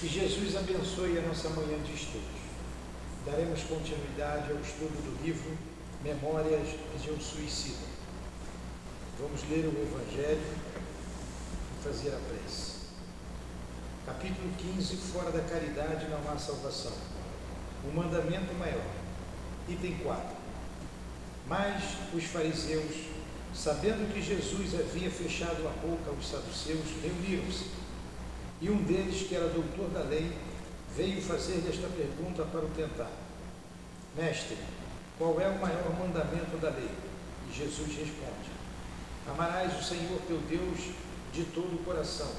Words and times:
Que 0.00 0.08
Jesus 0.08 0.56
abençoe 0.56 1.18
a 1.18 1.28
nossa 1.28 1.50
manhã 1.50 1.78
de 1.84 1.92
estudos. 1.92 2.40
Daremos 3.26 3.60
continuidade 3.64 4.50
ao 4.50 4.58
estudo 4.58 4.96
do 4.96 5.22
livro 5.22 5.58
Memórias 6.02 6.68
de 7.02 7.10
um 7.10 7.20
Suicida. 7.20 7.84
Vamos 9.20 9.42
ler 9.50 9.66
o 9.66 9.76
Evangelho 9.78 10.40
e 10.40 11.84
fazer 11.84 12.14
a 12.14 12.20
prece. 12.30 12.76
Capítulo 14.06 14.50
15 14.56 14.96
Fora 14.96 15.30
da 15.32 15.42
caridade 15.42 16.08
não 16.08 16.32
há 16.32 16.38
salvação. 16.38 16.94
O 17.84 17.94
mandamento 17.94 18.54
maior. 18.54 18.90
Item 19.68 19.98
4. 19.98 20.34
Mas 21.46 21.84
os 22.14 22.24
fariseus, 22.24 23.04
sabendo 23.54 24.10
que 24.14 24.22
Jesus 24.22 24.80
havia 24.80 25.10
fechado 25.10 25.68
a 25.68 25.86
boca 25.86 26.08
aos 26.08 26.26
saduceus, 26.26 26.88
reuniram-se 27.02 27.79
e 28.60 28.68
um 28.68 28.82
deles, 28.82 29.26
que 29.26 29.34
era 29.34 29.48
doutor 29.48 29.88
da 29.88 30.02
lei, 30.02 30.30
veio 30.94 31.22
fazer-lhe 31.22 31.68
esta 31.68 31.88
pergunta 31.88 32.44
para 32.44 32.60
o 32.60 32.68
tentar: 32.70 33.10
Mestre, 34.16 34.58
qual 35.18 35.40
é 35.40 35.48
o 35.48 35.60
maior 35.60 35.98
mandamento 35.98 36.58
da 36.58 36.68
lei? 36.68 36.90
E 37.48 37.52
Jesus 37.52 37.88
responde: 37.88 38.50
Amarás 39.28 39.78
o 39.78 39.82
Senhor 39.82 40.20
teu 40.26 40.38
Deus 40.48 40.94
de 41.32 41.44
todo 41.44 41.74
o 41.74 41.84
coração, 41.84 42.30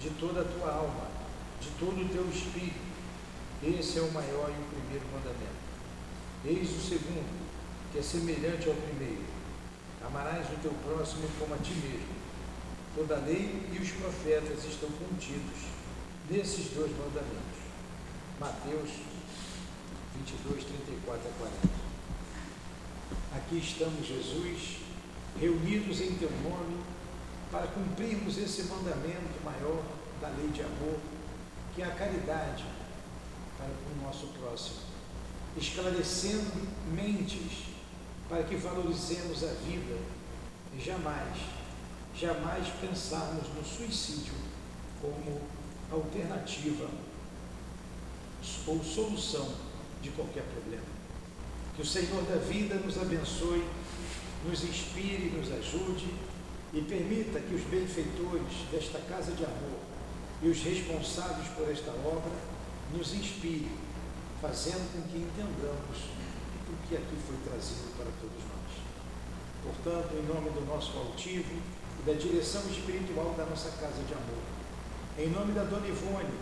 de 0.00 0.08
toda 0.10 0.40
a 0.40 0.44
tua 0.44 0.72
alma, 0.72 1.08
de 1.60 1.68
todo 1.78 2.00
o 2.00 2.08
teu 2.08 2.26
espírito. 2.30 2.90
Esse 3.62 3.98
é 3.98 4.02
o 4.02 4.10
maior 4.12 4.48
e 4.48 4.62
o 4.62 4.80
primeiro 4.80 5.04
mandamento. 5.12 5.60
Eis 6.42 6.70
o 6.70 6.80
segundo, 6.80 7.28
que 7.92 7.98
é 7.98 8.02
semelhante 8.02 8.66
ao 8.66 8.74
primeiro: 8.74 9.24
Amarás 10.06 10.46
o 10.46 10.60
teu 10.62 10.72
próximo 10.72 11.28
como 11.38 11.54
a 11.54 11.58
ti 11.58 11.74
mesmo. 11.74 12.19
Toda 12.94 13.16
a 13.16 13.18
lei 13.20 13.68
e 13.72 13.78
os 13.80 13.90
profetas 13.92 14.64
estão 14.64 14.88
contidos 14.90 15.70
nesses 16.28 16.72
dois 16.74 16.90
mandamentos. 16.90 17.60
Mateus 18.40 18.90
22, 20.16 20.64
34 20.64 21.28
a 21.28 21.32
40. 21.38 21.68
Aqui 23.36 23.58
estamos, 23.58 24.06
Jesus, 24.06 24.78
reunidos 25.38 26.00
em 26.00 26.14
teu 26.14 26.30
nome 26.42 26.82
para 27.52 27.68
cumprirmos 27.68 28.38
esse 28.38 28.64
mandamento 28.64 29.40
maior 29.44 29.84
da 30.20 30.28
lei 30.28 30.48
de 30.48 30.62
amor, 30.62 30.98
que 31.74 31.82
é 31.82 31.84
a 31.84 31.94
caridade 31.94 32.64
para 33.56 33.68
o 33.68 34.04
nosso 34.04 34.26
próximo, 34.38 34.80
esclarecendo 35.56 36.68
mentes 36.92 37.66
para 38.28 38.42
que 38.42 38.56
valorizemos 38.56 39.44
a 39.44 39.52
vida 39.64 39.96
e 40.76 40.80
jamais 40.80 41.59
jamais 42.14 42.68
pensarmos 42.80 43.48
no 43.54 43.64
suicídio 43.64 44.34
como 45.00 45.40
alternativa 45.90 46.88
ou 48.66 48.84
solução 48.84 49.48
de 50.02 50.10
qualquer 50.10 50.44
problema. 50.44 50.84
Que 51.74 51.82
o 51.82 51.86
Senhor 51.86 52.22
da 52.24 52.36
vida 52.36 52.74
nos 52.76 52.98
abençoe, 52.98 53.64
nos 54.46 54.64
inspire, 54.64 55.30
nos 55.30 55.50
ajude 55.52 56.14
e 56.72 56.80
permita 56.82 57.40
que 57.40 57.54
os 57.54 57.62
benfeitores 57.62 58.52
desta 58.70 58.98
casa 59.00 59.32
de 59.32 59.44
amor 59.44 59.78
e 60.42 60.48
os 60.48 60.62
responsáveis 60.62 61.48
por 61.48 61.70
esta 61.70 61.90
obra 61.90 62.32
nos 62.92 63.14
inspirem, 63.14 63.72
fazendo 64.40 64.92
com 64.92 65.02
que 65.08 65.18
entendamos 65.18 65.98
o 66.68 66.88
que 66.88 66.96
aqui 66.96 67.16
foi 67.26 67.36
trazido 67.44 67.96
para 67.96 68.06
todos 68.20 68.42
nós. 68.44 68.60
Portanto, 69.62 70.14
em 70.16 70.26
nome 70.26 70.50
do 70.50 70.64
nosso 70.66 70.96
altivo, 70.96 71.60
e 72.00 72.06
da 72.06 72.14
direção 72.14 72.62
espiritual 72.70 73.34
da 73.36 73.44
nossa 73.44 73.70
casa 73.72 74.02
de 74.02 74.14
amor. 74.14 74.42
Em 75.18 75.28
nome 75.28 75.52
da 75.52 75.64
Dona 75.64 75.86
Ivone, 75.86 76.32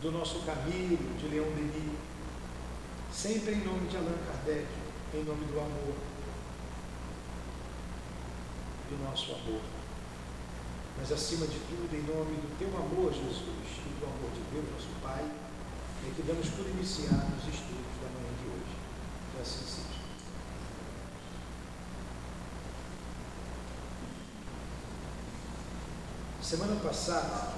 do 0.00 0.12
nosso 0.12 0.40
Camilo, 0.46 1.18
de 1.18 1.28
Leão 1.28 1.50
Denis, 1.52 1.98
sempre 3.12 3.54
em 3.54 3.64
nome 3.64 3.88
de 3.88 3.96
Allan 3.96 4.16
Kardec, 4.26 4.66
em 5.14 5.24
nome 5.24 5.44
do 5.46 5.58
amor, 5.58 5.94
do 8.90 9.04
nosso 9.04 9.32
amor. 9.32 9.60
Mas 10.98 11.10
acima 11.10 11.46
de 11.46 11.58
tudo, 11.58 11.90
em 11.94 12.02
nome 12.02 12.36
do 12.36 12.58
teu 12.58 12.68
amor, 12.68 13.12
Jesus, 13.12 13.42
e 13.42 13.98
do 13.98 14.06
amor 14.06 14.30
de 14.30 14.40
Deus, 14.52 14.70
nosso 14.72 14.88
Pai, 15.02 15.24
é 15.24 16.14
que 16.14 16.22
damos 16.22 16.48
por 16.50 16.66
iniciar 16.66 17.26
os 17.38 17.48
estudos 17.48 17.94
da 18.02 18.08
manhã 18.10 18.30
de 18.38 18.48
hoje. 18.48 18.76
Que 19.34 19.42
assim 19.42 19.64
seja. 19.64 20.01
Semana 26.52 26.78
passada. 26.82 27.48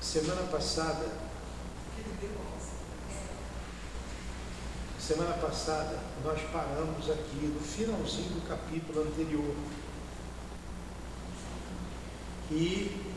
Semana 0.00 0.42
passada. 0.50 1.08
Semana 4.98 5.34
passada 5.34 5.98
nós 6.24 6.40
paramos 6.50 7.10
aqui 7.10 7.52
no 7.54 7.60
finalzinho 7.60 8.30
do 8.30 8.48
capítulo 8.48 9.02
anterior. 9.02 9.54
E 12.50 13.12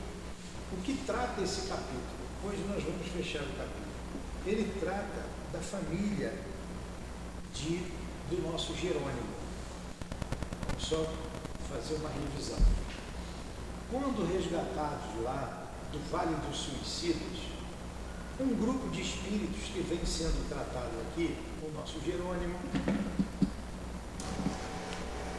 o 0.73 0.81
que 0.81 1.05
trata 1.07 1.41
esse 1.41 1.69
capítulo? 1.69 2.03
Hoje 2.43 2.65
nós 2.67 2.83
vamos 2.83 3.07
fechar 3.13 3.43
o 3.43 3.57
capítulo. 3.57 3.87
Ele 4.45 4.77
trata 4.77 5.25
da 5.53 5.59
família 5.59 6.33
de 7.53 7.98
do 8.29 8.51
nosso 8.51 8.73
Jerônimo. 8.75 9.39
Vamos 10.67 10.87
só 10.87 11.05
fazer 11.69 11.95
uma 11.95 12.09
revisão. 12.09 12.57
Quando 13.91 14.31
resgatados 14.31 15.23
lá 15.23 15.67
do 15.91 15.99
Vale 16.11 16.35
dos 16.47 16.57
Suicidas, 16.57 17.49
um 18.39 18.55
grupo 18.55 18.89
de 18.89 19.01
espíritos 19.01 19.63
que 19.73 19.81
vem 19.81 20.05
sendo 20.05 20.47
tratado 20.47 20.91
aqui, 21.09 21.35
o 21.63 21.77
nosso 21.77 21.99
Jerônimo. 22.05 22.55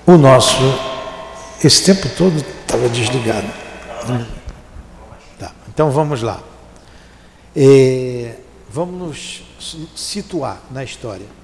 O 0.06 0.18
nosso, 0.18 0.58
esse 1.64 1.84
tempo 1.84 2.08
todo 2.16 2.36
estava 2.36 2.88
desligado. 2.88 3.46
Tá, 5.38 5.54
então 5.68 5.90
vamos 5.90 6.22
lá. 6.22 6.42
É, 7.54 8.36
vamos 8.68 8.98
nos 8.98 9.42
situar 9.94 10.60
na 10.70 10.82
história. 10.82 11.39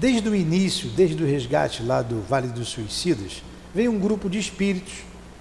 Desde 0.00 0.26
o 0.30 0.34
início, 0.34 0.88
desde 0.88 1.22
o 1.22 1.26
resgate 1.26 1.82
lá 1.82 2.00
do 2.00 2.22
Vale 2.22 2.48
dos 2.48 2.70
Suicidas, 2.70 3.42
veio 3.74 3.92
um 3.92 3.98
grupo 3.98 4.30
de 4.30 4.38
espíritos 4.38 4.94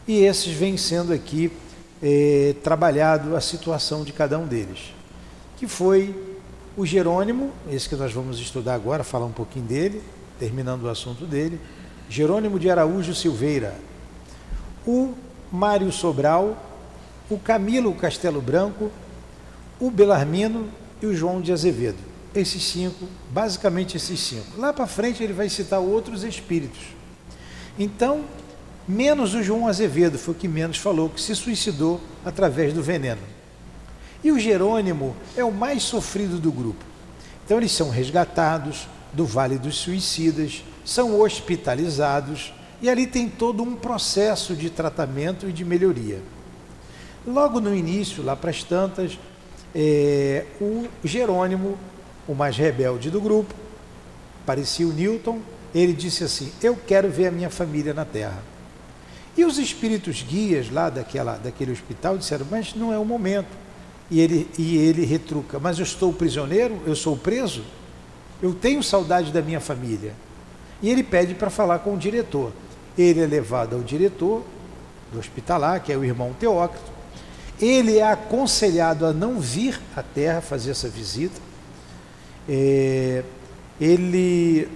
e 0.06 0.18
esses 0.26 0.54
vêm 0.54 0.76
sendo 0.76 1.14
aqui 1.14 1.50
eh, 2.04 2.54
trabalhado 2.62 3.38
a 3.38 3.40
situação 3.40 4.04
de 4.04 4.12
cada 4.12 4.38
um 4.38 4.46
deles, 4.46 4.94
que 5.56 5.66
foi 5.66 6.14
o 6.76 6.86
Jerônimo, 6.86 7.54
esse 7.72 7.88
que 7.88 7.96
nós 7.96 8.12
vamos 8.12 8.38
estudar 8.38 8.74
agora, 8.74 9.02
falar 9.02 9.28
um 9.28 9.32
pouquinho 9.32 9.66
dele, 9.66 10.04
terminando 10.38 10.84
o 10.84 10.90
assunto 10.90 11.26
dele, 11.26 11.58
Jerônimo 12.10 12.60
de 12.60 12.70
Araújo 12.70 13.16
Silveira, 13.16 13.74
o 14.86 15.14
Mário 15.50 15.90
Sobral, 15.90 16.62
o 17.30 17.40
Camilo 17.40 17.96
Castelo 17.96 18.42
Branco, 18.42 18.92
o 19.80 19.90
Belarmino 19.90 20.68
e 21.02 21.06
o 21.06 21.16
João 21.16 21.40
de 21.40 21.54
Azevedo 21.54 22.09
esses 22.34 22.64
cinco, 22.64 23.08
basicamente 23.32 23.98
esses 23.98 24.20
cinco. 24.20 24.60
Lá 24.60 24.72
para 24.72 24.88
frente 24.88 25.24
ele 25.24 25.34
vai 25.34 25.50
citar 25.50 25.80
outros 25.80 26.24
espíritos. 26.24 26.80
Então, 27.78 28.26
menos 28.88 29.34
o 29.34 29.42
João 29.42 29.68
Azevedo 29.68 30.18
foi 30.18 30.34
o 30.34 30.38
que 30.38 30.48
menos 30.48 30.78
falou, 30.78 31.10
que 31.10 31.22
se 31.22 31.36
suicidou 31.36 32.00
através 32.26 32.74
do 32.74 32.84
veneno. 32.84 33.22
E 34.24 34.32
o 34.32 34.40
Jerônimo 34.40 35.16
é 35.36 35.44
o 35.44 35.52
mais 35.52 35.84
sofrido 35.84 36.38
do 36.38 36.52
grupo. 36.52 36.84
Então, 37.46 37.58
eles 37.58 37.72
são 37.72 37.90
resgatados 37.90 38.88
do 39.14 39.26
Vale 39.26 39.58
dos 39.58 39.78
Suicidas, 39.78 40.64
são 40.86 41.20
hospitalizados 41.20 42.54
e 42.82 42.90
ali 42.90 43.08
tem 43.08 43.28
todo 43.28 43.64
um 43.64 43.76
processo 43.76 44.56
de 44.56 44.70
tratamento 44.70 45.50
e 45.50 45.52
de 45.52 45.66
melhoria. 45.66 46.22
Logo 47.26 47.60
no 47.60 47.76
início, 47.76 48.24
lá 48.24 48.36
para 48.36 48.50
as 48.50 48.64
tantas, 48.64 49.18
é, 49.74 50.46
o 50.60 50.88
Jerônimo 51.04 51.78
o 52.30 52.36
mais 52.36 52.56
rebelde 52.56 53.10
do 53.10 53.20
grupo, 53.20 53.56
parecia 54.46 54.88
o 54.88 54.94
Newton, 54.94 55.40
ele 55.74 55.94
disse 55.94 56.24
assim: 56.24 56.52
Eu 56.62 56.78
quero 56.78 57.10
ver 57.10 57.28
a 57.28 57.32
minha 57.32 57.50
família 57.50 57.92
na 57.92 58.06
Terra. 58.06 58.44
E 59.36 59.44
os 59.44 59.58
espíritos 59.58 60.22
guias 60.22 60.72
lá 60.72 60.92
daquela, 60.92 61.38
daquele 61.38 61.72
hospital 61.72 62.20
disseram: 62.20 62.46
Mas 62.50 62.76
não 62.76 62.94
é 62.94 63.00
o 63.00 63.04
momento. 63.04 63.50
E 64.12 64.20
ele, 64.20 64.48
e 64.60 64.78
ele 64.78 65.06
retruca: 65.06 65.60
Mas 65.60 65.80
eu 65.80 65.84
estou 65.84 66.14
prisioneiro? 66.14 66.80
Eu 66.86 66.96
sou 66.96 67.18
preso? 67.18 67.64
Eu 68.42 68.54
tenho 68.54 68.84
saudade 68.84 69.32
da 69.32 69.42
minha 69.42 69.60
família. 69.60 70.14
E 70.84 70.90
ele 70.90 71.02
pede 71.02 71.34
para 71.34 71.50
falar 71.50 71.80
com 71.80 71.96
o 71.96 71.98
diretor. 71.98 72.54
Ele 72.96 73.22
é 73.22 73.26
levado 73.26 73.76
ao 73.76 73.82
diretor 73.82 74.44
do 75.12 75.18
hospitalar, 75.18 75.82
que 75.82 75.92
é 75.92 75.98
o 75.98 76.06
irmão 76.06 76.32
Teócrito. 76.40 76.92
Ele 77.60 77.98
é 77.98 78.04
aconselhado 78.04 79.06
a 79.06 79.12
não 79.12 79.40
vir 79.40 79.82
à 79.96 80.04
Terra 80.04 80.42
fazer 80.42 80.72
essa 80.72 80.88
visita 80.88 81.49
é, 82.50 83.24
ele 83.80 84.68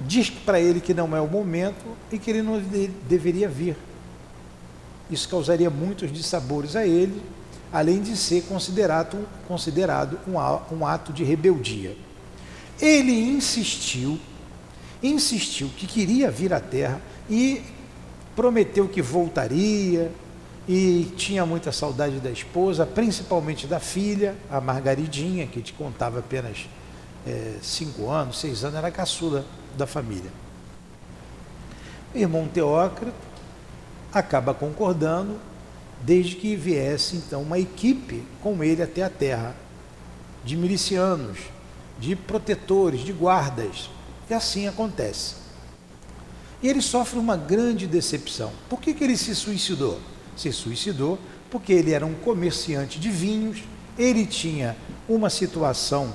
diz 0.00 0.30
para 0.30 0.58
ele 0.58 0.80
que 0.80 0.94
não 0.94 1.14
é 1.14 1.20
o 1.20 1.28
momento 1.28 1.84
e 2.10 2.18
que 2.18 2.30
ele 2.30 2.40
não 2.40 2.58
deveria 3.06 3.48
vir. 3.48 3.76
Isso 5.10 5.28
causaria 5.28 5.68
muitos 5.68 6.10
dissabores 6.10 6.74
a 6.74 6.86
ele, 6.86 7.22
além 7.70 8.00
de 8.00 8.16
ser 8.16 8.44
considerado, 8.44 9.28
considerado 9.46 10.18
um, 10.26 10.38
um 10.74 10.86
ato 10.86 11.12
de 11.12 11.22
rebeldia. 11.22 11.94
Ele 12.80 13.12
insistiu, 13.12 14.18
insistiu 15.02 15.68
que 15.76 15.86
queria 15.86 16.30
vir 16.30 16.54
à 16.54 16.60
terra 16.60 17.00
e 17.28 17.62
prometeu 18.34 18.88
que 18.88 19.02
voltaria 19.02 20.10
e 20.66 21.12
tinha 21.16 21.44
muita 21.44 21.70
saudade 21.70 22.18
da 22.18 22.30
esposa, 22.30 22.86
principalmente 22.86 23.66
da 23.66 23.78
filha, 23.78 24.34
a 24.50 24.60
Margaridinha, 24.60 25.46
que 25.46 25.60
te 25.60 25.74
contava 25.74 26.20
apenas 26.20 26.66
é, 27.26 27.56
cinco 27.62 28.10
anos, 28.10 28.38
seis 28.38 28.64
anos, 28.64 28.76
era 28.76 28.88
a 28.88 28.92
caçula 28.92 29.44
da 29.76 29.86
família. 29.86 30.30
O 32.14 32.18
irmão 32.18 32.46
Teócrito 32.46 33.12
acaba 34.12 34.54
concordando, 34.54 35.38
desde 36.02 36.36
que 36.36 36.54
viesse 36.54 37.16
então 37.16 37.42
uma 37.42 37.58
equipe 37.58 38.22
com 38.42 38.62
ele 38.62 38.82
até 38.82 39.02
a 39.02 39.10
terra, 39.10 39.56
de 40.44 40.56
milicianos, 40.56 41.38
de 41.98 42.14
protetores, 42.14 43.00
de 43.00 43.12
guardas. 43.12 43.90
E 44.28 44.34
assim 44.34 44.68
acontece. 44.68 45.36
E 46.62 46.68
ele 46.68 46.80
sofre 46.80 47.18
uma 47.18 47.36
grande 47.36 47.86
decepção. 47.86 48.52
Por 48.68 48.80
que, 48.80 48.94
que 48.94 49.04
ele 49.04 49.16
se 49.16 49.34
suicidou? 49.34 50.00
Se 50.36 50.52
suicidou 50.52 51.18
porque 51.50 51.72
ele 51.72 51.92
era 51.92 52.04
um 52.04 52.14
comerciante 52.14 52.98
de 52.98 53.10
vinhos, 53.10 53.62
ele 53.98 54.26
tinha 54.26 54.76
uma 55.08 55.30
situação 55.30 56.12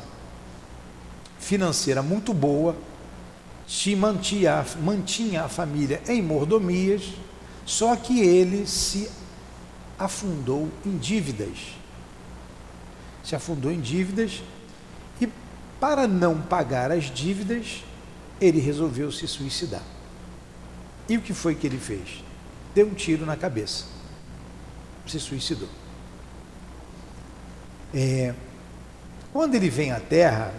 financeira 1.39 2.03
muito 2.03 2.33
boa, 2.33 2.75
se 3.67 3.95
mantinha, 3.95 4.65
mantinha 4.81 5.43
a 5.43 5.49
família 5.49 6.01
em 6.07 6.21
mordomias, 6.21 7.13
só 7.65 7.95
que 7.95 8.19
ele 8.19 8.67
se 8.67 9.09
afundou 9.97 10.69
em 10.85 10.97
dívidas. 10.97 11.57
Se 13.23 13.35
afundou 13.35 13.71
em 13.71 13.79
dívidas 13.79 14.41
e, 15.21 15.29
para 15.79 16.07
não 16.07 16.41
pagar 16.41 16.91
as 16.91 17.05
dívidas, 17.05 17.83
ele 18.41 18.59
resolveu 18.59 19.11
se 19.11 19.27
suicidar. 19.27 19.83
E 21.07 21.17
o 21.17 21.21
que 21.21 21.33
foi 21.33 21.55
que 21.55 21.67
ele 21.67 21.77
fez? 21.77 22.23
Deu 22.73 22.87
um 22.87 22.93
tiro 22.93 23.25
na 23.25 23.35
cabeça. 23.35 23.85
Se 25.05 25.19
suicidou. 25.19 25.69
É, 27.93 28.33
quando 29.33 29.55
ele 29.55 29.69
vem 29.69 29.91
à 29.91 29.99
Terra, 29.99 30.53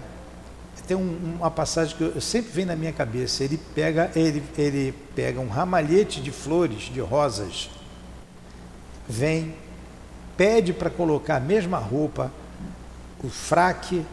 tem 0.90 0.96
um, 0.96 1.36
uma 1.36 1.52
passagem 1.52 1.96
que 1.96 2.02
eu, 2.02 2.20
sempre 2.20 2.50
vem 2.50 2.64
na 2.64 2.74
minha 2.74 2.92
cabeça. 2.92 3.44
Ele 3.44 3.60
pega, 3.76 4.10
ele, 4.16 4.42
ele 4.58 4.92
pega 5.14 5.38
um 5.38 5.46
ramalhete 5.46 6.20
de 6.20 6.32
flores, 6.32 6.92
de 6.92 6.98
rosas, 6.98 7.70
vem, 9.08 9.54
pede 10.36 10.72
para 10.72 10.90
colocar 10.90 11.36
a 11.36 11.40
mesma 11.40 11.78
roupa, 11.78 12.32
o 13.22 13.28
fraque, 13.28 14.04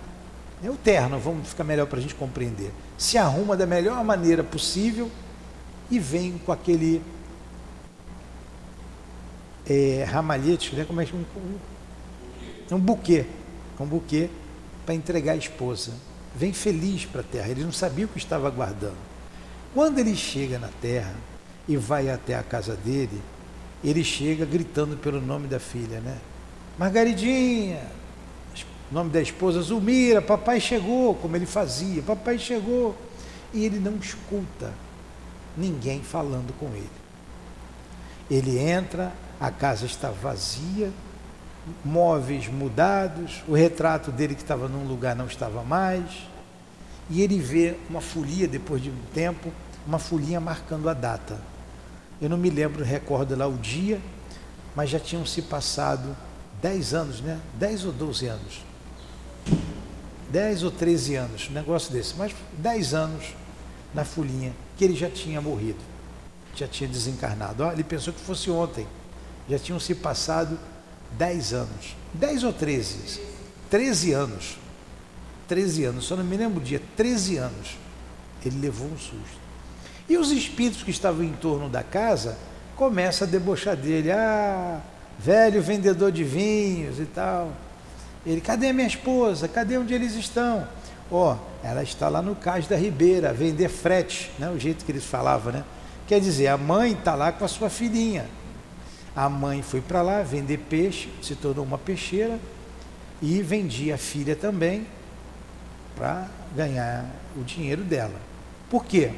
é 0.64 0.70
o 0.70 0.76
terno, 0.76 1.18
vamos 1.18 1.48
ficar 1.48 1.64
melhor 1.64 1.88
para 1.88 1.98
a 1.98 2.02
gente 2.02 2.14
compreender. 2.14 2.72
Se 2.96 3.18
arruma 3.18 3.58
da 3.58 3.66
melhor 3.66 4.04
maneira 4.04 4.44
possível 4.44 5.10
e 5.90 5.98
vem 5.98 6.38
com 6.38 6.52
aquele 6.52 7.02
é, 9.68 10.06
ramalhete, 10.08 10.76
né? 10.76 10.86
como 10.86 11.02
é 11.02 11.06
que 11.06 11.16
um, 11.16 11.26
um, 12.72 12.76
um 12.76 12.80
buquê, 12.80 13.26
um 13.80 13.86
buquê 13.88 14.30
para 14.86 14.94
entregar 14.94 15.32
a 15.32 15.38
esposa. 15.38 15.92
Vem 16.38 16.54
feliz 16.54 17.04
para 17.04 17.22
a 17.22 17.24
terra, 17.24 17.50
ele 17.50 17.64
não 17.64 17.72
sabia 17.72 18.06
o 18.06 18.08
que 18.08 18.20
estava 18.20 18.48
aguardando. 18.48 18.98
Quando 19.74 19.98
ele 19.98 20.16
chega 20.16 20.60
na 20.60 20.70
terra 20.80 21.16
e 21.68 21.76
vai 21.76 22.12
até 22.12 22.36
a 22.36 22.44
casa 22.44 22.76
dele, 22.76 23.20
ele 23.84 24.04
chega 24.04 24.46
gritando 24.46 24.96
pelo 24.98 25.20
nome 25.20 25.48
da 25.48 25.60
filha, 25.60 26.00
né? 26.00 26.16
Margaridinha, 26.78 27.82
nome 28.92 29.10
da 29.10 29.20
esposa, 29.20 29.62
Zulmira, 29.62 30.22
papai 30.22 30.60
chegou, 30.60 31.16
como 31.16 31.36
ele 31.36 31.48
fazia, 31.48 32.04
papai 32.04 32.38
chegou. 32.38 32.96
E 33.52 33.66
ele 33.66 33.80
não 33.80 33.96
escuta 33.98 34.72
ninguém 35.58 36.04
falando 36.04 36.54
com 36.60 36.68
ele. 36.68 36.90
Ele 38.30 38.60
entra, 38.60 39.12
a 39.40 39.50
casa 39.50 39.88
está 39.88 40.12
vazia, 40.12 40.92
móveis 41.84 42.48
mudados, 42.48 43.44
o 43.48 43.54
retrato 43.54 44.12
dele 44.12 44.36
que 44.36 44.42
estava 44.42 44.68
num 44.68 44.88
lugar 44.88 45.16
não 45.16 45.26
estava 45.26 45.64
mais, 45.64 46.28
e 47.10 47.22
ele 47.22 47.40
vê 47.40 47.76
uma 47.90 48.02
folia 48.02 48.48
depois 48.48 48.82
de 48.82 48.90
um 48.90 48.98
tempo, 49.14 49.52
uma 49.86 50.00
folhinha 50.00 50.40
marcando 50.40 50.90
a 50.90 50.94
data. 50.94 51.40
Eu 52.22 52.30
não 52.30 52.38
me 52.38 52.50
lembro, 52.50 52.84
recordo 52.84 53.36
lá 53.36 53.48
o 53.48 53.58
dia, 53.58 54.02
mas 54.76 54.90
já 54.90 55.00
tinham 55.00 55.26
se 55.26 55.42
passado 55.42 56.16
10 56.62 56.94
anos, 56.94 57.22
né? 57.22 57.40
10 57.56 57.86
ou 57.86 57.92
12 57.92 58.28
anos. 58.28 58.62
10 60.30 60.64
ou 60.64 60.72
13 60.72 61.16
anos, 61.16 61.48
um 61.50 61.54
negócio 61.54 61.92
desse, 61.92 62.16
mas 62.18 62.36
10 62.58 62.94
anos 62.94 63.34
na 63.94 64.04
folhinha, 64.04 64.54
que 64.76 64.84
ele 64.84 64.96
já 64.96 65.10
tinha 65.10 65.42
morrido, 65.42 65.80
já 66.54 66.68
tinha 66.68 66.90
desencarnado. 66.90 67.64
ele 67.72 67.84
pensou 67.84 68.12
que 68.12 68.20
fosse 68.20 68.52
ontem, 68.52 68.86
já 69.50 69.58
tinham 69.58 69.80
se 69.80 69.96
passado 69.96 70.60
10 71.12 71.54
anos, 71.54 71.96
10 72.14 72.44
ou 72.44 72.54
13, 72.54 73.22
13 73.70 74.12
anos, 74.14 74.58
13 75.48 75.86
anos, 75.86 76.06
só 76.06 76.16
não 76.16 76.24
me 76.24 76.38
lembro 76.38 76.60
o 76.60 76.64
dia, 76.64 76.82
13 76.96 77.38
anos, 77.38 77.78
ele 78.46 78.60
levou 78.60 78.88
um 78.88 78.98
susto. 78.98 79.48
E 80.10 80.18
os 80.18 80.32
espíritos 80.32 80.84
que 80.84 80.92
estavam 80.92 81.24
em 81.24 81.34
torno 81.34 81.70
da 81.70 81.84
casa 81.84 82.38
começam 82.76 83.28
a 83.28 83.32
debochar 83.32 83.76
dele, 83.76 84.12
ah, 84.12 84.80
velho 85.20 85.62
vendedor 85.62 86.12
de 86.12 86.24
vinhos 86.24 87.00
e 87.00 87.06
tal. 87.06 87.52
Ele, 88.26 88.40
cadê 88.40 88.72
minha 88.72 88.88
esposa? 88.88 89.48
Cadê 89.48 89.78
onde 89.78 89.94
eles 89.94 90.14
estão? 90.16 90.68
Ó, 91.10 91.34
oh, 91.34 91.66
ela 91.66 91.84
está 91.84 92.10
lá 92.10 92.22
no 92.22 92.36
Cais 92.36 92.68
da 92.68 92.76
Ribeira, 92.76 93.34
vender 93.34 93.70
frete, 93.70 94.32
né? 94.38 94.50
o 94.50 94.60
jeito 94.60 94.84
que 94.84 94.92
eles 94.92 95.06
falavam, 95.06 95.54
né? 95.54 95.64
Quer 96.06 96.20
dizer, 96.20 96.48
a 96.48 96.58
mãe 96.58 96.94
está 96.94 97.16
lá 97.16 97.32
com 97.32 97.44
a 97.44 97.48
sua 97.48 97.70
filhinha. 97.70 98.26
A 99.18 99.28
mãe 99.28 99.64
foi 99.64 99.82
para 99.82 100.04
lá 100.04 100.22
vender 100.22 100.60
peixe, 100.70 101.10
se 101.24 101.36
tornou 101.36 101.66
uma 101.66 101.80
peixeira 101.80 102.40
e 103.20 103.42
vendia 103.42 103.96
a 103.96 103.98
filha 103.98 104.36
também 104.36 104.86
para 105.96 106.28
ganhar 106.56 107.04
o 107.36 107.44
dinheiro 107.44 107.84
dela. 107.84 108.14
Por 108.70 108.86
quê? 108.86 109.12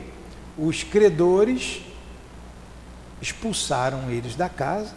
Os 0.57 0.83
credores 0.83 1.81
expulsaram 3.21 4.09
eles 4.09 4.37
da 4.37 4.47
casa, 4.47 4.95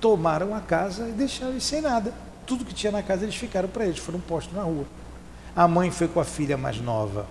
tomaram 0.00 0.54
a 0.54 0.60
casa 0.62 1.06
e 1.06 1.12
deixaram 1.12 1.52
eles 1.52 1.64
sem 1.64 1.82
nada. 1.82 2.14
Tudo 2.46 2.64
que 2.64 2.72
tinha 2.72 2.90
na 2.90 3.02
casa 3.02 3.24
eles 3.24 3.36
ficaram 3.36 3.68
para 3.68 3.84
eles, 3.84 3.98
foram 3.98 4.20
postos 4.20 4.56
na 4.56 4.62
rua. 4.62 4.86
A 5.54 5.68
mãe 5.68 5.90
foi 5.90 6.08
com 6.08 6.18
a 6.18 6.24
filha 6.24 6.56
mais 6.56 6.80
nova 6.80 7.26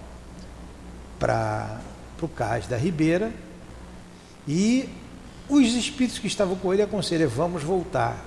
para 1.17 1.81
o 2.21 2.27
cais 2.27 2.67
da 2.67 2.77
Ribeira 2.77 3.33
e 4.47 4.87
os 5.49 5.73
espíritos 5.73 6.19
que 6.19 6.27
estavam 6.27 6.55
com 6.55 6.73
ele 6.73 6.81
aconselham: 6.81 7.29
vamos 7.29 7.63
voltar, 7.63 8.17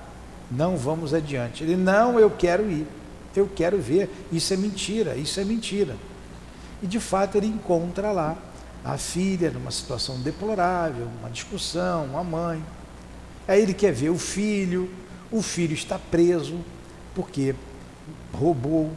não 0.51 0.77
vamos 0.77 1.13
adiante. 1.13 1.63
Ele, 1.63 1.75
não, 1.75 2.19
eu 2.19 2.29
quero 2.29 2.69
ir, 2.69 2.87
eu 3.35 3.49
quero 3.53 3.77
ver. 3.79 4.09
Isso 4.31 4.53
é 4.53 4.57
mentira, 4.57 5.15
isso 5.15 5.39
é 5.39 5.43
mentira. 5.43 5.95
E 6.81 6.87
de 6.87 6.99
fato 6.99 7.37
ele 7.37 7.47
encontra 7.47 8.11
lá 8.11 8.37
a 8.83 8.97
filha 8.97 9.49
numa 9.51 9.71
situação 9.71 10.19
deplorável, 10.19 11.07
uma 11.19 11.29
discussão, 11.29 12.05
uma 12.05 12.23
mãe. 12.23 12.63
Aí 13.47 13.61
ele 13.61 13.73
quer 13.73 13.91
ver 13.91 14.09
o 14.09 14.17
filho, 14.17 14.89
o 15.31 15.41
filho 15.41 15.73
está 15.73 15.97
preso 15.97 16.59
porque 17.15 17.55
roubou. 18.33 18.91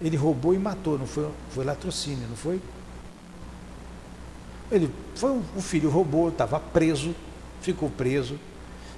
Ele 0.00 0.16
roubou 0.16 0.54
e 0.54 0.58
matou, 0.58 0.98
não 0.98 1.06
foi, 1.06 1.28
foi 1.50 1.64
latrocínio, 1.64 2.28
não 2.28 2.36
foi? 2.36 2.60
Ele 4.70 4.90
foi 5.14 5.40
o 5.56 5.60
filho 5.60 5.88
roubou, 5.88 6.28
estava 6.28 6.60
preso, 6.60 7.14
ficou 7.60 7.88
preso 7.90 8.38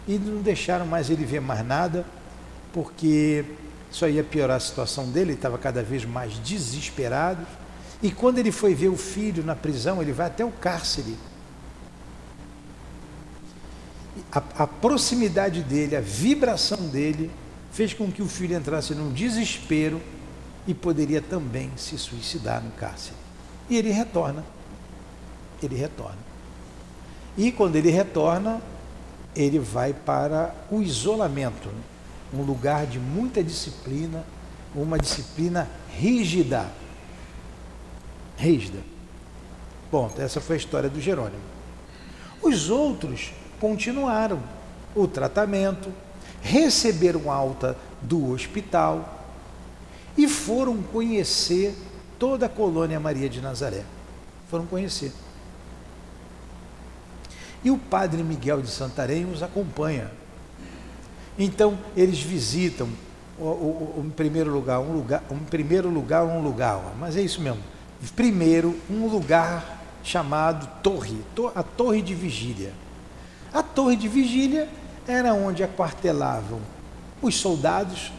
e 0.07 0.19
não 0.19 0.43
deixaram 0.43 0.87
mais 0.87 1.11
ele 1.11 1.25
ver 1.25 1.41
mais 1.41 1.65
nada, 1.65 2.05
porque 2.73 3.45
só 3.91 4.09
ia 4.09 4.25
piorar 4.25 4.57
a 4.57 4.61
situação 4.61 5.11
dele, 5.11 5.31
ele 5.31 5.39
estava 5.39 5.59
cada 5.59 5.83
vez 5.83 6.05
mais 6.05 6.33
desesperado. 6.43 7.47
E 8.03 8.11
quando 8.11 8.39
ele 8.39 8.51
foi 8.51 8.75
ver 8.75 8.89
o 8.89 8.97
filho 8.97 9.45
na 9.45 9.55
prisão, 9.55 10.01
ele 10.01 10.13
vai 10.13 10.27
até 10.27 10.45
o 10.45 10.51
cárcere. 10.51 11.17
A, 14.33 14.43
a 14.59 14.67
proximidade 14.67 15.63
dele, 15.63 15.97
a 15.97 16.01
vibração 16.01 16.89
dele, 16.89 17.31
fez 17.73 17.95
com 17.95 18.11
que 18.11 18.23
o 18.23 18.29
filho 18.29 18.57
entrasse 18.57 18.95
num 18.95 19.13
desespero 19.13 20.01
e 20.67 20.75
poderia 20.75 21.21
também 21.21 21.71
se 21.77 21.99
suicidar 21.99 22.63
no 22.63 22.71
cárcere. 22.73 23.17
E 23.69 23.77
ele 23.77 23.91
retorna 23.91 24.45
ele 25.63 25.77
retorna. 25.77 26.19
E 27.37 27.53
quando 27.53 27.77
ele 27.77 27.91
retorna, 27.91 28.61
ele 29.35 29.59
vai 29.59 29.93
para 29.93 30.55
o 30.71 30.83
isolamento, 30.83 31.69
um 32.33 32.43
lugar 32.43 32.87
de 32.87 32.99
muita 32.99 33.43
disciplina, 33.43 34.25
uma 34.75 34.99
disciplina 34.99 35.69
rígida. 35.97 36.71
rígida. 38.37 38.81
Bom, 39.91 40.11
essa 40.19 40.41
foi 40.41 40.57
a 40.57 40.59
história 40.59 40.89
do 40.89 41.01
Jerônimo. 41.01 41.43
Os 42.43 42.71
outros 42.71 43.33
continuaram 43.61 44.41
o 44.95 45.07
tratamento, 45.07 45.93
receberam 46.41 47.31
alta 47.31 47.77
do 48.01 48.31
hospital 48.31 49.27
e 50.17 50.27
foram 50.27 50.83
conhecer 50.83 51.77
toda 52.19 52.47
a 52.47 52.49
colônia 52.49 52.99
Maria 52.99 53.29
de 53.29 53.41
Nazaré. 53.41 53.85
Foram 54.49 54.67
conhecer. 54.67 55.13
E 57.63 57.71
o 57.71 57.79
padre 57.79 58.23
Miguel 58.23 58.63
de 58.63 58.71
Santarém 58.71 59.31
os 59.31 59.43
acompanha. 59.43 60.11
Então, 61.39 61.79
eles 61.97 62.21
visitam, 62.21 62.89
o, 63.39 63.45
o, 63.45 63.95
o, 63.99 64.05
em 64.07 64.11
primeiro 64.11 64.51
lugar, 64.51 64.81
um 64.81 64.93
lugar, 64.93 65.23
em 65.31 65.39
primeiro 65.39 65.89
lugar, 65.89 66.25
um 66.25 66.43
lugar, 66.43 66.81
mas 66.99 67.17
é 67.17 67.23
isso 67.23 67.41
mesmo. 67.41 67.63
Primeiro, 68.15 68.79
um 68.91 69.07
lugar 69.07 69.81
chamado 70.03 70.69
Torre, 70.83 71.19
a 71.55 71.63
Torre 71.63 72.03
de 72.03 72.15
Vigília. 72.15 72.73
A 73.53 73.63
Torre 73.63 73.97
de 73.97 74.09
Vigília 74.09 74.69
era 75.07 75.35
onde 75.35 75.63
aquartelavam 75.63 76.61
os 77.21 77.37
soldados, 77.37 78.13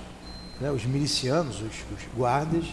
né, 0.59 0.71
os 0.71 0.85
milicianos, 0.85 1.55
os, 1.55 1.75
os 1.97 2.05
guardas, 2.15 2.65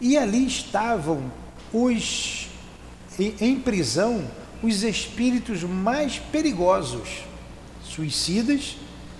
e 0.00 0.16
ali 0.16 0.46
estavam 0.46 1.30
os 1.72 2.48
em, 3.18 3.34
em 3.40 3.60
prisão 3.60 4.24
os 4.62 4.82
espíritos 4.82 5.62
mais 5.62 6.18
perigosos, 6.18 7.24
suicidas, 7.84 8.76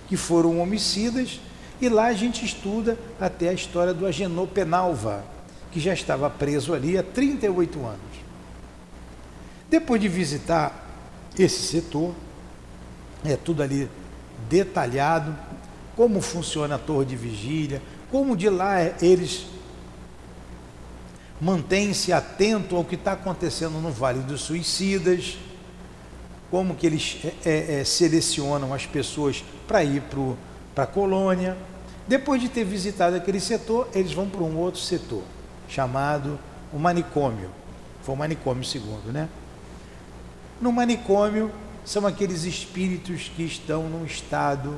que 0.07 0.17
foram 0.17 0.59
homicidas, 0.59 1.39
e 1.79 1.89
lá 1.89 2.05
a 2.07 2.13
gente 2.13 2.45
estuda 2.45 2.97
até 3.19 3.49
a 3.49 3.53
história 3.53 3.93
do 3.93 4.05
Agenor 4.05 4.47
Penalva, 4.47 5.23
que 5.71 5.79
já 5.79 5.93
estava 5.93 6.29
preso 6.29 6.73
ali 6.73 6.97
há 6.97 7.03
38 7.03 7.85
anos. 7.85 7.99
Depois 9.69 10.01
de 10.01 10.07
visitar 10.07 10.85
esse 11.37 11.61
setor, 11.61 12.15
é 13.23 13.35
tudo 13.35 13.61
ali 13.61 13.89
detalhado, 14.49 15.35
como 15.95 16.21
funciona 16.21 16.75
a 16.75 16.79
torre 16.79 17.05
de 17.05 17.15
vigília, 17.15 17.81
como 18.09 18.35
de 18.35 18.49
lá 18.49 18.77
eles 19.01 19.45
mantém-se 21.39 22.11
atento 22.11 22.75
ao 22.75 22.83
que 22.83 22.95
está 22.95 23.13
acontecendo 23.13 23.79
no 23.79 23.91
Vale 23.91 24.19
dos 24.19 24.41
Suicidas, 24.41 25.37
como 26.49 26.75
que 26.75 26.87
eles 26.87 27.17
é, 27.23 27.49
é, 27.49 27.79
é 27.79 27.83
selecionam 27.83 28.73
as 28.73 28.85
pessoas 28.85 29.43
para 29.67 29.83
ir 29.83 30.03
para 30.73 30.83
a 30.83 30.87
colônia. 30.87 31.57
Depois 32.07 32.41
de 32.41 32.49
ter 32.49 32.63
visitado 32.63 33.15
aquele 33.15 33.39
setor, 33.39 33.87
eles 33.93 34.13
vão 34.13 34.29
para 34.29 34.41
um 34.41 34.57
outro 34.57 34.79
setor, 34.79 35.23
chamado 35.67 36.39
o 36.73 36.79
manicômio. 36.79 37.49
Foi 38.01 38.15
o 38.15 38.17
manicômio 38.17 38.63
segundo, 38.63 39.11
né? 39.11 39.27
No 40.61 40.71
manicômio 40.71 41.51
são 41.85 42.07
aqueles 42.07 42.45
espíritos 42.45 43.29
que 43.35 43.43
estão 43.43 43.83
num 43.83 44.05
estado 44.05 44.75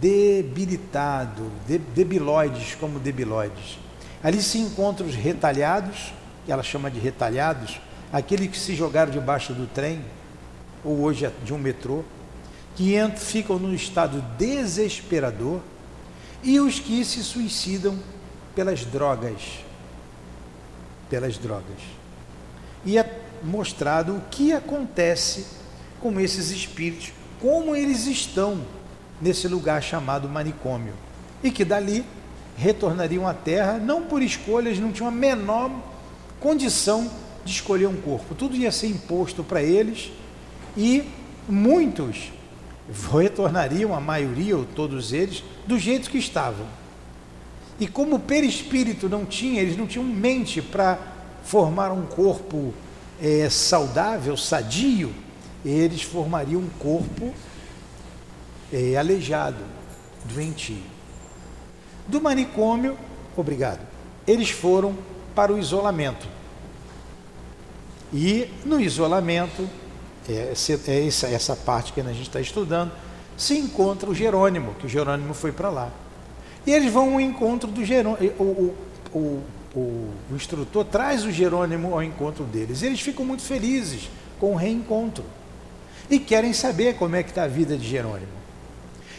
debilitado, 0.00 1.50
debilóides 1.94 2.76
como 2.76 2.98
debilóides 2.98 3.78
Ali 4.22 4.42
se 4.42 4.58
encontram 4.58 5.06
os 5.06 5.14
retalhados, 5.14 6.12
que 6.44 6.52
ela 6.52 6.62
chama 6.62 6.90
de 6.90 6.98
retalhados, 6.98 7.80
aqueles 8.12 8.50
que 8.50 8.58
se 8.58 8.74
jogaram 8.74 9.10
debaixo 9.10 9.54
do 9.54 9.66
trem, 9.66 10.04
ou 10.84 11.00
hoje 11.00 11.24
é 11.24 11.32
de 11.42 11.54
um 11.54 11.58
metrô, 11.58 12.04
que 12.76 12.96
entram, 12.96 13.18
ficam 13.18 13.58
num 13.58 13.74
estado 13.74 14.22
desesperador, 14.36 15.60
e 16.42 16.60
os 16.60 16.78
que 16.78 17.04
se 17.04 17.22
suicidam 17.22 17.98
pelas 18.54 18.84
drogas. 18.84 19.60
Pelas 21.08 21.38
drogas. 21.38 21.78
E 22.84 22.98
é 22.98 23.20
mostrado 23.42 24.16
o 24.16 24.22
que 24.30 24.52
acontece 24.52 25.46
com 26.00 26.18
esses 26.20 26.50
espíritos, 26.50 27.12
como 27.40 27.74
eles 27.74 28.06
estão 28.06 28.60
nesse 29.20 29.48
lugar 29.48 29.82
chamado 29.82 30.28
manicômio. 30.28 30.94
E 31.42 31.50
que 31.50 31.64
dali 31.64 32.04
retornariam 32.60 33.26
à 33.26 33.32
Terra, 33.32 33.78
não 33.78 34.02
por 34.02 34.22
escolhas, 34.22 34.78
não 34.78 34.92
tinham 34.92 35.08
a 35.08 35.12
menor 35.12 35.70
condição 36.38 37.10
de 37.42 37.52
escolher 37.52 37.86
um 37.86 37.96
corpo. 37.96 38.34
Tudo 38.34 38.54
ia 38.54 38.70
ser 38.70 38.88
imposto 38.88 39.42
para 39.42 39.62
eles 39.62 40.12
e 40.76 41.02
muitos 41.48 42.30
retornariam, 43.10 43.94
a 43.94 44.00
maioria 44.00 44.56
ou 44.58 44.64
todos 44.64 45.12
eles, 45.12 45.42
do 45.66 45.78
jeito 45.78 46.10
que 46.10 46.18
estavam. 46.18 46.66
E 47.78 47.86
como 47.86 48.16
o 48.16 48.20
perispírito 48.20 49.08
não 49.08 49.24
tinha, 49.24 49.62
eles 49.62 49.76
não 49.76 49.86
tinham 49.86 50.04
mente 50.04 50.60
para 50.60 50.98
formar 51.42 51.92
um 51.92 52.04
corpo 52.04 52.74
é, 53.22 53.48
saudável, 53.48 54.36
sadio, 54.36 55.14
eles 55.64 56.02
formariam 56.02 56.60
um 56.60 56.68
corpo 56.78 57.32
é, 58.70 58.96
aleijado, 58.96 59.64
doentio. 60.24 60.99
Do 62.10 62.20
manicômio, 62.20 62.98
obrigado, 63.36 63.86
eles 64.26 64.50
foram 64.50 64.96
para 65.32 65.52
o 65.52 65.58
isolamento. 65.58 66.26
E 68.12 68.50
no 68.64 68.80
isolamento, 68.80 69.68
é, 70.28 70.52
é 70.88 71.06
essa, 71.06 71.28
essa 71.28 71.54
parte 71.54 71.92
que 71.92 72.00
a 72.00 72.04
gente 72.04 72.22
está 72.22 72.40
estudando, 72.40 72.90
se 73.36 73.56
encontra 73.56 74.10
o 74.10 74.14
Jerônimo, 74.14 74.74
que 74.74 74.86
o 74.86 74.88
Jerônimo 74.88 75.32
foi 75.34 75.52
para 75.52 75.70
lá. 75.70 75.92
E 76.66 76.72
eles 76.72 76.92
vão 76.92 77.14
ao 77.14 77.20
encontro 77.20 77.70
do 77.70 77.84
Jerônimo. 77.84 78.32
O, 78.38 78.42
o, 78.42 78.76
o, 79.14 79.44
o, 79.78 80.34
instrutor 80.34 80.84
traz 80.84 81.24
o 81.24 81.30
Jerônimo 81.30 81.94
ao 81.94 82.02
encontro 82.02 82.42
deles. 82.42 82.82
Eles 82.82 83.00
ficam 83.00 83.24
muito 83.24 83.42
felizes 83.42 84.10
com 84.40 84.52
o 84.52 84.56
reencontro. 84.56 85.24
E 86.10 86.18
querem 86.18 86.52
saber 86.52 86.96
como 86.96 87.14
é 87.14 87.22
que 87.22 87.28
está 87.30 87.44
a 87.44 87.48
vida 87.48 87.76
de 87.76 87.88
Jerônimo. 87.88 88.40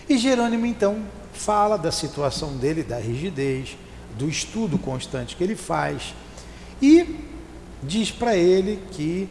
E 0.10 0.18
Jerônimo 0.18 0.66
então 0.66 1.02
fala 1.44 1.78
da 1.78 1.92
situação 1.92 2.56
dele, 2.58 2.84
da 2.84 2.98
rigidez, 2.98 3.76
do 4.18 4.30
estudo 4.30 4.78
constante 4.78 5.36
que 5.36 5.44
ele 5.44 5.56
faz 5.56 6.14
e 6.82 7.20
diz 7.82 8.12
para 8.12 8.36
ele 8.36 8.80
que 8.92 9.28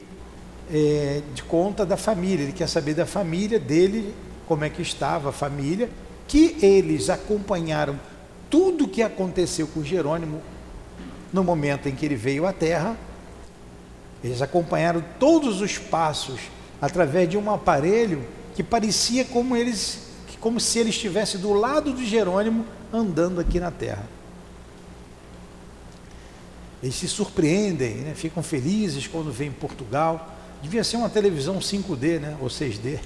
é, 0.72 1.22
de 1.34 1.42
conta 1.44 1.84
da 1.86 1.96
família, 1.96 2.44
ele 2.44 2.52
quer 2.52 2.68
saber 2.68 2.94
da 2.94 3.06
família 3.06 3.58
dele, 3.58 4.14
como 4.46 4.64
é 4.64 4.70
que 4.70 4.82
estava 4.82 5.30
a 5.30 5.32
família, 5.32 5.88
que 6.26 6.56
eles 6.62 7.10
acompanharam 7.10 7.98
tudo 8.48 8.84
o 8.84 8.88
que 8.88 9.02
aconteceu 9.02 9.66
com 9.68 9.82
Jerônimo 9.82 10.40
no 11.32 11.44
momento 11.44 11.88
em 11.88 11.94
que 11.94 12.04
ele 12.04 12.16
veio 12.16 12.46
à 12.46 12.52
Terra. 12.52 12.96
Eles 14.22 14.42
acompanharam 14.42 15.02
todos 15.18 15.60
os 15.60 15.78
passos 15.78 16.40
através 16.80 17.28
de 17.28 17.36
um 17.36 17.50
aparelho 17.50 18.24
que 18.54 18.62
parecia 18.62 19.24
como 19.24 19.56
eles 19.56 20.09
como 20.40 20.58
se 20.58 20.78
ele 20.78 20.90
estivesse 20.90 21.36
do 21.38 21.52
lado 21.52 21.92
de 21.92 22.06
Jerônimo 22.06 22.64
andando 22.92 23.40
aqui 23.40 23.60
na 23.60 23.70
terra. 23.70 24.08
Eles 26.82 26.94
se 26.94 27.06
surpreendem, 27.06 27.96
né? 27.96 28.14
ficam 28.14 28.42
felizes 28.42 29.06
quando 29.06 29.30
vêm 29.30 29.52
Portugal. 29.52 30.34
Devia 30.62 30.82
ser 30.82 30.96
uma 30.96 31.10
televisão 31.10 31.58
5D, 31.58 32.18
né? 32.18 32.36
ou 32.40 32.48
6D. 32.48 32.98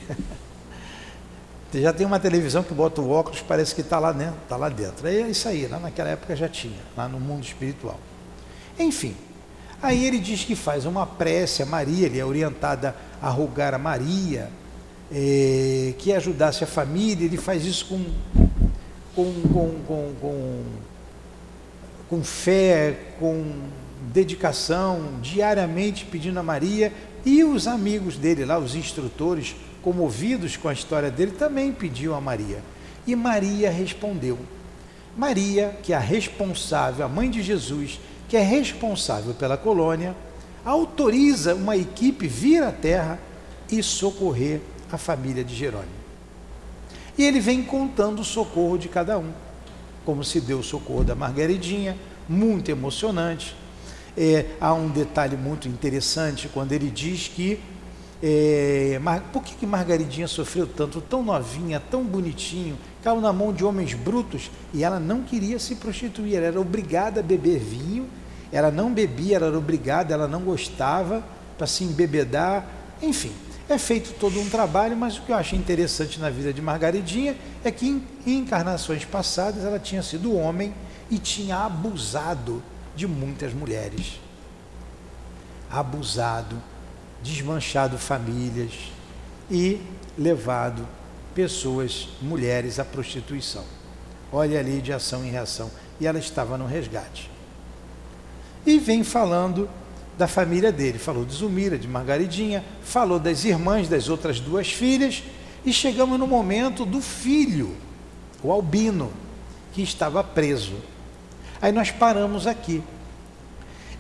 já 1.75 1.93
tem 1.93 2.07
uma 2.07 2.21
televisão 2.21 2.63
que 2.63 2.73
bota 2.73 3.01
o 3.01 3.11
óculos, 3.11 3.41
parece 3.41 3.75
que 3.75 3.81
está 3.81 3.99
lá, 3.99 4.13
né? 4.13 4.33
tá 4.49 4.57
lá 4.57 4.69
dentro. 4.69 5.09
É 5.09 5.29
isso 5.29 5.49
aí, 5.49 5.67
lá 5.67 5.81
naquela 5.81 6.11
época 6.11 6.37
já 6.37 6.49
tinha, 6.49 6.79
lá 6.97 7.09
no 7.09 7.19
mundo 7.19 7.43
espiritual. 7.43 7.99
Enfim, 8.79 9.17
aí 9.83 10.05
ele 10.05 10.21
diz 10.21 10.45
que 10.45 10.55
faz 10.55 10.87
uma 10.87 11.05
prece 11.05 11.65
a 11.65 11.67
Maria, 11.67 12.07
ele 12.07 12.21
é 12.21 12.25
orientada 12.25 12.95
a 13.21 13.29
rogar 13.29 13.75
a 13.75 13.79
Maria, 13.79 14.51
é, 15.15 15.95
que 15.97 16.13
ajudasse 16.13 16.65
a 16.65 16.67
família, 16.67 17.25
ele 17.25 17.37
faz 17.37 17.65
isso 17.65 17.87
com, 17.87 18.05
com, 19.15 19.33
com, 19.53 19.75
com, 19.87 20.13
com, 20.21 20.63
com 22.11 22.25
fé, 22.25 22.99
com 23.21 23.45
dedicação, 24.13 25.21
diariamente 25.23 26.05
pedindo 26.05 26.41
a 26.41 26.43
Maria, 26.43 26.93
e 27.25 27.45
os 27.45 27.69
amigos 27.69 28.17
dele 28.17 28.45
lá, 28.45 28.59
os 28.59 28.75
instrutores, 28.75 29.55
comovidos 29.83 30.57
com 30.57 30.69
a 30.69 30.73
história 30.73 31.11
dele, 31.11 31.31
também 31.31 31.73
pediam 31.73 32.15
a 32.15 32.21
Maria. 32.21 32.61
E 33.07 33.15
Maria 33.15 33.71
respondeu. 33.71 34.39
Maria, 35.17 35.79
que 35.83 35.93
é 35.93 35.97
a 35.97 36.01
responsável, 36.01 37.07
a 37.07 37.09
mãe 37.09 37.31
de 37.31 37.41
Jesus, 37.41 38.01
que 38.29 38.37
é 38.37 38.43
responsável 38.43 39.33
pela 39.33 39.57
colônia, 39.57 40.17
autoriza 40.65 41.55
uma 41.55 41.77
equipe 41.77 42.27
vir 42.27 42.63
à 42.65 42.73
terra 42.73 43.19
e 43.71 43.83
socorrer 43.83 44.61
a 44.95 44.99
família 44.99 45.45
de 45.45 45.55
Jerônimo. 45.55 46.05
E 47.17 47.25
ele 47.25 47.41
vem 47.41 47.63
contando 47.63 48.21
o 48.21 48.25
socorro 48.25 48.77
de 48.77 48.89
cada 48.89 49.19
um, 49.19 49.31
como 50.05 50.25
se 50.25 50.41
deu 50.41 50.59
o 50.59 50.65
socorro 50.65 51.05
da 51.05 51.15
Margaridinha, 51.15 51.97
muito 52.29 52.71
emocionante. 52.71 53.55
É, 54.17 54.47
há 54.61 54.73
um 54.73 54.89
detalhe 54.89 55.37
muito 55.37 55.69
interessante 55.69 56.49
quando 56.49 56.73
ele 56.73 56.91
diz 56.91 57.29
que 57.29 57.61
é, 58.23 59.01
por 59.33 59.43
que, 59.43 59.55
que 59.55 59.67
Margaridinha 59.67 60.27
sofreu 60.27 60.67
tanto, 60.67 61.01
tão 61.01 61.23
novinha, 61.23 61.79
tão 61.79 62.03
bonitinho, 62.03 62.79
caiu 63.03 63.21
na 63.21 63.33
mão 63.33 63.53
de 63.53 63.65
homens 63.65 63.93
brutos 63.93 64.51
e 64.73 64.83
ela 64.83 64.99
não 64.99 65.23
queria 65.23 65.59
se 65.59 65.75
prostituir, 65.75 66.37
ela 66.37 66.47
era 66.47 66.61
obrigada 66.61 67.21
a 67.21 67.23
beber 67.23 67.59
vinho, 67.59 68.09
ela 68.51 68.71
não 68.71 68.93
bebia, 68.93 69.37
ela 69.37 69.49
era 69.49 69.59
obrigada, 69.59 70.15
ela 70.15 70.27
não 70.27 70.41
gostava 70.41 71.23
para 71.59 71.67
se 71.67 71.85
embebedar, 71.85 72.67
enfim. 73.03 73.33
É 73.69 73.79
feito 73.79 74.13
todo 74.19 74.39
um 74.41 74.49
trabalho, 74.49 74.97
mas 74.97 75.17
o 75.17 75.23
que 75.23 75.33
eu 75.33 75.37
achei 75.37 75.59
interessante 75.59 76.21
na 76.21 76.29
vida 76.29 76.53
de 76.53 76.61
Margaridinha 76.61 77.37
é 77.65 77.71
que 77.71 77.87
em, 77.87 78.07
em 78.27 78.39
encarnações 78.39 79.05
passadas 79.05 79.65
ela 79.65 79.79
tinha 79.79 80.03
sido 80.03 80.37
homem 80.37 80.75
e 81.11 81.19
tinha 81.19 81.59
abusado 81.59 82.63
de 82.95 83.07
muitas 83.07 83.55
mulheres. 83.55 84.21
Abusado, 85.71 86.63
desmanchado 87.23 87.97
famílias 87.97 88.73
e 89.51 89.81
levado 90.17 90.87
pessoas, 91.35 92.09
mulheres 92.21 92.79
à 92.79 92.85
prostituição. 92.85 93.65
Olha 94.33 94.59
a 94.59 94.63
lei 94.63 94.81
de 94.81 94.93
ação 94.93 95.25
e 95.25 95.31
reação. 95.31 95.71
E 96.01 96.07
ela 96.07 96.19
estava 96.19 96.59
no 96.59 96.67
resgate. 96.67 97.31
E 98.67 98.79
vem 98.79 99.05
falando 99.05 99.69
da 100.17 100.27
família 100.27 100.71
dele. 100.71 100.99
Falou 100.99 101.25
de 101.25 101.35
Zumira, 101.35 101.79
de 101.79 101.89
Margaridinha, 101.89 102.65
falou 102.83 103.19
das 103.19 103.45
irmãs 103.45 103.89
das 103.89 104.09
outras 104.09 104.41
duas 104.41 104.71
filhas, 104.71 105.23
e 105.65 105.73
chegamos 105.73 106.19
no 106.19 106.27
momento 106.27 106.85
do 106.85 107.01
filho, 107.01 107.75
o 108.43 108.53
Albino, 108.53 109.13
que 109.73 109.83
estava 109.83 110.23
preso. 110.23 110.75
Aí 111.61 111.73
nós 111.73 111.91
paramos 111.91 112.47
aqui. 112.47 112.83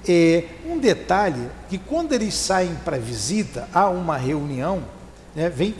É, 0.06 0.44
um 0.66 0.78
detalhe 0.78 1.48
que 1.68 1.78
quando 1.78 2.12
eles 2.12 2.34
saem 2.34 2.74
para 2.84 2.98
visita, 2.98 3.66
há 3.72 3.88
uma 3.88 4.18
reunião, 4.18 4.84
né, 5.34 5.48
vem, 5.48 5.74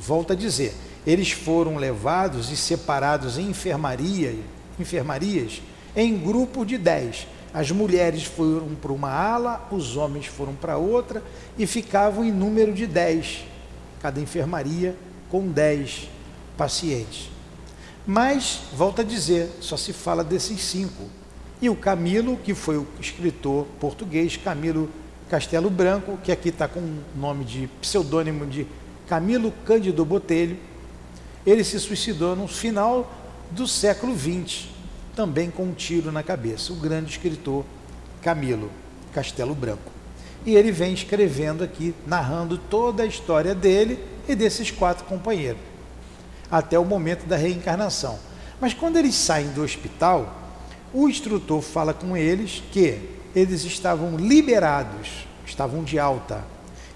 volta 0.00 0.32
a 0.32 0.36
dizer, 0.36 0.74
eles 1.06 1.30
foram 1.30 1.76
levados 1.76 2.50
e 2.50 2.56
separados 2.56 3.36
em 3.36 3.50
enfermaria, 3.50 4.34
enfermarias 4.78 5.60
em 5.94 6.16
grupo 6.16 6.64
de 6.64 6.78
dez. 6.78 7.26
As 7.52 7.70
mulheres 7.70 8.24
foram 8.24 8.76
para 8.80 8.92
uma 8.92 9.10
ala, 9.10 9.68
os 9.72 9.96
homens 9.96 10.26
foram 10.26 10.54
para 10.54 10.76
outra 10.76 11.22
e 11.58 11.66
ficavam 11.66 12.24
em 12.24 12.30
número 12.30 12.72
de 12.72 12.86
dez, 12.86 13.44
cada 14.00 14.20
enfermaria 14.20 14.96
com 15.28 15.48
dez 15.48 16.08
pacientes. 16.56 17.28
Mas, 18.06 18.60
volta 18.72 19.02
a 19.02 19.04
dizer, 19.04 19.50
só 19.60 19.76
se 19.76 19.92
fala 19.92 20.22
desses 20.22 20.60
cinco. 20.62 21.04
E 21.60 21.68
o 21.68 21.76
Camilo, 21.76 22.36
que 22.36 22.54
foi 22.54 22.78
o 22.78 22.86
escritor 23.00 23.66
português, 23.78 24.36
Camilo 24.36 24.88
Castelo 25.28 25.68
Branco, 25.68 26.18
que 26.22 26.32
aqui 26.32 26.48
está 26.48 26.66
com 26.66 26.80
o 26.80 27.02
nome 27.16 27.44
de 27.44 27.68
pseudônimo 27.80 28.46
de 28.46 28.66
Camilo 29.08 29.52
Cândido 29.66 30.04
Botelho, 30.04 30.56
ele 31.44 31.64
se 31.64 31.78
suicidou 31.80 32.36
no 32.36 32.46
final 32.46 33.12
do 33.50 33.66
século 33.66 34.16
XX 34.16 34.69
também 35.14 35.50
com 35.50 35.64
um 35.64 35.72
tiro 35.72 36.12
na 36.12 36.22
cabeça, 36.22 36.72
o 36.72 36.76
grande 36.76 37.10
escritor 37.10 37.64
Camilo 38.22 38.70
Castelo 39.12 39.54
Branco. 39.54 39.90
E 40.44 40.56
ele 40.56 40.72
vem 40.72 40.94
escrevendo 40.94 41.62
aqui, 41.62 41.94
narrando 42.06 42.56
toda 42.56 43.02
a 43.02 43.06
história 43.06 43.54
dele 43.54 44.02
e 44.28 44.34
desses 44.34 44.70
quatro 44.70 45.04
companheiros, 45.04 45.60
até 46.50 46.78
o 46.78 46.84
momento 46.84 47.26
da 47.26 47.36
reencarnação. 47.36 48.18
Mas 48.60 48.72
quando 48.72 48.96
eles 48.96 49.14
saem 49.14 49.48
do 49.48 49.62
hospital, 49.62 50.38
o 50.92 51.08
instrutor 51.08 51.60
fala 51.60 51.92
com 51.92 52.16
eles 52.16 52.62
que 52.72 52.98
eles 53.34 53.64
estavam 53.64 54.16
liberados, 54.16 55.26
estavam 55.46 55.84
de 55.84 55.98
alta. 55.98 56.44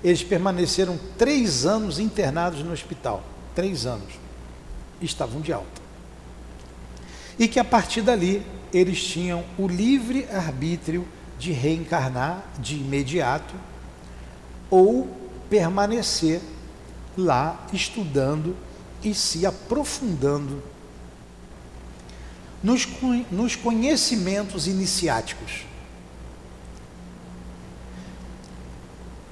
Eles 0.03 0.23
permaneceram 0.23 0.99
três 1.17 1.65
anos 1.65 1.99
internados 1.99 2.63
no 2.63 2.73
hospital. 2.73 3.23
Três 3.55 3.87
anos. 3.87 4.13
Estavam 5.01 5.41
de 5.41 5.53
alta 5.53 5.74
e 7.39 7.49
que 7.49 7.59
a 7.59 7.65
partir 7.65 8.03
dali 8.03 8.45
eles 8.73 9.03
tinham 9.03 9.45
o 9.59 9.67
livre 9.67 10.27
arbítrio 10.31 11.07
de 11.39 11.53
reencarnar 11.53 12.45
de 12.59 12.77
imediato 12.77 13.55
ou 14.71 15.09
permanecer 15.49 16.41
lá 17.17 17.67
estudando 17.73 18.57
e 19.03 19.15
se 19.15 19.47
aprofundando 19.47 20.63
nos, 22.63 22.89
nos 23.31 23.55
conhecimentos 23.55 24.67
iniciáticos. 24.67 25.67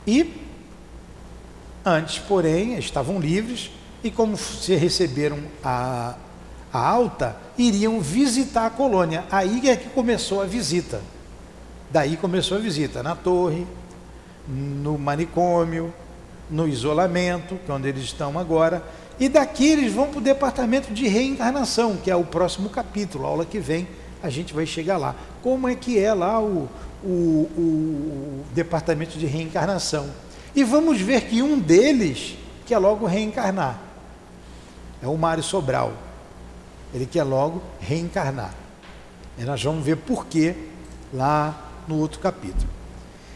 E 0.07 0.35
antes, 1.85 2.19
porém, 2.19 2.77
estavam 2.77 3.19
livres 3.19 3.71
e 4.05 4.11
como 4.11 4.37
se 4.37 4.75
receberam 4.75 5.39
a 5.65 6.17
alta, 6.79 7.37
iriam 7.59 8.01
visitar 8.01 8.67
a 8.67 8.71
colônia. 8.71 9.25
Aí 9.31 9.69
é 9.69 9.77
que 9.77 9.89
começou 9.91 10.41
a 10.41 10.47
visita. 10.47 11.01
Daí 11.91 12.17
começou 12.17 12.57
a 12.57 12.61
visita 12.61 13.03
na 13.03 13.15
torre, 13.15 13.67
no 14.49 14.97
manicômio, 14.97 15.93
no 16.51 16.67
isolamento, 16.67 17.59
que 17.65 17.71
é 17.71 17.75
onde 17.75 17.89
eles 17.89 18.05
estão 18.05 18.39
agora. 18.39 18.83
E 19.21 19.29
daqui 19.29 19.67
eles 19.67 19.93
vão 19.93 20.09
para 20.09 20.19
o 20.19 20.23
departamento 20.23 20.93
de 20.93 21.07
reencarnação, 21.07 21.97
que 21.97 22.11
é 22.11 22.17
o 22.17 22.25
próximo 22.25 22.69
capítulo, 22.71 23.27
a 23.27 23.29
aula 23.29 23.45
que 23.45 23.59
vem, 23.59 23.87
a 24.23 24.31
gente 24.31 24.55
vai 24.55 24.65
chegar 24.65 24.97
lá. 24.97 25.15
Como 25.43 25.69
é 25.69 25.75
que 25.75 25.99
é 25.99 26.15
lá 26.15 26.41
o, 26.41 26.69
o, 27.05 27.09
o 27.09 28.45
departamento 28.55 29.19
de 29.19 29.27
reencarnação? 29.27 30.09
E 30.55 30.65
vamos 30.65 31.01
ver 31.01 31.23
que 31.23 31.43
um 31.43 31.59
deles 31.59 32.37
quer 32.67 32.79
logo 32.79 33.07
reencarnar. 33.07 33.79
É 35.03 35.07
o 35.09 35.17
Mário 35.17 35.43
Sobral. 35.43 35.93
Ele 36.95 37.07
quer 37.07 37.25
logo 37.25 37.63
reencarnar. 37.81 38.55
E 39.39 39.45
nós 39.45 39.63
vamos 39.63 39.85
ver 39.85 39.97
por 39.97 40.27
quê 40.27 40.55
lá 41.13 41.71
no 41.89 41.99
outro 41.99 42.21
capítulo. 42.21 42.69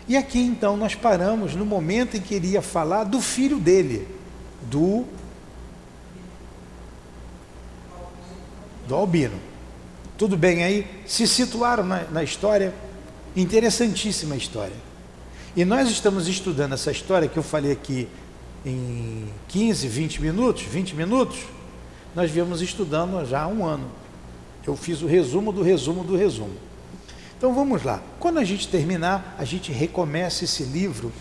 E 0.09 0.17
aqui 0.17 0.41
então 0.41 0.77
nós 0.77 0.95
paramos 0.95 1.55
no 1.55 1.65
momento 1.65 2.17
em 2.17 2.21
que 2.21 2.35
ele 2.35 2.49
ia 2.49 2.63
falar 2.63 3.05
do 3.05 3.21
filho 3.21 3.59
dele, 3.59 4.07
do 4.63 5.05
do 8.87 8.95
Albino. 8.95 9.39
Tudo 10.17 10.37
bem 10.37 10.63
aí? 10.63 10.87
Se 11.07 11.27
situaram 11.27 11.85
na, 11.85 12.05
na 12.05 12.23
história? 12.23 12.73
Interessantíssima 13.35 14.37
história. 14.37 14.77
E 15.57 15.65
nós 15.65 15.91
estamos 15.91 16.29
estudando 16.29 16.75
essa 16.75 16.91
história 16.91 17.29
que 17.29 17.37
eu 17.37 17.43
falei 17.43 17.73
aqui 17.73 18.09
em 18.65 19.27
15, 19.49 19.89
20 19.89 20.23
minutos, 20.23 20.63
20 20.63 20.95
minutos, 20.95 21.39
nós 22.17 22.31
viemos 22.31 22.63
estudando 22.63 23.23
já 23.27 23.43
há 23.43 23.47
um 23.47 23.63
ano. 23.63 23.91
Eu 24.67 24.75
fiz 24.75 25.03
o 25.03 25.07
resumo 25.07 25.53
do 25.53 25.63
resumo 25.63 26.03
do 26.03 26.17
resumo. 26.17 26.55
Então 27.37 27.55
vamos 27.55 27.83
lá. 27.83 28.03
Quando 28.19 28.39
a 28.39 28.45
gente 28.45 28.69
terminar, 28.69 29.37
a 29.39 29.45
gente 29.45 29.71
recomeça 29.71 30.43
esse 30.43 30.63
livro, 30.63 31.13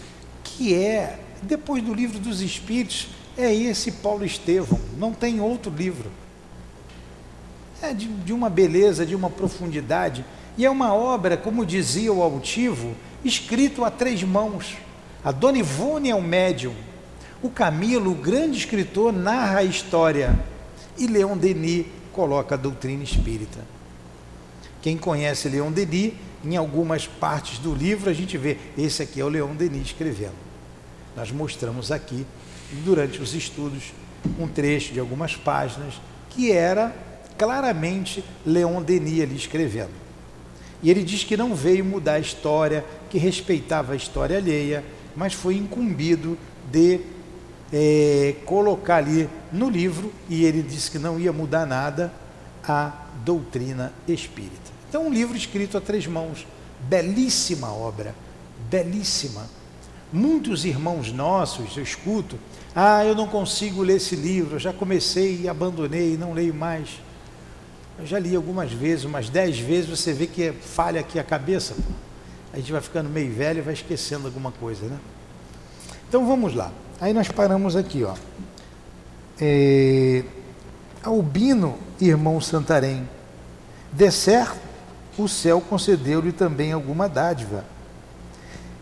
que 0.41 0.73
é, 0.73 1.19
depois 1.43 1.83
do 1.83 1.93
livro 1.93 2.17
dos 2.17 2.39
Espíritos, 2.39 3.09
é 3.37 3.53
esse 3.53 3.91
Paulo 3.91 4.23
Estevão, 4.23 4.79
não 4.97 5.11
tem 5.11 5.41
outro 5.41 5.69
livro. 5.69 6.09
É 7.81 7.93
de, 7.93 8.07
de 8.07 8.31
uma 8.31 8.49
beleza, 8.49 9.05
de 9.05 9.13
uma 9.13 9.29
profundidade, 9.29 10.23
e 10.57 10.65
é 10.65 10.69
uma 10.69 10.95
obra, 10.95 11.35
como 11.35 11.65
dizia 11.65 12.13
o 12.13 12.23
altivo, 12.23 12.95
escrito 13.21 13.83
a 13.83 13.91
três 13.91 14.23
mãos. 14.23 14.77
A 15.21 15.33
Dona 15.33 15.57
Ivone 15.57 16.09
é 16.09 16.15
um 16.15 16.21
médium. 16.21 16.73
O 17.43 17.49
Camilo, 17.49 18.11
o 18.11 18.15
grande 18.15 18.57
escritor, 18.57 19.11
narra 19.11 19.59
a 19.59 19.63
história 19.63 20.54
e 20.97 21.07
Leon 21.07 21.37
Denis 21.37 21.85
coloca 22.11 22.55
a 22.55 22.57
doutrina 22.57 23.03
espírita. 23.03 23.59
Quem 24.81 24.97
conhece 24.97 25.49
Leon 25.49 25.71
Denis, 25.71 26.13
em 26.43 26.55
algumas 26.55 27.07
partes 27.07 27.57
do 27.59 27.73
livro 27.73 28.09
a 28.09 28.13
gente 28.13 28.37
vê, 28.37 28.57
esse 28.77 29.01
aqui 29.01 29.19
é 29.19 29.25
o 29.25 29.29
Leon 29.29 29.55
Denis 29.55 29.87
escrevendo. 29.87 30.35
Nós 31.15 31.31
mostramos 31.31 31.91
aqui, 31.91 32.25
durante 32.83 33.21
os 33.21 33.33
estudos, 33.33 33.93
um 34.39 34.47
trecho 34.47 34.93
de 34.93 34.99
algumas 34.99 35.35
páginas 35.35 35.95
que 36.29 36.51
era 36.51 36.95
claramente 37.37 38.23
Leon 38.45 38.81
Denis 38.81 39.21
ali 39.21 39.35
escrevendo. 39.35 40.05
E 40.83 40.91
ele 40.91 41.03
diz 41.03 41.23
que 41.23 41.35
não 41.35 41.55
veio 41.55 41.83
mudar 41.83 42.13
a 42.13 42.19
história, 42.19 42.85
que 43.09 43.17
respeitava 43.17 43.93
a 43.93 43.95
história 43.95 44.37
alheia, 44.37 44.83
mas 45.15 45.33
foi 45.33 45.55
incumbido 45.55 46.37
de 46.71 46.99
é, 47.71 48.35
colocar 48.45 48.97
ali 48.97 49.29
no 49.51 49.69
livro, 49.69 50.11
e 50.29 50.45
ele 50.45 50.61
disse 50.61 50.91
que 50.91 50.99
não 50.99 51.19
ia 51.19 51.33
mudar 51.33 51.65
nada, 51.65 52.11
a 52.67 52.91
doutrina 53.23 53.93
espírita. 54.07 54.71
Então, 54.89 55.07
um 55.07 55.13
livro 55.13 55.35
escrito 55.35 55.77
a 55.77 55.81
três 55.81 56.07
mãos, 56.07 56.47
belíssima 56.81 57.71
obra, 57.71 58.15
belíssima. 58.69 59.47
Muitos 60.11 60.65
irmãos 60.65 61.11
nossos, 61.11 61.75
eu 61.75 61.83
escuto, 61.83 62.37
ah, 62.75 63.03
eu 63.03 63.15
não 63.15 63.27
consigo 63.27 63.81
ler 63.81 63.97
esse 63.97 64.15
livro, 64.15 64.55
eu 64.55 64.59
já 64.59 64.71
comecei 64.71 65.41
e 65.41 65.49
abandonei 65.49 66.17
não 66.17 66.33
leio 66.33 66.53
mais. 66.53 67.01
Eu 67.97 68.05
já 68.05 68.19
li 68.19 68.35
algumas 68.35 68.71
vezes, 68.71 69.05
umas 69.05 69.29
dez 69.29 69.57
vezes, 69.57 69.89
você 69.89 70.11
vê 70.11 70.27
que 70.27 70.51
falha 70.51 70.99
aqui 70.99 71.17
a 71.17 71.23
cabeça. 71.23 71.75
A 72.51 72.57
gente 72.57 72.71
vai 72.71 72.81
ficando 72.81 73.09
meio 73.09 73.33
velho 73.33 73.59
e 73.59 73.61
vai 73.61 73.73
esquecendo 73.73 74.27
alguma 74.27 74.51
coisa, 74.51 74.85
né? 74.85 74.97
Então 76.07 76.25
vamos 76.27 76.53
lá. 76.53 76.71
Aí 76.99 77.13
nós 77.13 77.27
paramos 77.27 77.75
aqui, 77.75 78.03
ó. 78.03 78.13
É, 79.39 80.23
Albino, 81.03 81.77
irmão 81.99 82.39
Santarém, 82.39 83.07
de 83.91 84.11
certo 84.11 84.65
o 85.17 85.27
céu 85.27 85.61
concedeu-lhe 85.61 86.31
também 86.31 86.73
alguma 86.73 87.07
dádiva. 87.07 87.63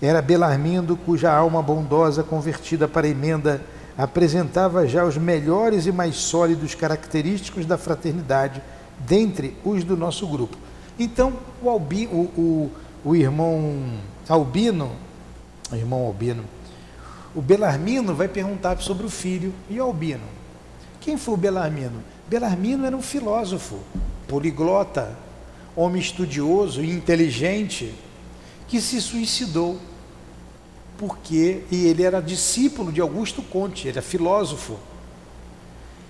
Era 0.01 0.21
Belarmindo, 0.21 0.97
cuja 0.97 1.31
alma 1.31 1.61
bondosa 1.61 2.23
convertida 2.23 2.87
para 2.87 3.07
emenda 3.07 3.61
apresentava 3.97 4.87
já 4.87 5.05
os 5.05 5.17
melhores 5.17 5.85
e 5.85 5.91
mais 5.91 6.15
sólidos 6.15 6.73
característicos 6.73 7.65
da 7.65 7.77
fraternidade 7.77 8.61
dentre 8.99 9.55
os 9.63 9.83
do 9.83 9.95
nosso 9.95 10.27
grupo. 10.27 10.57
Então, 10.97 11.33
o, 11.61 11.69
Albi, 11.69 12.07
o, 12.07 12.21
o, 12.35 12.71
o 13.05 13.15
irmão 13.15 13.83
Albino, 14.27 14.91
irmão 15.71 16.05
Albino, 16.05 16.43
o 17.35 17.41
Belarmino 17.41 18.13
vai 18.13 18.27
perguntar 18.27 18.79
sobre 18.81 19.05
o 19.05 19.09
filho 19.09 19.53
e 19.69 19.79
o 19.79 19.83
Albino. 19.83 20.25
Quem 21.01 21.17
foi 21.17 21.33
o 21.33 21.37
Belarmino? 21.37 22.03
Belarmino 22.27 22.85
era 22.85 22.95
um 22.95 23.01
filósofo, 23.01 23.79
poliglota, 24.27 25.17
homem 25.75 26.01
estudioso 26.01 26.83
e 26.83 26.89
inteligente, 26.89 27.93
que 28.67 28.79
se 28.79 29.01
suicidou 29.01 29.79
porque 30.97 31.63
e 31.71 31.87
ele 31.87 32.03
era 32.03 32.21
discípulo 32.21 32.91
de 32.91 33.01
Augusto 33.01 33.41
Conte, 33.41 33.89
era 33.89 34.01
filósofo. 34.01 34.77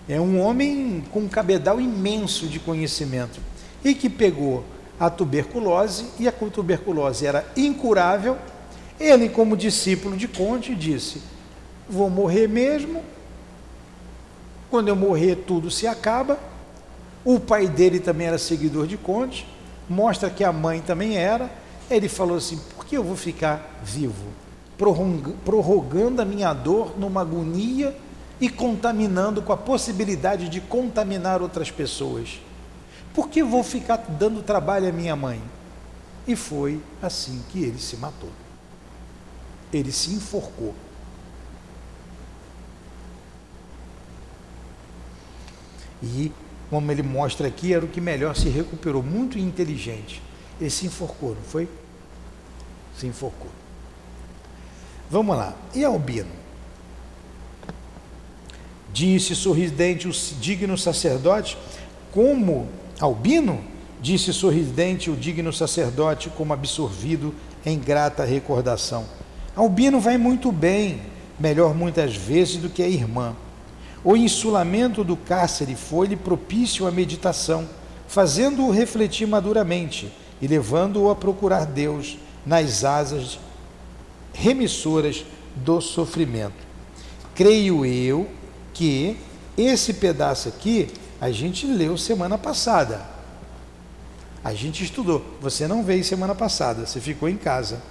É 0.07 0.19
um 0.19 0.39
homem 0.41 1.03
com 1.11 1.21
um 1.21 1.29
cabedal 1.29 1.79
imenso 1.79 2.47
de 2.47 2.59
conhecimento 2.59 3.39
e 3.83 3.95
que 3.95 4.09
pegou 4.09 4.63
a 4.99 5.09
tuberculose 5.09 6.05
e 6.19 6.27
a 6.27 6.31
tuberculose 6.31 7.25
era 7.25 7.45
incurável. 7.55 8.37
Ele, 9.03 9.27
como 9.27 9.57
discípulo 9.57 10.15
de 10.15 10.29
Conte, 10.29 10.73
disse: 10.73 11.21
Vou 11.89 12.09
morrer 12.09 12.47
mesmo. 12.47 13.03
Quando 14.69 14.87
eu 14.87 14.95
morrer, 14.95 15.43
tudo 15.45 15.69
se 15.69 15.85
acaba. 15.85 16.39
O 17.25 17.37
pai 17.37 17.67
dele 17.67 17.99
também 17.99 18.27
era 18.27 18.37
seguidor 18.37 18.87
de 18.87 18.95
Conte, 18.95 19.45
mostra 19.89 20.29
que 20.29 20.41
a 20.41 20.53
mãe 20.53 20.79
também 20.79 21.17
era. 21.17 21.51
Ele 21.91 22.07
falou 22.07 22.37
assim: 22.37 22.57
Por 22.73 22.85
que 22.85 22.95
eu 22.95 23.03
vou 23.03 23.17
ficar 23.17 23.81
vivo? 23.83 24.23
Prorrogando 24.77 26.21
a 26.21 26.25
minha 26.25 26.53
dor 26.53 26.97
numa 26.97 27.21
agonia 27.21 27.93
e 28.39 28.47
contaminando 28.47 29.41
com 29.41 29.51
a 29.51 29.57
possibilidade 29.57 30.47
de 30.47 30.61
contaminar 30.61 31.41
outras 31.41 31.69
pessoas. 31.69 32.39
Por 33.13 33.27
que 33.27 33.43
vou 33.43 33.63
ficar 33.63 33.97
dando 33.97 34.41
trabalho 34.41 34.87
à 34.87 34.93
minha 34.93 35.15
mãe? 35.15 35.41
E 36.25 36.37
foi 36.37 36.81
assim 37.01 37.41
que 37.51 37.61
ele 37.61 37.79
se 37.79 37.97
matou. 37.97 38.29
Ele 39.73 39.91
se 39.91 40.11
enforcou. 40.11 40.73
E, 46.03 46.31
como 46.69 46.91
ele 46.91 47.01
mostra 47.01 47.47
aqui, 47.47 47.73
era 47.73 47.83
o 47.83 47.87
que 47.87 47.99
melhor 47.99 48.35
se 48.35 48.49
recuperou, 48.49 49.01
muito 49.01 49.39
inteligente. 49.39 50.21
Ele 50.59 50.69
se 50.69 50.85
enforcou, 50.85 51.33
não 51.33 51.41
foi? 51.41 51.67
Se 52.97 53.07
enforcou. 53.07 53.49
Vamos 55.09 55.35
lá. 55.35 55.55
E 55.73 55.83
Albino? 55.83 56.29
Disse 58.91 59.35
sorridente 59.35 60.07
o 60.07 60.11
digno 60.11 60.77
sacerdote, 60.77 61.57
como 62.11 62.67
Albino, 62.99 63.63
disse 63.99 64.31
sorridente 64.31 65.09
o 65.09 65.15
digno 65.15 65.51
sacerdote, 65.51 66.29
como 66.29 66.53
absorvido 66.53 67.33
em 67.65 67.79
grata 67.79 68.23
recordação. 68.23 69.05
Albino 69.55 69.99
vai 69.99 70.17
muito 70.17 70.51
bem, 70.51 71.01
melhor 71.39 71.75
muitas 71.75 72.15
vezes 72.15 72.57
do 72.57 72.69
que 72.69 72.81
a 72.81 72.87
irmã. 72.87 73.35
O 74.03 74.17
insulamento 74.17 75.03
do 75.03 75.15
cárcere 75.15 75.75
foi-lhe 75.75 76.15
propício 76.15 76.87
à 76.87 76.91
meditação, 76.91 77.67
fazendo-o 78.07 78.71
refletir 78.71 79.27
maduramente 79.27 80.11
e 80.41 80.47
levando-o 80.47 81.09
a 81.09 81.15
procurar 81.15 81.65
Deus 81.65 82.17
nas 82.45 82.83
asas 82.83 83.39
remissoras 84.33 85.23
do 85.55 85.79
sofrimento. 85.79 86.55
Creio 87.35 87.85
eu 87.85 88.27
que 88.73 89.17
esse 89.57 89.93
pedaço 89.93 90.49
aqui 90.49 90.89
a 91.21 91.31
gente 91.31 91.65
leu 91.65 91.97
semana 91.97 92.37
passada. 92.37 93.01
A 94.43 94.53
gente 94.53 94.83
estudou. 94.83 95.23
Você 95.39 95.67
não 95.67 95.83
veio 95.83 96.03
semana 96.03 96.35
passada, 96.35 96.85
você 96.85 96.99
ficou 96.99 97.29
em 97.29 97.37
casa. 97.37 97.81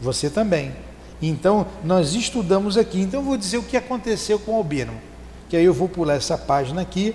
Você 0.00 0.28
também. 0.28 0.72
Então, 1.22 1.66
nós 1.84 2.14
estudamos 2.14 2.76
aqui. 2.76 3.00
Então, 3.00 3.20
eu 3.20 3.24
vou 3.24 3.36
dizer 3.36 3.58
o 3.58 3.62
que 3.62 3.76
aconteceu 3.76 4.38
com 4.40 4.52
o 4.52 4.56
Albino. 4.56 4.92
Que 5.48 5.56
aí 5.56 5.64
eu 5.64 5.72
vou 5.72 5.88
pular 5.88 6.14
essa 6.14 6.36
página 6.36 6.82
aqui, 6.82 7.14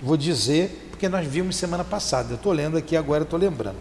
vou 0.00 0.16
dizer, 0.16 0.88
porque 0.90 1.08
nós 1.08 1.26
vimos 1.26 1.56
semana 1.56 1.82
passada. 1.82 2.30
Eu 2.30 2.36
estou 2.36 2.52
lendo 2.52 2.76
aqui 2.76 2.96
agora, 2.96 3.24
estou 3.24 3.38
lembrando. 3.38 3.78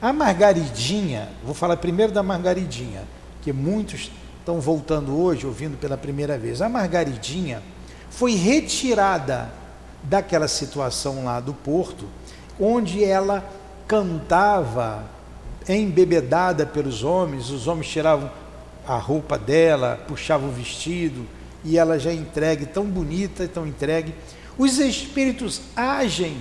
A 0.00 0.12
Margaridinha, 0.12 1.28
vou 1.44 1.54
falar 1.54 1.76
primeiro 1.76 2.12
da 2.12 2.22
Margaridinha, 2.22 3.02
que 3.42 3.52
muitos 3.52 4.10
estão 4.38 4.60
voltando 4.60 5.18
hoje, 5.18 5.46
ouvindo 5.46 5.76
pela 5.76 5.96
primeira 5.96 6.38
vez. 6.38 6.62
A 6.62 6.68
Margaridinha 6.68 7.62
foi 8.10 8.34
retirada 8.34 9.50
daquela 10.02 10.48
situação 10.48 11.24
lá 11.24 11.40
do 11.40 11.52
porto, 11.52 12.06
onde 12.60 13.02
ela 13.02 13.44
cantava 13.86 15.04
embebedada 15.68 16.66
pelos 16.66 17.02
homens, 17.02 17.50
os 17.50 17.66
homens 17.66 17.88
tiravam 17.88 18.30
a 18.86 18.96
roupa 18.96 19.38
dela, 19.38 20.02
puxavam 20.06 20.48
o 20.48 20.52
vestido, 20.52 21.26
e 21.64 21.78
ela 21.78 21.98
já 21.98 22.12
entregue, 22.12 22.66
tão 22.66 22.84
bonita, 22.84 23.48
tão 23.48 23.66
entregue. 23.66 24.14
Os 24.58 24.78
espíritos 24.78 25.62
agem 25.74 26.36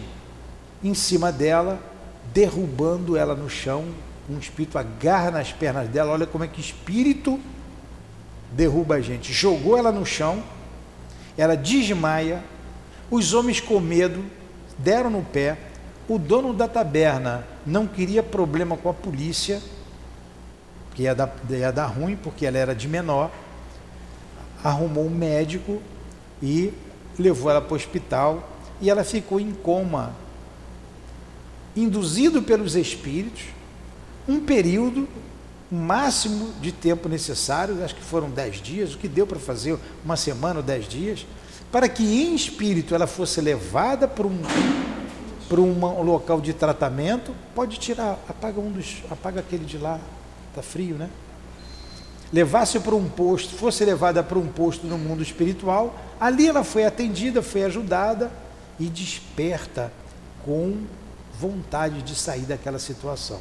em 0.83 0.93
cima 0.93 1.31
dela, 1.31 1.79
derrubando 2.33 3.15
ela 3.15 3.33
no 3.33 3.49
chão. 3.49 3.85
Um 4.29 4.37
espírito 4.37 4.77
agarra 4.77 5.31
nas 5.31 5.51
pernas 5.51 5.87
dela. 5.87 6.11
Olha 6.11 6.27
como 6.27 6.43
é 6.43 6.47
que 6.47 6.59
espírito 6.59 7.39
derruba 8.51 8.95
a 8.95 9.01
gente. 9.01 9.31
Jogou 9.31 9.77
ela 9.77 9.91
no 9.91 10.05
chão, 10.05 10.43
ela 11.37 11.55
desmaia, 11.55 12.43
os 13.09 13.33
homens 13.33 13.59
com 13.59 13.79
medo 13.79 14.23
deram 14.77 15.09
no 15.09 15.23
pé. 15.23 15.57
O 16.07 16.19
dono 16.19 16.53
da 16.53 16.67
taberna 16.67 17.47
não 17.65 17.87
queria 17.87 18.21
problema 18.21 18.75
com 18.75 18.89
a 18.89 18.93
polícia, 18.93 19.61
que 20.93 21.03
ia 21.03 21.15
dar, 21.15 21.33
ia 21.49 21.71
dar 21.71 21.87
ruim, 21.87 22.15
porque 22.15 22.45
ela 22.45 22.57
era 22.57 22.75
de 22.75 22.87
menor. 22.87 23.31
Arrumou 24.63 25.05
um 25.05 25.09
médico 25.09 25.81
e 26.41 26.73
levou 27.17 27.49
ela 27.49 27.61
para 27.61 27.73
o 27.73 27.75
hospital. 27.75 28.49
E 28.81 28.89
ela 28.89 29.03
ficou 29.03 29.39
em 29.39 29.51
coma, 29.51 30.13
induzido 31.75 32.41
pelos 32.41 32.75
espíritos, 32.75 33.43
um 34.27 34.39
período 34.39 35.07
máximo 35.71 36.53
de 36.61 36.71
tempo 36.71 37.09
necessário, 37.09 37.83
acho 37.83 37.95
que 37.95 38.03
foram 38.03 38.29
dez 38.29 38.61
dias, 38.61 38.93
o 38.93 38.97
que 38.97 39.07
deu 39.07 39.25
para 39.25 39.39
fazer 39.39 39.77
uma 40.05 40.15
semana 40.15 40.59
ou 40.59 40.63
dez 40.63 40.87
dias, 40.87 41.25
para 41.71 41.89
que 41.89 42.03
em 42.03 42.35
espírito 42.35 42.93
ela 42.93 43.07
fosse 43.07 43.41
levada 43.41 44.07
para 44.07 44.27
um, 44.27 44.39
para 45.49 45.59
um 45.59 46.01
local 46.03 46.39
de 46.39 46.53
tratamento, 46.53 47.33
pode 47.55 47.79
tirar, 47.79 48.19
apaga 48.29 48.59
um 48.59 48.71
dos, 48.71 49.01
apaga 49.09 49.39
aquele 49.39 49.65
de 49.65 49.79
lá, 49.79 49.99
tá 50.55 50.61
frio, 50.61 50.95
né? 50.95 51.09
Levasse 52.31 52.79
para 52.79 52.95
um 52.95 53.07
posto, 53.07 53.55
fosse 53.55 53.85
levada 53.85 54.23
para 54.23 54.39
um 54.39 54.47
posto 54.47 54.87
no 54.87 54.97
mundo 54.97 55.21
espiritual, 55.21 55.95
ali 56.19 56.47
ela 56.47 56.63
foi 56.63 56.85
atendida, 56.85 57.43
foi 57.43 57.63
ajudada 57.63 58.31
e 58.79 58.85
desperta 58.85 59.91
com 60.43 60.83
vontade 61.39 62.01
de 62.01 62.15
sair 62.15 62.41
daquela 62.41 62.79
situação. 62.79 63.39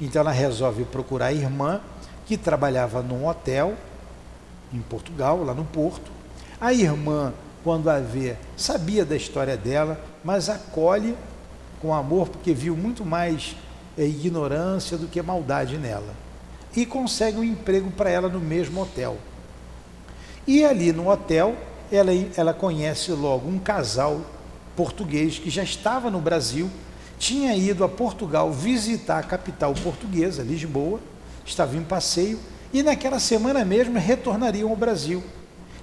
Então 0.00 0.20
ela 0.20 0.32
resolve 0.32 0.84
procurar 0.84 1.26
a 1.26 1.32
irmã 1.32 1.80
que 2.26 2.36
trabalhava 2.36 3.02
num 3.02 3.26
hotel 3.26 3.74
em 4.72 4.80
Portugal, 4.80 5.44
lá 5.44 5.52
no 5.52 5.64
Porto, 5.64 6.10
a 6.60 6.72
irmã, 6.72 7.32
quando 7.64 7.90
a 7.90 7.98
vê, 7.98 8.36
sabia 8.56 9.04
da 9.04 9.16
história 9.16 9.56
dela, 9.56 10.00
mas 10.24 10.48
acolhe 10.48 11.16
com 11.82 11.94
amor, 11.94 12.28
porque 12.28 12.54
viu 12.54 12.76
muito 12.76 13.04
mais 13.04 13.56
ignorância 14.04 14.96
do 14.96 15.06
que 15.06 15.20
maldade 15.22 15.78
nela. 15.78 16.14
E 16.76 16.86
consegue 16.86 17.38
um 17.38 17.44
emprego 17.44 17.90
para 17.90 18.10
ela 18.10 18.28
no 18.28 18.40
mesmo 18.40 18.80
hotel. 18.80 19.18
E 20.46 20.64
ali 20.64 20.92
no 20.92 21.10
hotel, 21.10 21.56
ela, 21.90 22.10
ela 22.36 22.54
conhece 22.54 23.12
logo 23.12 23.48
um 23.48 23.58
casal 23.58 24.20
português 24.76 25.38
que 25.38 25.50
já 25.50 25.62
estava 25.62 26.10
no 26.10 26.20
Brasil, 26.20 26.70
tinha 27.18 27.54
ido 27.54 27.84
a 27.84 27.88
Portugal 27.88 28.50
visitar 28.50 29.18
a 29.18 29.22
capital 29.22 29.74
portuguesa, 29.74 30.42
Lisboa, 30.42 31.00
estava 31.44 31.76
em 31.76 31.82
passeio, 31.82 32.38
e 32.72 32.82
naquela 32.82 33.18
semana 33.18 33.64
mesmo 33.64 33.98
retornariam 33.98 34.70
ao 34.70 34.76
Brasil. 34.76 35.22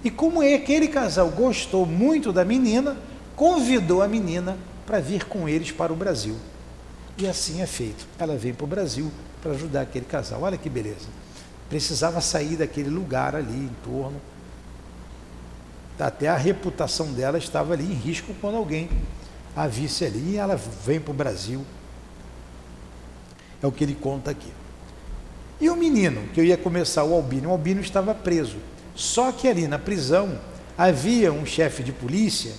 E 0.03 0.10
como 0.10 0.41
é 0.41 0.56
aquele 0.56 0.88
casal 0.88 1.30
gostou 1.30 1.86
muito 1.86 2.32
da 2.32 2.45
menina, 2.45 2.97
convidou 3.36 4.01
a 4.01 4.08
menina 4.08 4.58
para 4.86 4.99
vir 4.99 5.25
com 5.25 5.47
eles 5.47 5.71
para 5.71 5.91
o 5.91 5.95
Brasil. 5.95 6.36
E 7.17 7.27
assim 7.27 7.62
é 7.62 7.65
feito. 7.65 8.06
Ela 8.19 8.38
vem 8.38 8.53
para 8.53 8.63
o 8.63 8.67
Brasil 8.67 9.12
para 9.41 9.51
ajudar 9.51 9.82
aquele 9.82 10.06
casal. 10.06 10.41
Olha 10.43 10.58
que 10.58 10.69
beleza. 10.69 11.08
Precisava 11.69 12.21
sair 12.21 12.58
daquele 12.58 12.89
lugar 12.89 13.36
ali 13.36 13.53
em 13.53 13.71
torno. 13.84 14.21
Até 15.99 16.27
a 16.27 16.38
reputação 16.38 17.12
dela 17.12 17.38
estava 17.38 17.73
ali 17.73 17.86
em 17.86 17.95
risco 17.95 18.34
quando 18.39 18.58
alguém 18.58 18.89
a 19.56 19.65
visse 19.65 20.06
ali 20.06 20.34
e 20.34 20.38
ela 20.38 20.56
vem 20.56 20.99
para 20.99 21.12
o 21.12 21.15
Brasil. 21.15 21.65
É 23.62 23.65
o 23.65 23.71
que 23.71 23.84
ele 23.84 23.95
conta 23.95 24.30
aqui. 24.30 24.51
E 25.60 25.67
o 25.71 25.75
menino, 25.75 26.27
que 26.34 26.39
eu 26.39 26.45
ia 26.45 26.56
começar 26.56 27.03
o 27.03 27.15
Albino, 27.15 27.49
o 27.49 27.51
Albino 27.51 27.82
estava 27.82 28.13
preso. 28.13 28.58
Só 28.95 29.32
que 29.32 29.47
ali 29.47 29.67
na 29.67 29.80
prisão 29.80 30.39
havia 30.77 31.34
um 31.34 31.45
chefe 31.45 31.82
de 31.82 31.91
polícia 31.91 32.53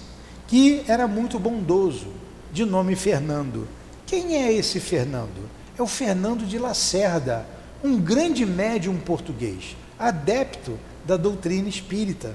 que 0.49 0.83
era 0.89 1.07
muito 1.07 1.39
bondoso, 1.39 2.09
de 2.53 2.65
nome 2.65 2.97
Fernando. 2.97 3.69
Quem 4.09 4.37
é 4.37 4.51
esse 4.51 4.81
Fernando? 4.81 5.51
É 5.79 5.83
o 5.83 5.87
Fernando 5.87 6.47
de 6.47 6.59
Lacerda, 6.59 7.47
um 7.85 8.01
grande 8.01 8.47
médium 8.47 8.97
português, 8.97 9.77
adepto 9.99 10.79
da 11.05 11.19
doutrina 11.19 11.69
espírita. 11.69 12.35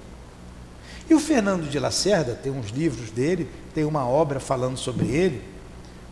E 1.10 1.16
o 1.16 1.20
Fernando 1.20 1.68
de 1.68 1.80
Lacerda, 1.80 2.36
tem 2.36 2.52
uns 2.52 2.70
livros 2.70 3.10
dele, 3.10 3.50
tem 3.74 3.86
uma 3.86 4.08
obra 4.08 4.40
falando 4.40 4.78
sobre 4.78 5.08
ele, 5.08 5.42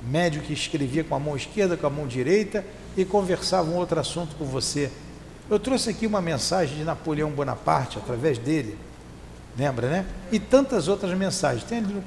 médium 0.01 0.41
que 0.41 0.51
escrevia 0.51 1.03
com 1.03 1.13
a 1.13 1.19
mão 1.19 1.35
esquerda, 1.35 1.77
com 1.77 1.85
a 1.85 1.91
mão 1.91 2.07
direita 2.07 2.65
e 2.97 3.05
conversava 3.05 3.69
um 3.69 3.75
outro 3.75 3.99
assunto 3.99 4.35
com 4.37 4.45
você. 4.45 4.91
Eu 5.47 5.59
trouxe 5.59 5.91
aqui 5.91 6.07
uma 6.07 6.23
mensagem 6.23 6.75
de 6.75 6.83
Napoleão 6.83 7.29
Bonaparte 7.29 7.99
através 7.99 8.39
dele, 8.39 8.75
lembra, 9.55 9.87
né? 9.87 10.05
E 10.31 10.39
tantas 10.39 10.87
outras 10.87 11.15
mensagens. 11.15 11.63
Tem 11.63 11.77
ali 11.77 11.93
no, 11.93 12.03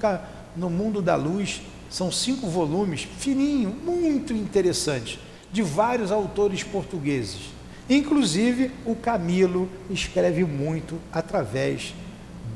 no 0.57 0.69
Mundo 0.69 1.01
da 1.01 1.15
Luz, 1.15 1.63
são 1.95 2.11
cinco 2.11 2.49
volumes, 2.49 3.07
fininho, 3.19 3.71
muito 3.71 4.33
interessante, 4.33 5.17
de 5.53 5.63
vários 5.63 6.11
autores 6.11 6.65
portugueses. 6.65 7.53
Inclusive, 7.89 8.73
o 8.85 8.97
Camilo 8.97 9.71
escreve 9.89 10.45
muito 10.45 10.99
através 11.13 11.95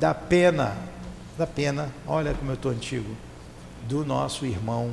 da 0.00 0.12
pena, 0.12 0.76
da 1.38 1.46
pena, 1.46 1.94
olha 2.04 2.34
como 2.34 2.50
eu 2.50 2.56
estou 2.56 2.72
antigo, 2.72 3.14
do 3.86 4.04
nosso 4.04 4.44
irmão 4.44 4.90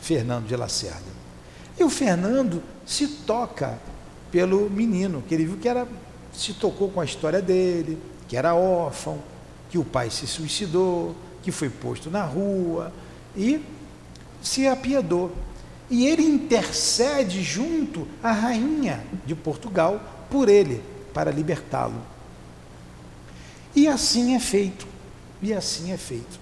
Fernando 0.00 0.48
de 0.48 0.56
Lacerda. 0.56 1.14
E 1.78 1.84
o 1.84 1.88
Fernando 1.88 2.64
se 2.84 3.06
toca 3.06 3.78
pelo 4.32 4.68
menino, 4.68 5.22
que 5.28 5.32
ele 5.32 5.44
viu 5.44 5.58
que 5.58 5.68
era, 5.68 5.86
se 6.32 6.54
tocou 6.54 6.88
com 6.90 7.00
a 7.00 7.04
história 7.04 7.40
dele, 7.40 7.96
que 8.26 8.36
era 8.36 8.52
órfão, 8.52 9.20
que 9.70 9.78
o 9.78 9.84
pai 9.84 10.10
se 10.10 10.26
suicidou, 10.26 11.14
que 11.40 11.52
foi 11.52 11.70
posto 11.70 12.10
na 12.10 12.24
rua 12.24 12.92
e 13.36 13.62
se 14.46 14.66
apiedou. 14.66 15.34
E 15.88 16.06
ele 16.06 16.22
intercede 16.22 17.42
junto 17.42 18.08
à 18.22 18.32
rainha 18.32 19.04
de 19.24 19.34
Portugal 19.34 20.00
por 20.30 20.48
ele, 20.48 20.82
para 21.12 21.30
libertá-lo. 21.30 22.00
E 23.74 23.86
assim 23.86 24.34
é 24.34 24.40
feito. 24.40 24.86
E 25.40 25.52
assim 25.52 25.92
é 25.92 25.96
feito. 25.96 26.40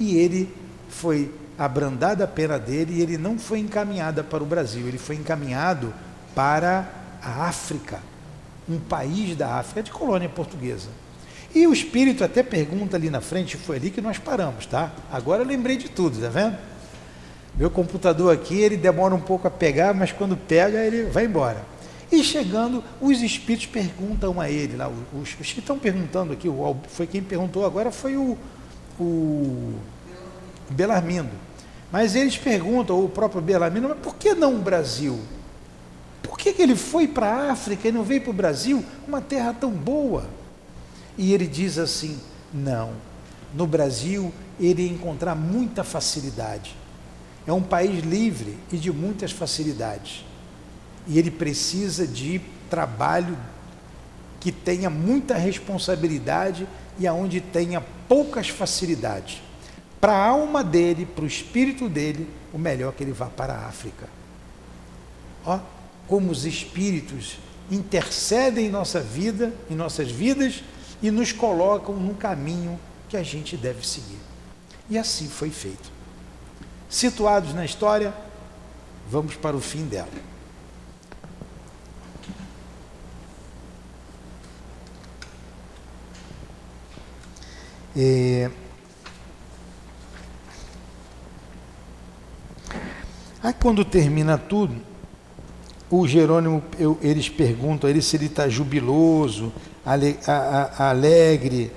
E 0.00 0.16
ele 0.16 0.52
foi 0.88 1.32
abrandada 1.56 2.24
a 2.24 2.26
pena 2.26 2.58
dele 2.58 2.94
e 2.94 3.02
ele 3.02 3.18
não 3.18 3.38
foi 3.38 3.60
encaminhado 3.60 4.24
para 4.24 4.42
o 4.42 4.46
Brasil, 4.46 4.88
ele 4.88 4.98
foi 4.98 5.16
encaminhado 5.16 5.94
para 6.34 6.90
a 7.22 7.44
África, 7.46 8.00
um 8.68 8.80
país 8.80 9.36
da 9.36 9.58
África, 9.58 9.82
de 9.82 9.90
colônia 9.90 10.28
portuguesa. 10.28 10.88
E 11.54 11.66
o 11.66 11.72
espírito 11.72 12.24
até 12.24 12.42
pergunta 12.42 12.96
ali 12.96 13.10
na 13.10 13.20
frente, 13.20 13.56
foi 13.56 13.76
ali 13.76 13.90
que 13.90 14.00
nós 14.00 14.18
paramos, 14.18 14.66
tá? 14.66 14.90
Agora 15.12 15.42
eu 15.42 15.46
lembrei 15.46 15.76
de 15.76 15.88
tudo, 15.90 16.18
tá 16.18 16.28
vendo? 16.30 16.56
Meu 17.54 17.70
computador 17.70 18.32
aqui, 18.32 18.58
ele 18.60 18.76
demora 18.76 19.14
um 19.14 19.20
pouco 19.20 19.46
a 19.46 19.50
pegar, 19.50 19.92
mas 19.92 20.10
quando 20.10 20.36
pega, 20.36 20.78
ele 20.78 21.04
vai 21.04 21.26
embora. 21.26 21.62
E 22.10 22.22
chegando, 22.22 22.82
os 23.00 23.22
espíritos 23.22 23.66
perguntam 23.66 24.40
a 24.40 24.50
ele, 24.50 24.76
lá, 24.76 24.88
os, 24.88 25.36
os 25.40 25.52
que 25.52 25.60
estão 25.60 25.78
perguntando 25.78 26.32
aqui, 26.32 26.48
o, 26.48 26.76
foi 26.88 27.06
quem 27.06 27.22
perguntou 27.22 27.64
agora, 27.64 27.90
foi 27.90 28.16
o, 28.16 28.36
o 28.98 29.74
Belarmindo. 30.70 31.30
Mas 31.90 32.14
eles 32.14 32.36
perguntam, 32.36 33.02
o 33.02 33.08
próprio 33.08 33.42
Belarmino, 33.42 33.90
mas 33.90 33.98
por 33.98 34.16
que 34.16 34.34
não 34.34 34.56
o 34.56 34.58
Brasil? 34.58 35.20
Por 36.22 36.38
que, 36.38 36.52
que 36.52 36.62
ele 36.62 36.76
foi 36.76 37.06
para 37.06 37.26
a 37.26 37.52
África 37.52 37.88
e 37.88 37.92
não 37.92 38.02
veio 38.02 38.22
para 38.22 38.30
o 38.30 38.34
Brasil, 38.34 38.84
uma 39.06 39.20
terra 39.20 39.54
tão 39.58 39.70
boa? 39.70 40.24
E 41.18 41.34
ele 41.34 41.46
diz 41.46 41.78
assim: 41.78 42.18
não, 42.52 42.92
no 43.54 43.66
Brasil 43.66 44.32
ele 44.58 44.82
ia 44.82 44.92
encontrar 44.92 45.34
muita 45.34 45.84
facilidade. 45.84 46.76
É 47.46 47.52
um 47.52 47.62
país 47.62 48.04
livre 48.04 48.56
e 48.72 48.76
de 48.76 48.92
muitas 48.92 49.32
facilidades. 49.32 50.24
E 51.06 51.18
ele 51.18 51.30
precisa 51.30 52.06
de 52.06 52.40
trabalho 52.70 53.36
que 54.38 54.52
tenha 54.52 54.90
muita 54.90 55.36
responsabilidade 55.36 56.66
e 56.98 57.06
aonde 57.06 57.40
tenha 57.40 57.80
poucas 58.08 58.48
facilidades. 58.48 59.42
Para 60.00 60.14
a 60.14 60.26
alma 60.26 60.64
dele, 60.64 61.06
para 61.06 61.24
o 61.24 61.26
espírito 61.26 61.88
dele, 61.88 62.28
o 62.52 62.58
melhor 62.58 62.90
é 62.90 62.92
que 62.96 63.04
ele 63.04 63.12
vá 63.12 63.26
para 63.26 63.54
a 63.54 63.66
África. 63.66 64.08
Ó, 65.44 65.60
como 66.08 66.30
os 66.30 66.44
espíritos 66.44 67.38
intercedem 67.70 68.66
em 68.66 68.70
nossa 68.70 69.00
vida, 69.00 69.52
em 69.70 69.74
nossas 69.74 70.10
vidas 70.10 70.62
e 71.00 71.10
nos 71.10 71.32
colocam 71.32 71.96
no 71.96 72.14
caminho 72.14 72.78
que 73.08 73.16
a 73.16 73.22
gente 73.22 73.56
deve 73.56 73.86
seguir. 73.86 74.18
E 74.90 74.98
assim 74.98 75.28
foi 75.28 75.50
feito. 75.50 75.90
Situados 76.92 77.54
na 77.54 77.64
história, 77.64 78.12
vamos 79.10 79.34
para 79.34 79.56
o 79.56 79.60
fim 79.60 79.86
dela. 79.86 80.10
Aí 93.42 93.54
quando 93.58 93.86
termina 93.86 94.36
tudo, 94.36 94.76
o 95.90 96.06
Jerônimo, 96.06 96.62
eu, 96.78 96.98
eles 97.00 97.30
perguntam 97.30 97.88
a 97.88 97.90
ele 97.90 98.02
se 98.02 98.16
ele 98.16 98.26
está 98.26 98.50
jubiloso, 98.50 99.50
ale, 99.82 100.18
a, 100.26 100.70
a, 100.78 100.90
alegre, 100.90 101.72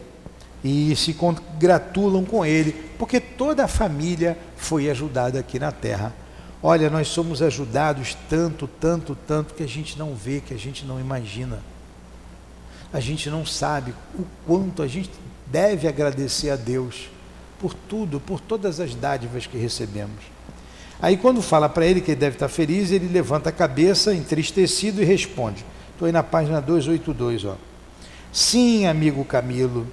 e 0.62 0.94
se 0.98 1.14
congratulam 1.14 2.26
com 2.26 2.46
ele, 2.46 2.85
porque 2.98 3.20
toda 3.20 3.66
a 3.66 3.68
família 3.68 4.38
foi 4.58 4.90
ajudada 4.90 5.40
aqui 5.40 5.60
na 5.60 5.72
terra. 5.72 6.14
Olha, 6.62 6.90
nós 6.90 7.08
somos 7.08 7.42
ajudados 7.42 8.18
tanto, 8.30 8.68
tanto, 8.68 9.16
tanto 9.28 9.54
que 9.54 9.64
a 9.64 9.68
gente 9.68 10.00
não 10.00 10.16
vê, 10.16 10.42
que 10.42 10.54
a 10.54 10.58
gente 10.58 10.86
não 10.86 11.00
imagina. 11.00 11.60
A 12.92 13.00
gente 13.00 13.30
não 13.30 13.46
sabe 13.46 13.94
o 14.18 14.26
quanto 14.48 14.82
a 14.82 14.88
gente 14.88 15.12
deve 15.46 15.88
agradecer 15.88 16.50
a 16.50 16.56
Deus 16.56 17.10
por 17.60 17.74
tudo, 17.74 18.20
por 18.20 18.40
todas 18.40 18.80
as 18.80 18.96
dádivas 18.96 19.46
que 19.46 19.58
recebemos. 19.58 20.36
Aí, 21.02 21.18
quando 21.18 21.42
fala 21.42 21.68
para 21.68 21.86
ele 21.86 22.02
que 22.02 22.12
ele 22.12 22.20
deve 22.20 22.36
estar 22.36 22.48
feliz, 22.48 22.90
ele 22.92 23.08
levanta 23.08 23.50
a 23.50 23.52
cabeça, 23.52 24.14
entristecido, 24.14 25.02
e 25.02 25.06
responde. 25.06 25.66
Estou 25.92 26.06
aí 26.06 26.12
na 26.12 26.24
página 26.24 26.62
282. 26.62 27.46
Ó. 27.46 27.56
Sim, 28.32 28.86
amigo 28.86 29.24
Camilo, 29.26 29.88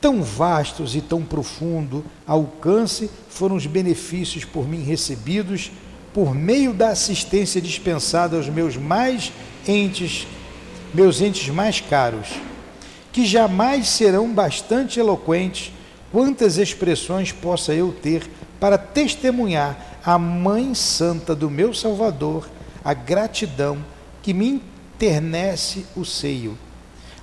tão 0.00 0.22
vastos 0.22 0.94
e 0.94 1.00
tão 1.00 1.22
profundo 1.22 2.04
alcance 2.26 3.10
foram 3.28 3.56
os 3.56 3.66
benefícios 3.66 4.44
por 4.44 4.68
mim 4.68 4.82
recebidos 4.82 5.70
por 6.12 6.32
meio 6.32 6.72
da 6.72 6.90
assistência 6.90 7.60
dispensada 7.60 8.36
aos 8.36 8.48
meus 8.48 8.76
mais 8.76 9.32
entes, 9.66 10.28
meus 10.94 11.20
entes 11.20 11.48
mais 11.48 11.80
caros, 11.80 12.28
que 13.12 13.26
jamais 13.26 13.88
serão 13.88 14.32
bastante 14.32 15.00
eloquentes 15.00 15.72
quantas 16.12 16.56
expressões 16.56 17.32
possa 17.32 17.74
eu 17.74 17.92
ter 17.92 18.30
para 18.60 18.78
testemunhar 18.78 19.98
à 20.04 20.16
Mãe 20.16 20.72
Santa 20.74 21.34
do 21.34 21.50
meu 21.50 21.74
Salvador 21.74 22.48
a 22.84 22.94
gratidão 22.94 23.84
que 24.22 24.32
me 24.32 24.62
internece 24.94 25.84
o 25.96 26.04
seio 26.04 26.56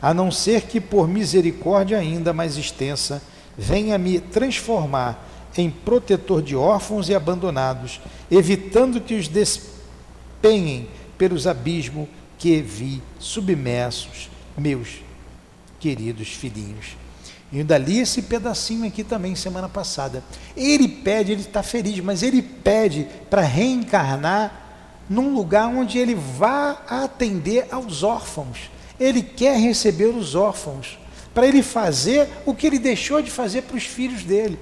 a 0.02 0.14
não 0.14 0.32
ser 0.32 0.64
que 0.64 0.82
por 0.82 1.08
misericórdia 1.08 2.00
ainda 2.00 2.34
mais 2.34 2.58
extensa 2.58 3.22
venha 3.58 3.98
me 3.98 4.20
transformar 4.20 5.28
em 5.58 5.70
protetor 5.70 6.42
de 6.42 6.56
órfãos 6.56 7.10
e 7.10 7.16
abandonados, 7.16 8.02
evitando 8.30 9.02
que 9.02 9.14
os 9.14 9.28
despenhem 9.28 10.88
pelos 11.18 11.46
abismos 11.46 12.08
que 12.38 12.62
vi 12.62 13.04
submersos, 13.20 14.30
meus 14.58 15.02
queridos 15.80 16.30
filhinhos. 16.30 16.98
E 17.52 17.60
ainda 17.60 17.78
li 17.78 18.00
esse 18.00 18.24
pedacinho 18.24 18.88
aqui 18.88 19.04
também 19.04 19.36
semana 19.36 19.68
passada. 19.68 20.24
Ele 20.56 20.88
pede, 20.88 21.34
ele 21.34 21.42
está 21.42 21.62
feliz, 21.62 22.00
mas 22.00 22.24
ele 22.24 22.42
pede 22.42 23.08
para 23.30 23.42
reencarnar 23.42 24.60
num 25.10 25.36
lugar 25.36 25.68
onde 25.68 25.98
ele 25.98 26.16
vá 26.16 26.82
atender 26.88 27.68
aos 27.70 28.02
órfãos 28.04 28.72
ele 29.02 29.24
quer 29.24 29.58
receber 29.58 30.06
os 30.06 30.36
órfãos, 30.36 31.00
para 31.34 31.48
ele 31.48 31.64
fazer 31.64 32.30
o 32.46 32.54
que 32.54 32.68
ele 32.68 32.78
deixou 32.78 33.20
de 33.22 33.32
fazer 33.32 33.64
para 33.64 33.76
os 33.76 33.84
filhos 33.84 34.24
dele. 34.24 34.60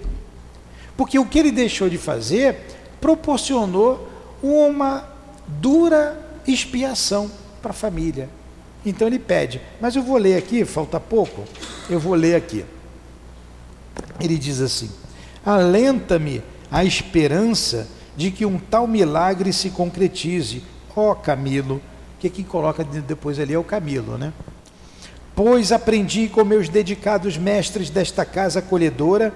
Porque 0.96 1.20
o 1.20 1.26
que 1.26 1.38
ele 1.38 1.52
deixou 1.52 1.90
de 1.90 1.98
fazer 1.98 2.56
proporcionou 3.02 4.08
uma 4.42 5.10
dura 5.46 6.18
expiação 6.48 7.30
para 7.62 7.72
a 7.72 7.74
família. 7.74 8.30
Então 8.86 9.08
ele 9.08 9.20
pede, 9.20 9.62
mas 9.82 9.96
eu 9.96 10.04
vou 10.04 10.18
ler 10.18 10.38
aqui, 10.38 10.64
falta 10.64 11.00
pouco, 11.00 11.44
eu 11.90 12.00
vou 12.00 12.14
ler 12.14 12.36
aqui. 12.36 12.64
Ele 14.22 14.38
diz 14.38 14.62
assim: 14.62 14.90
Alenta-me 15.46 16.42
a 16.72 16.86
esperança 16.86 17.90
de 18.16 18.32
que 18.32 18.46
um 18.46 18.58
tal 18.58 18.88
milagre 18.88 19.52
se 19.52 19.70
concretize. 19.70 20.64
Ó 20.96 21.14
Camilo, 21.14 21.82
que 22.20 22.30
quem 22.30 22.44
coloca 22.44 22.84
depois 22.84 23.40
ali 23.40 23.54
é 23.54 23.58
o 23.58 23.64
Camilo, 23.64 24.18
né? 24.18 24.34
Pois 25.36 25.72
aprendi 25.72 26.28
com 26.28 26.44
meus 26.44 26.68
dedicados 26.68 27.38
mestres 27.38 27.90
desta 27.90 28.26
casa 28.26 28.60
acolhedora 28.60 29.34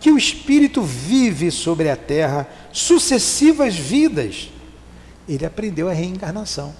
que 0.00 0.10
o 0.10 0.16
Espírito 0.16 0.82
vive 0.82 1.50
sobre 1.50 1.90
a 1.90 1.96
terra 1.96 2.48
sucessivas 2.72 3.76
vidas. 3.76 4.50
Ele 5.28 5.44
aprendeu 5.44 5.88
a 5.88 5.92
reencarnação. 5.92 6.74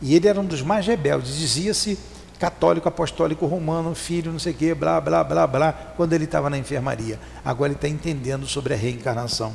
E 0.00 0.14
ele 0.14 0.26
era 0.26 0.40
um 0.40 0.44
dos 0.44 0.62
mais 0.62 0.86
rebeldes. 0.86 1.36
Dizia-se 1.36 1.98
católico, 2.38 2.88
apostólico, 2.88 3.46
romano, 3.46 3.94
filho, 3.94 4.32
não 4.32 4.38
sei 4.38 4.52
o 4.52 4.56
quê, 4.56 4.74
blá, 4.74 5.00
blá, 5.00 5.22
blá, 5.22 5.46
blá, 5.46 5.72
quando 5.96 6.12
ele 6.12 6.24
estava 6.24 6.48
na 6.48 6.58
enfermaria. 6.58 7.20
Agora 7.44 7.68
ele 7.70 7.76
está 7.76 7.88
entendendo 7.88 8.46
sobre 8.46 8.74
a 8.74 8.76
reencarnação. 8.76 9.52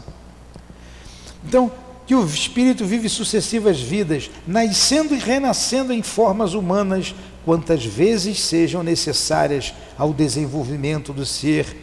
Então, 1.43 1.71
que 2.07 2.15
o 2.15 2.25
espírito 2.25 2.85
vive 2.85 3.09
sucessivas 3.09 3.81
vidas, 3.81 4.31
nascendo 4.47 5.13
e 5.13 5.19
renascendo 5.19 5.91
em 5.91 6.01
formas 6.01 6.53
humanas, 6.53 7.13
quantas 7.43 7.85
vezes 7.85 8.39
sejam 8.39 8.81
necessárias 8.81 9.73
ao 9.97 10.13
desenvolvimento 10.13 11.11
do 11.11 11.25
ser, 11.25 11.75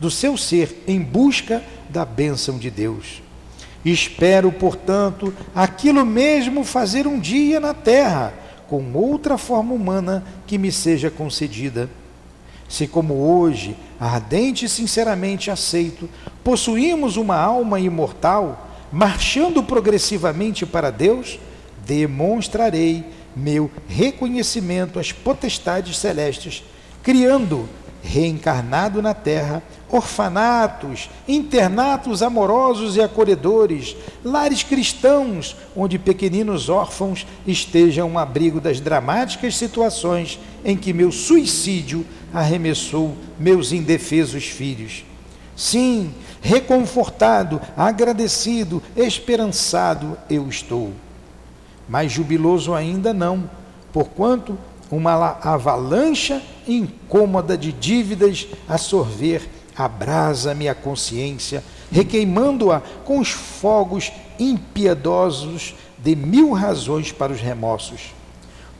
do 0.00 0.10
seu 0.10 0.36
ser, 0.36 0.82
em 0.88 1.00
busca 1.00 1.62
da 1.88 2.04
bênção 2.04 2.58
de 2.58 2.70
Deus. 2.70 3.22
Espero, 3.84 4.50
portanto, 4.50 5.32
aquilo 5.54 6.04
mesmo 6.04 6.64
fazer 6.64 7.06
um 7.06 7.18
dia 7.18 7.60
na 7.60 7.72
terra, 7.72 8.34
com 8.66 8.92
outra 8.94 9.38
forma 9.38 9.72
humana 9.72 10.24
que 10.44 10.58
me 10.58 10.72
seja 10.72 11.08
concedida. 11.08 11.88
Se, 12.68 12.88
como 12.88 13.14
hoje, 13.14 13.76
ardente 13.98 14.66
e 14.66 14.68
sinceramente 14.68 15.52
aceito, 15.52 16.10
possuímos 16.42 17.16
uma 17.16 17.36
alma 17.36 17.78
imortal, 17.78 18.67
marchando 18.92 19.62
progressivamente 19.62 20.64
para 20.64 20.90
Deus, 20.90 21.38
demonstrarei 21.86 23.04
meu 23.34 23.70
reconhecimento 23.88 24.98
às 24.98 25.12
potestades 25.12 25.96
celestes, 25.96 26.62
criando, 27.02 27.68
reencarnado 28.02 29.02
na 29.02 29.14
terra, 29.14 29.62
orfanatos, 29.88 31.08
internatos 31.26 32.22
amorosos 32.22 32.96
e 32.96 33.00
acolhedores, 33.00 33.96
lares 34.24 34.62
cristãos, 34.62 35.56
onde 35.76 35.98
pequeninos 35.98 36.68
órfãos 36.68 37.26
estejam 37.46 38.10
um 38.10 38.18
abrigo 38.18 38.60
das 38.60 38.80
dramáticas 38.80 39.56
situações 39.56 40.38
em 40.64 40.76
que 40.76 40.92
meu 40.92 41.10
suicídio 41.10 42.04
arremessou 42.32 43.14
meus 43.38 43.72
indefesos 43.72 44.44
filhos. 44.44 45.04
Sim, 45.56 46.14
reconfortado, 46.40 47.60
agradecido, 47.76 48.82
esperançado 48.96 50.16
eu 50.28 50.48
estou. 50.48 50.92
Mas 51.88 52.12
jubiloso 52.12 52.74
ainda 52.74 53.14
não, 53.14 53.48
porquanto 53.92 54.58
uma 54.90 55.38
avalanche 55.42 56.40
incômoda 56.66 57.56
de 57.56 57.72
dívidas 57.72 58.46
a 58.68 58.78
sorver 58.78 59.48
abrasa 59.76 60.54
minha 60.54 60.74
consciência, 60.74 61.62
requeimando-a 61.90 62.80
com 63.04 63.20
os 63.20 63.30
fogos 63.30 64.12
impiedosos 64.38 65.74
de 65.98 66.16
mil 66.16 66.52
razões 66.52 67.12
para 67.12 67.32
os 67.32 67.40
remorsos. 67.40 68.17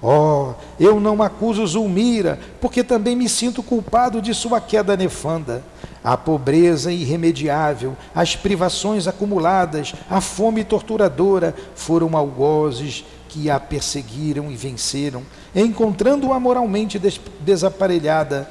Oh, 0.00 0.52
eu 0.78 1.00
não 1.00 1.20
acuso 1.22 1.66
Zulmira, 1.66 2.38
porque 2.60 2.84
também 2.84 3.16
me 3.16 3.28
sinto 3.28 3.62
culpado 3.62 4.22
de 4.22 4.32
sua 4.32 4.60
queda 4.60 4.96
nefanda. 4.96 5.62
A 6.04 6.16
pobreza 6.16 6.92
irremediável, 6.92 7.96
as 8.14 8.36
privações 8.36 9.08
acumuladas, 9.08 9.94
a 10.08 10.20
fome 10.20 10.62
torturadora 10.62 11.54
foram 11.74 12.16
algozes 12.16 13.04
que 13.28 13.50
a 13.50 13.58
perseguiram 13.58 14.50
e 14.50 14.56
venceram, 14.56 15.22
encontrando-a 15.54 16.38
moralmente 16.38 16.98
des 16.98 17.20
desaparelhada 17.40 18.48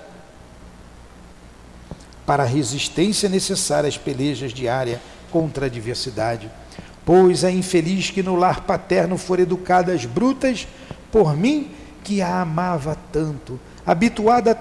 para 2.26 2.44
a 2.44 2.46
resistência 2.46 3.30
necessária 3.30 3.88
às 3.88 3.98
pelejas 3.98 4.54
diárias 4.54 5.00
contra 5.32 5.66
a 5.66 5.68
adversidade. 5.68 6.52
Pois 7.06 7.46
a 7.46 7.50
infeliz 7.50 8.10
que 8.10 8.22
no 8.22 8.36
lar 8.36 8.62
paterno 8.62 9.18
for 9.18 9.40
educada 9.40 9.94
às 9.94 10.06
brutas, 10.06 10.68
por 11.12 11.36
mim 11.36 11.72
que 12.04 12.22
a 12.22 12.42
amava 12.42 12.98
tanto, 13.12 13.60
habituada 13.86 14.58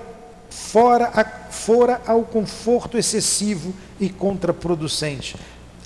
fora, 0.51 1.11
a, 1.15 1.25
fora 1.51 2.01
ao 2.07 2.23
conforto 2.23 2.99
excessivo 2.99 3.75
e 4.01 4.09
contraproducente, 4.09 5.37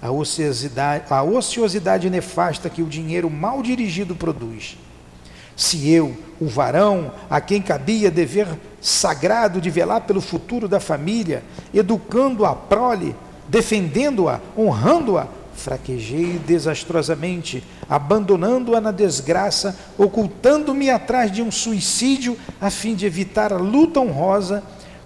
a 0.00 0.10
ociosidade, 0.10 1.04
a 1.10 1.22
ociosidade 1.22 2.08
nefasta 2.08 2.70
que 2.70 2.82
o 2.82 2.86
dinheiro 2.86 3.28
mal 3.28 3.62
dirigido 3.62 4.14
produz. 4.14 4.78
Se 5.56 5.90
eu, 5.90 6.16
o 6.40 6.46
varão, 6.46 7.12
a 7.28 7.38
quem 7.40 7.60
cabia 7.60 8.10
dever 8.10 8.46
sagrado 8.80 9.60
de 9.60 9.68
velar 9.68 10.00
pelo 10.02 10.22
futuro 10.22 10.66
da 10.66 10.80
família, 10.80 11.42
educando 11.74 12.46
a 12.46 12.54
prole, 12.54 13.14
defendendo-a, 13.46 14.40
honrando-a, 14.56 15.28
fraquejei 15.54 16.40
desastrosamente, 16.46 17.62
abandonando-a 17.90 18.80
na 18.80 18.92
desgraça, 18.92 19.76
ocultando-me 19.98 20.88
atrás 20.88 21.32
de 21.32 21.42
um 21.42 21.50
suicídio 21.50 22.38
a 22.60 22.70
fim 22.70 22.94
de 22.94 23.04
evitar 23.04 23.52
a 23.52 23.56
luta 23.56 23.98
honrosa, 23.98 24.62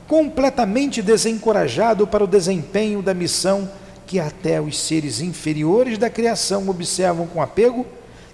completamente 0.06 1.00
desencorajado 1.00 2.06
para 2.06 2.22
o 2.22 2.26
desempenho 2.26 3.00
da 3.00 3.14
missão 3.14 3.66
que 4.06 4.20
até 4.20 4.60
os 4.60 4.78
seres 4.78 5.22
inferiores 5.22 5.96
da 5.96 6.10
criação 6.10 6.68
observam 6.68 7.26
com 7.26 7.40
apego, 7.40 7.86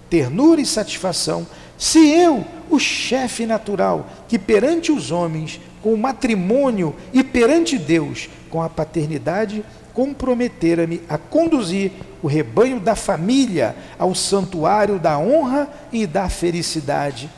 ternura 0.09 0.59
e 0.59 0.65
satisfação, 0.65 1.47
se 1.77 2.09
eu, 2.09 2.45
o 2.69 2.77
chefe 2.77 3.45
natural, 3.45 4.07
que 4.27 4.37
perante 4.37 4.91
os 4.91 5.11
homens, 5.11 5.61
com 5.81 5.93
o 5.93 5.97
matrimônio 5.97 6.93
e 7.13 7.23
perante 7.23 7.77
Deus, 7.77 8.29
com 8.51 8.61
a 8.61 8.69
paternidade, 8.69 9.65
comprometera-me 9.93 11.01
a 11.09 11.17
conduzir 11.17 11.91
o 12.21 12.27
rebanho 12.27 12.79
da 12.79 12.95
família 12.95 13.75
ao 13.97 14.13
santuário 14.13 14.99
da 14.99 15.17
honra 15.17 15.67
e 15.91 16.05
da 16.05 16.29
felicidade. 16.29 17.29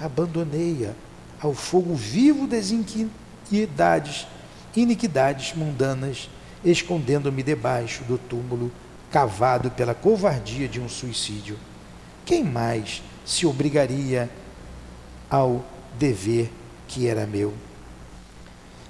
Abandonei-a 0.00 0.92
ao 1.42 1.52
fogo 1.52 1.94
vivo 1.94 2.46
das 2.46 2.70
iniquidades, 2.70 4.26
iniquidades 4.74 5.54
mundanas, 5.54 6.30
escondendo-me 6.64 7.42
debaixo 7.42 8.04
do 8.04 8.16
túmulo 8.16 8.70
cavado 9.10 9.70
pela 9.70 9.94
covardia 9.94 10.68
de 10.68 10.80
um 10.80 10.88
suicídio. 10.88 11.58
Quem 12.24 12.44
mais 12.44 13.02
se 13.24 13.46
obrigaria 13.46 14.30
ao 15.28 15.64
dever 15.98 16.50
que 16.86 17.08
era 17.08 17.26
meu? 17.26 17.52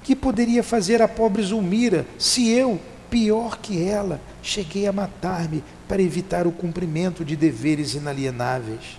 Que 0.03 0.17
poderia 0.17 0.63
fazer 0.63 1.03
a 1.03 1.09
pobre 1.09 1.43
Zulmira 1.43 2.07
se 2.19 2.49
eu, 2.49 2.81
pior 3.11 3.59
que 3.59 3.83
ela, 3.83 4.21
cheguei 4.43 4.87
a 4.87 4.93
matar-me 4.93 5.63
para 5.87 6.01
evitar 6.03 6.47
o 6.47 6.53
cumprimento 6.53 7.25
de 7.25 7.37
deveres 7.37 7.95
inalienáveis. 7.95 8.99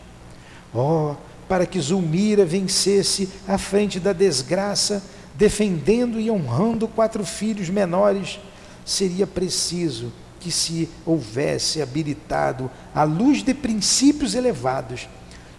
Oh, 0.73 1.15
para 1.47 1.65
que 1.65 1.79
Zulmira 1.79 2.45
vencesse 2.45 3.29
à 3.47 3.57
frente 3.57 3.99
da 3.99 4.13
desgraça, 4.13 5.03
defendendo 5.35 6.19
e 6.19 6.29
honrando 6.29 6.87
quatro 6.87 7.25
filhos 7.25 7.69
menores, 7.69 8.39
seria 8.85 9.27
preciso 9.27 10.11
que 10.39 10.51
se 10.51 10.89
houvesse 11.05 11.81
habilitado 11.81 12.69
a 12.93 13.03
luz 13.03 13.43
de 13.43 13.53
princípios 13.53 14.33
elevados, 14.33 15.07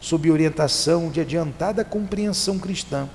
sob 0.00 0.30
orientação 0.30 1.10
de 1.10 1.20
adiantada 1.20 1.84
compreensão 1.84 2.58
cristã, 2.58 3.08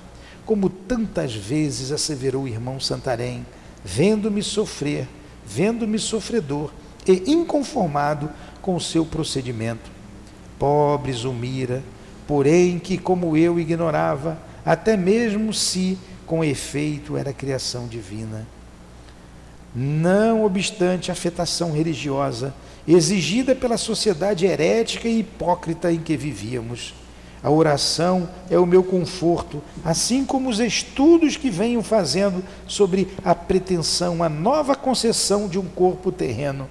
como 0.48 0.70
tantas 0.70 1.34
vezes 1.34 1.92
asseverou 1.92 2.44
o 2.44 2.48
irmão 2.48 2.80
Santarém, 2.80 3.44
vendo-me 3.84 4.42
sofrer 4.42 5.06
vendo-me 5.48 5.98
sofredor 5.98 6.70
e 7.06 7.32
inconformado 7.32 8.30
com 8.60 8.76
o 8.76 8.80
seu 8.80 9.06
procedimento. 9.06 9.90
Pobre 10.58 11.12
Zulmira, 11.12 11.82
porém 12.26 12.78
que, 12.78 12.98
como 12.98 13.36
eu 13.36 13.58
ignorava, 13.58 14.38
até 14.64 14.96
mesmo 14.96 15.54
se 15.54 15.96
com 16.26 16.44
efeito 16.44 17.16
era 17.16 17.32
criação 17.32 17.86
divina. 17.86 18.46
Não 19.74 20.44
obstante 20.44 21.10
a 21.10 21.14
afetação 21.14 21.72
religiosa 21.72 22.54
exigida 22.86 23.54
pela 23.54 23.78
sociedade 23.78 24.44
herética 24.44 25.08
e 25.08 25.20
hipócrita 25.20 25.90
em 25.90 26.00
que 26.00 26.16
vivíamos, 26.16 26.94
a 27.42 27.50
oração 27.50 28.28
é 28.50 28.58
o 28.58 28.66
meu 28.66 28.82
conforto, 28.82 29.62
assim 29.84 30.24
como 30.24 30.48
os 30.48 30.58
estudos 30.58 31.36
que 31.36 31.50
venho 31.50 31.82
fazendo 31.82 32.42
sobre 32.66 33.08
a 33.24 33.34
pretensão, 33.34 34.22
a 34.22 34.28
nova 34.28 34.74
concessão 34.74 35.48
de 35.48 35.58
um 35.58 35.66
corpo 35.66 36.10
terreno. 36.10 36.68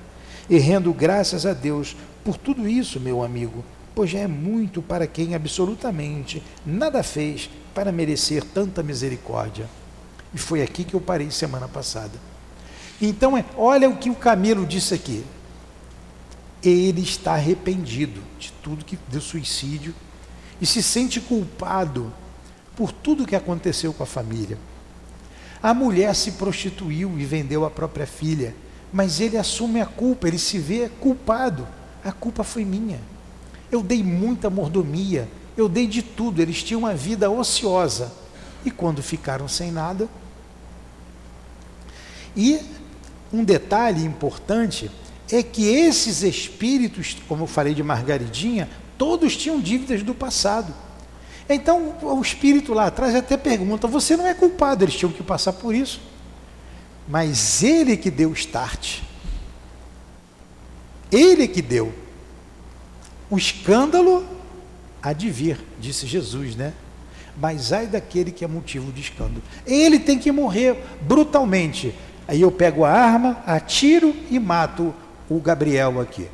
E 0.49 0.57
rendo 0.57 0.93
graças 0.93 1.45
a 1.45 1.53
Deus 1.53 1.95
por 2.23 2.37
tudo 2.37 2.67
isso, 2.67 2.99
meu 2.99 3.23
amigo, 3.23 3.63
pois 3.95 4.09
já 4.09 4.19
é 4.19 4.27
muito 4.27 4.81
para 4.81 5.07
quem 5.07 5.33
absolutamente 5.33 6.43
nada 6.65 7.01
fez 7.01 7.49
para 7.73 7.91
merecer 7.91 8.43
tanta 8.43 8.83
misericórdia. 8.83 9.69
E 10.33 10.37
foi 10.37 10.61
aqui 10.61 10.83
que 10.83 10.93
eu 10.93 11.01
parei 11.01 11.31
semana 11.31 11.67
passada. 11.67 12.19
Então, 13.01 13.37
é, 13.37 13.45
olha 13.55 13.89
o 13.89 13.97
que 13.97 14.09
o 14.09 14.15
Camilo 14.15 14.65
disse 14.65 14.93
aqui. 14.93 15.23
ele 16.63 17.01
está 17.01 17.33
arrependido 17.33 18.19
de 18.37 18.51
tudo 18.61 18.83
que 18.83 18.97
deu 19.09 19.21
suicídio 19.21 19.93
e 20.61 20.65
se 20.65 20.81
sente 20.81 21.19
culpado 21.19 22.11
por 22.75 22.91
tudo 22.91 23.25
que 23.25 23.35
aconteceu 23.35 23.93
com 23.93 24.03
a 24.03 24.07
família. 24.07 24.57
A 25.61 25.73
mulher 25.73 26.15
se 26.15 26.33
prostituiu 26.33 27.17
e 27.17 27.25
vendeu 27.25 27.65
a 27.65 27.69
própria 27.69 28.05
filha, 28.05 28.55
mas 28.93 29.19
ele 29.19 29.37
assume 29.37 29.81
a 29.81 29.85
culpa, 29.85 30.27
ele 30.27 30.37
se 30.37 30.59
vê 30.59 30.89
culpado. 30.99 31.67
A 32.03 32.11
culpa 32.11 32.43
foi 32.43 32.63
minha. 32.63 32.99
Eu 33.71 33.81
dei 33.81 34.03
muita 34.03 34.49
mordomia, 34.49 35.27
eu 35.57 35.67
dei 35.67 35.87
de 35.87 36.01
tudo, 36.01 36.41
eles 36.41 36.63
tinham 36.63 36.79
uma 36.79 36.93
vida 36.93 37.29
ociosa. 37.29 38.13
E 38.63 38.71
quando 38.71 39.01
ficaram 39.01 39.47
sem 39.47 39.71
nada. 39.71 40.07
E 42.35 42.59
um 43.33 43.43
detalhe 43.43 44.03
importante 44.03 44.91
é 45.31 45.41
que 45.43 45.65
esses 45.65 46.21
espíritos, 46.21 47.17
como 47.27 47.43
eu 47.43 47.47
falei 47.47 47.73
de 47.73 47.83
Margaridinha, 47.83 48.69
todos 48.97 49.35
tinham 49.35 49.59
dívidas 49.59 50.03
do 50.03 50.13
passado. 50.13 50.73
Então 51.49 51.95
o 52.01 52.21
espírito 52.21 52.73
lá 52.73 52.87
atrás 52.87 53.15
até 53.15 53.37
pergunta: 53.37 53.87
você 53.87 54.17
não 54.17 54.27
é 54.27 54.33
culpado, 54.33 54.83
eles 54.83 54.95
tinham 54.95 55.11
que 55.11 55.23
passar 55.23 55.53
por 55.53 55.73
isso. 55.73 56.01
Mas 57.07 57.63
ele 57.63 57.95
que 57.95 58.11
deu 58.11 58.29
o 58.29 58.33
start. 58.33 58.99
Ele 61.11 61.47
que 61.47 61.61
deu. 61.61 61.93
O 63.29 63.37
escândalo 63.37 64.25
há 65.01 65.13
de 65.13 65.29
vir, 65.29 65.59
disse 65.79 66.05
Jesus, 66.05 66.55
né? 66.55 66.73
Mas 67.39 67.71
ai 67.71 67.87
daquele 67.87 68.31
que 68.31 68.43
é 68.43 68.47
motivo 68.47 68.91
de 68.91 69.01
escândalo. 69.01 69.43
Ele 69.65 69.99
tem 69.99 70.17
que 70.17 70.31
morrer 70.31 70.83
brutalmente. 71.01 71.93
Aí 72.27 72.41
eu 72.41 72.51
pego 72.51 72.83
a 72.83 72.91
arma, 72.91 73.41
atiro 73.45 74.13
e 74.29 74.37
mato 74.37 74.93
o 75.29 75.39
Gabriel 75.39 76.01
aqui. 76.01 76.27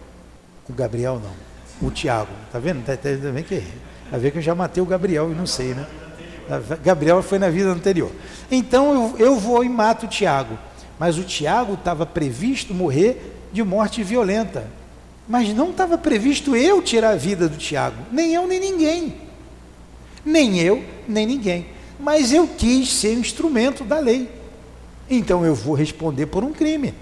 O 0.67 0.73
Gabriel 0.73 1.19
não, 1.19 1.42
o 1.87 1.91
Tiago. 1.91 2.31
Tá 2.51 2.59
vendo? 2.59 2.83
Tá, 2.85 2.95
tá, 2.95 3.09
tá 3.09 3.31
vendo 3.31 3.45
que 3.45 3.63
Vai 4.11 4.19
ver 4.19 4.31
que 4.31 4.37
eu 4.37 4.43
já 4.43 4.53
matei 4.53 4.81
o 4.81 4.85
Gabriel 4.85 5.31
e 5.31 5.35
não 5.35 5.47
sei, 5.47 5.73
né? 5.73 5.87
Gabriel 6.83 7.23
foi 7.23 7.39
na 7.39 7.49
vida 7.49 7.69
anterior. 7.69 8.11
Então 8.51 9.15
eu, 9.17 9.25
eu 9.25 9.39
vou 9.39 9.63
e 9.63 9.69
mato 9.69 10.05
o 10.05 10.09
Tiago. 10.09 10.57
Mas 10.99 11.17
o 11.17 11.23
Tiago 11.23 11.73
estava 11.73 12.05
previsto 12.05 12.73
morrer 12.73 13.33
de 13.51 13.63
morte 13.63 14.03
violenta. 14.03 14.67
Mas 15.27 15.53
não 15.53 15.71
estava 15.71 15.97
previsto 15.97 16.55
eu 16.55 16.81
tirar 16.81 17.11
a 17.11 17.15
vida 17.15 17.47
do 17.47 17.57
Tiago. 17.57 17.97
Nem 18.11 18.33
eu, 18.33 18.45
nem 18.45 18.59
ninguém. 18.59 19.15
Nem 20.23 20.59
eu, 20.59 20.83
nem 21.07 21.25
ninguém. 21.25 21.67
Mas 21.99 22.31
eu 22.31 22.47
quis 22.47 22.91
ser 22.93 23.13
instrumento 23.13 23.83
da 23.83 23.99
lei. 23.99 24.29
Então 25.09 25.45
eu 25.45 25.55
vou 25.55 25.73
responder 25.73 26.27
por 26.27 26.43
um 26.43 26.53
crime. 26.53 26.93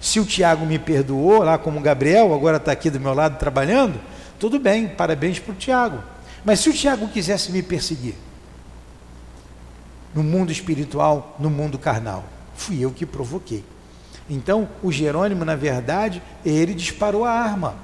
Se 0.00 0.20
o 0.20 0.24
Tiago 0.24 0.64
me 0.64 0.78
perdoou, 0.78 1.42
lá 1.42 1.58
como 1.58 1.78
o 1.78 1.82
Gabriel, 1.82 2.32
agora 2.32 2.56
está 2.56 2.72
aqui 2.72 2.88
do 2.88 3.00
meu 3.00 3.14
lado 3.14 3.38
trabalhando, 3.38 4.00
tudo 4.38 4.58
bem, 4.58 4.88
parabéns 4.88 5.38
para 5.38 5.52
o 5.52 5.56
Tiago. 5.56 5.98
Mas 6.44 6.60
se 6.60 6.70
o 6.70 6.72
Tiago 6.72 7.08
quisesse 7.08 7.50
me 7.50 7.62
perseguir, 7.62 8.14
no 10.14 10.22
mundo 10.22 10.50
espiritual, 10.50 11.36
no 11.38 11.50
mundo 11.50 11.78
carnal, 11.78 12.24
fui 12.54 12.80
eu 12.80 12.90
que 12.90 13.04
provoquei. 13.04 13.64
Então, 14.30 14.68
o 14.82 14.92
Jerônimo, 14.92 15.44
na 15.44 15.56
verdade, 15.56 16.22
ele 16.44 16.74
disparou 16.74 17.24
a 17.24 17.32
arma. 17.32 17.76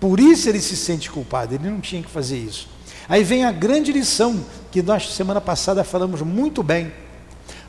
Por 0.00 0.20
isso 0.20 0.48
ele 0.48 0.60
se 0.60 0.76
sente 0.76 1.10
culpado, 1.10 1.54
ele 1.54 1.70
não 1.70 1.80
tinha 1.80 2.02
que 2.02 2.10
fazer 2.10 2.38
isso. 2.38 2.68
Aí 3.08 3.22
vem 3.22 3.44
a 3.44 3.52
grande 3.52 3.92
lição 3.92 4.44
que 4.70 4.82
nós, 4.82 5.12
semana 5.14 5.40
passada, 5.40 5.84
falamos 5.84 6.20
muito 6.22 6.62
bem. 6.62 6.92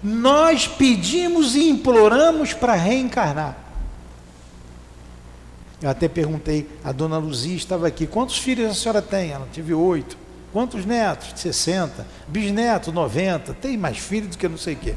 Nós 0.06 0.68
pedimos 0.68 1.56
e 1.56 1.68
imploramos 1.68 2.54
para 2.54 2.76
reencarnar. 2.76 3.58
Eu 5.82 5.90
até 5.90 6.08
perguntei, 6.08 6.70
a 6.84 6.92
dona 6.92 7.18
Luzia 7.18 7.56
estava 7.56 7.88
aqui, 7.88 8.06
quantos 8.06 8.38
filhos 8.38 8.70
a 8.70 8.74
senhora 8.76 9.02
tem? 9.02 9.32
Ela 9.32 9.48
teve 9.52 9.74
oito. 9.74 10.16
Quantos 10.54 10.86
netos? 10.86 11.34
60. 11.36 12.06
Bisneto, 12.28 12.92
90. 12.92 13.56
Tem 13.56 13.76
mais 13.78 13.98
filhos 13.98 14.30
do 14.30 14.38
que 14.38 14.48
não 14.48 14.60
sei 14.60 14.76
o 14.76 14.78
quê. 14.78 14.94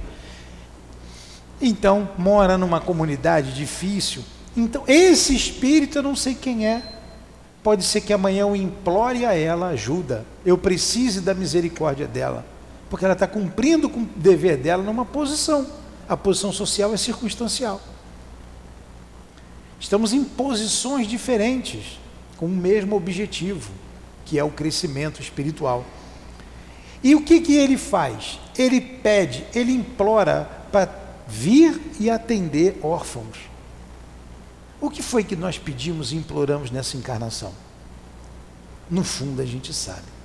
Então, 1.58 2.10
mora 2.18 2.58
numa 2.58 2.78
comunidade 2.78 3.54
difícil. 3.54 4.22
Então, 4.54 4.84
esse 4.86 5.34
espírito 5.34 5.96
eu 5.96 6.02
não 6.02 6.14
sei 6.14 6.34
quem 6.34 6.66
é. 6.66 6.82
Pode 7.62 7.82
ser 7.82 8.02
que 8.02 8.12
amanhã 8.12 8.42
eu 8.42 8.54
implore 8.54 9.24
a 9.24 9.32
ela 9.32 9.68
ajuda. 9.68 10.26
Eu 10.44 10.58
precise 10.58 11.22
da 11.22 11.32
misericórdia 11.32 12.06
dela. 12.06 12.57
Porque 12.88 13.04
ela 13.04 13.14
está 13.14 13.26
cumprindo 13.26 13.88
com 13.88 14.00
o 14.00 14.06
dever 14.16 14.56
dela 14.56 14.82
numa 14.82 15.04
posição. 15.04 15.66
A 16.08 16.16
posição 16.16 16.52
social 16.52 16.92
é 16.94 16.96
circunstancial. 16.96 17.80
Estamos 19.78 20.12
em 20.12 20.24
posições 20.24 21.06
diferentes, 21.06 21.98
com 22.36 22.46
o 22.46 22.48
mesmo 22.48 22.96
objetivo, 22.96 23.70
que 24.24 24.38
é 24.38 24.44
o 24.44 24.50
crescimento 24.50 25.20
espiritual. 25.20 25.84
E 27.02 27.14
o 27.14 27.22
que, 27.22 27.40
que 27.40 27.54
ele 27.54 27.76
faz? 27.76 28.40
Ele 28.56 28.80
pede, 28.80 29.46
ele 29.54 29.72
implora 29.72 30.50
para 30.72 30.90
vir 31.28 31.80
e 32.00 32.10
atender 32.10 32.78
órfãos. 32.82 33.38
O 34.80 34.90
que 34.90 35.02
foi 35.02 35.22
que 35.22 35.36
nós 35.36 35.58
pedimos 35.58 36.12
e 36.12 36.16
imploramos 36.16 36.70
nessa 36.70 36.96
encarnação? 36.96 37.52
No 38.90 39.04
fundo 39.04 39.42
a 39.42 39.44
gente 39.44 39.72
sabe. 39.72 40.17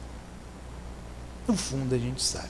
No 1.48 1.56
fundo 1.56 1.94
a 1.94 1.98
gente 1.98 2.22
sabe. 2.22 2.50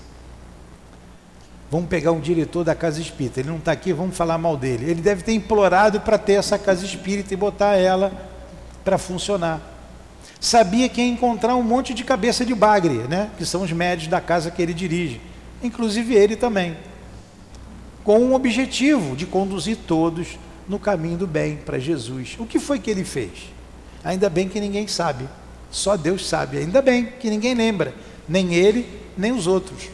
Vamos 1.72 1.90
pegar 1.90 2.12
um 2.12 2.20
diretor 2.20 2.64
da 2.64 2.76
casa 2.76 3.02
espírita, 3.02 3.40
ele 3.40 3.50
não 3.50 3.58
está 3.58 3.72
aqui, 3.72 3.92
vamos 3.92 4.16
falar 4.16 4.38
mal 4.38 4.56
dele. 4.56 4.90
Ele 4.92 5.02
deve 5.02 5.24
ter 5.24 5.34
implorado 5.34 6.00
para 6.02 6.20
ter 6.20 6.34
essa 6.34 6.60
casa 6.60 6.86
espírita 6.86 7.34
e 7.34 7.38
botar 7.38 7.76
ela 7.76 8.12
para 8.84 8.98
funcionar. 8.98 9.60
Sabia 10.40 10.88
que 10.88 11.02
ia 11.02 11.08
encontrar 11.08 11.56
um 11.56 11.64
monte 11.64 11.94
de 11.94 12.04
cabeça 12.04 12.46
de 12.46 12.54
bagre, 12.54 13.08
né? 13.10 13.32
que 13.38 13.46
são 13.46 13.64
os 13.64 13.72
médios 13.72 14.08
da 14.08 14.22
casa 14.22 14.52
que 14.52 14.62
ele 14.62 14.74
dirige, 14.74 15.20
inclusive 15.64 16.14
ele 16.14 16.36
também, 16.36 16.78
com 18.04 18.20
o 18.20 18.34
objetivo 18.34 19.16
de 19.16 19.26
conduzir 19.26 19.78
todos 19.88 20.38
no 20.68 20.78
caminho 20.78 21.18
do 21.18 21.26
bem 21.26 21.58
para 21.58 21.80
Jesus. 21.80 22.36
O 22.38 22.46
que 22.46 22.60
foi 22.60 22.78
que 22.78 22.92
ele 22.92 23.04
fez? 23.04 23.52
Ainda 24.04 24.30
bem 24.30 24.50
que 24.50 24.60
ninguém 24.60 24.88
sabe, 24.88 25.28
só 25.72 25.96
Deus 25.96 26.28
sabe, 26.28 26.58
ainda 26.58 26.82
bem 26.82 27.06
que 27.06 27.30
ninguém 27.30 27.56
lembra, 27.56 27.96
nem 28.28 28.54
ele, 28.54 28.88
nem 29.18 29.32
os 29.32 29.48
outros. 29.48 29.90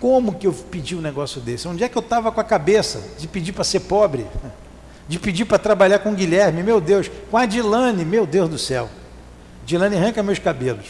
Como 0.00 0.34
que 0.34 0.46
eu 0.46 0.52
pedi 0.52 0.94
um 0.94 1.00
negócio 1.00 1.40
desse? 1.40 1.66
Onde 1.66 1.82
é 1.82 1.88
que 1.88 1.98
eu 1.98 2.02
estava 2.02 2.30
com 2.30 2.40
a 2.40 2.44
cabeça 2.44 3.02
de 3.18 3.26
pedir 3.26 3.52
para 3.52 3.64
ser 3.64 3.80
pobre? 3.80 4.26
De 5.08 5.18
pedir 5.18 5.44
para 5.44 5.58
trabalhar 5.58 5.98
com 6.00 6.12
o 6.12 6.14
Guilherme, 6.14 6.62
meu 6.62 6.80
Deus, 6.80 7.10
com 7.30 7.36
a 7.36 7.46
Dilane, 7.46 8.04
meu 8.04 8.26
Deus 8.26 8.48
do 8.48 8.58
céu. 8.58 8.88
Dilane 9.64 9.96
arranca 9.96 10.22
meus 10.22 10.38
cabelos. 10.38 10.86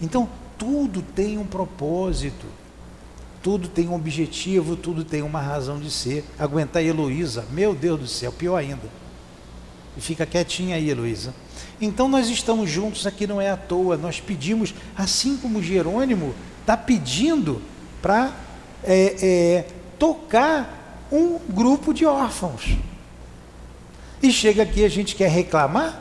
Então, 0.00 0.28
tudo 0.58 1.02
tem 1.02 1.38
um 1.38 1.46
propósito, 1.46 2.46
tudo 3.42 3.68
tem 3.68 3.88
um 3.88 3.94
objetivo, 3.94 4.74
tudo 4.74 5.04
tem 5.04 5.22
uma 5.22 5.40
razão 5.40 5.78
de 5.78 5.90
ser. 5.90 6.24
Aguentar 6.38 6.82
Heloísa, 6.82 7.44
meu 7.50 7.74
Deus 7.74 8.00
do 8.00 8.06
céu, 8.06 8.32
pior 8.32 8.56
ainda. 8.56 8.88
E 9.96 10.00
fica 10.00 10.26
quietinha 10.26 10.76
aí, 10.76 10.90
Heloísa. 10.90 11.32
Então 11.80 12.08
nós 12.08 12.28
estamos 12.28 12.70
juntos 12.70 13.06
aqui, 13.06 13.26
não 13.26 13.40
é 13.40 13.50
à 13.50 13.56
toa. 13.56 13.96
Nós 13.96 14.20
pedimos, 14.20 14.74
assim 14.96 15.36
como 15.36 15.62
Jerônimo 15.62 16.34
está 16.60 16.76
pedindo 16.76 17.60
para 18.00 18.32
é, 18.82 19.16
é, 19.22 19.66
tocar 19.98 21.06
um 21.10 21.38
grupo 21.48 21.92
de 21.92 22.04
órfãos. 22.04 22.76
E 24.22 24.32
chega 24.32 24.62
aqui 24.62 24.84
a 24.84 24.88
gente 24.88 25.14
quer 25.14 25.28
reclamar? 25.28 26.00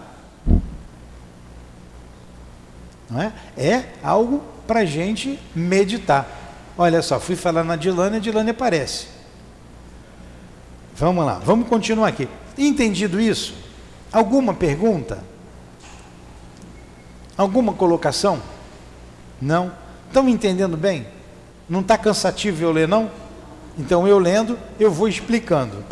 Não 3.09 3.22
é? 3.22 3.34
é 3.57 3.86
algo 4.01 4.41
para 4.66 4.86
gente 4.86 5.39
meditar. 5.53 6.28
Olha 6.78 7.01
só, 7.01 7.20
fui 7.20 7.36
falar 7.36 7.64
na 7.64 7.76
Dilane, 7.76 8.18
a 8.18 8.20
Dilane 8.20 8.49
aparece. 8.49 9.07
Vamos 10.95 11.26
lá, 11.26 11.39
vamos 11.39 11.68
continuar 11.68 12.07
aqui. 12.07 12.28
Entendido 12.57 13.20
isso? 13.20 13.53
Alguma 14.11 14.53
pergunta? 14.53 15.24
Alguma 17.38 17.74
colocação? 17.74 18.42
Não? 19.42 19.72
Estão 20.08 20.30
entendendo 20.30 20.78
bem? 20.78 21.08
Não 21.68 21.80
está 21.80 21.98
cansativo 21.98 22.64
eu 22.64 22.72
ler, 22.72 22.88
não? 22.88 23.10
Então 23.78 24.08
eu 24.08 24.20
lendo, 24.20 24.58
eu 24.80 24.92
vou 24.92 25.08
explicando. 25.08 25.84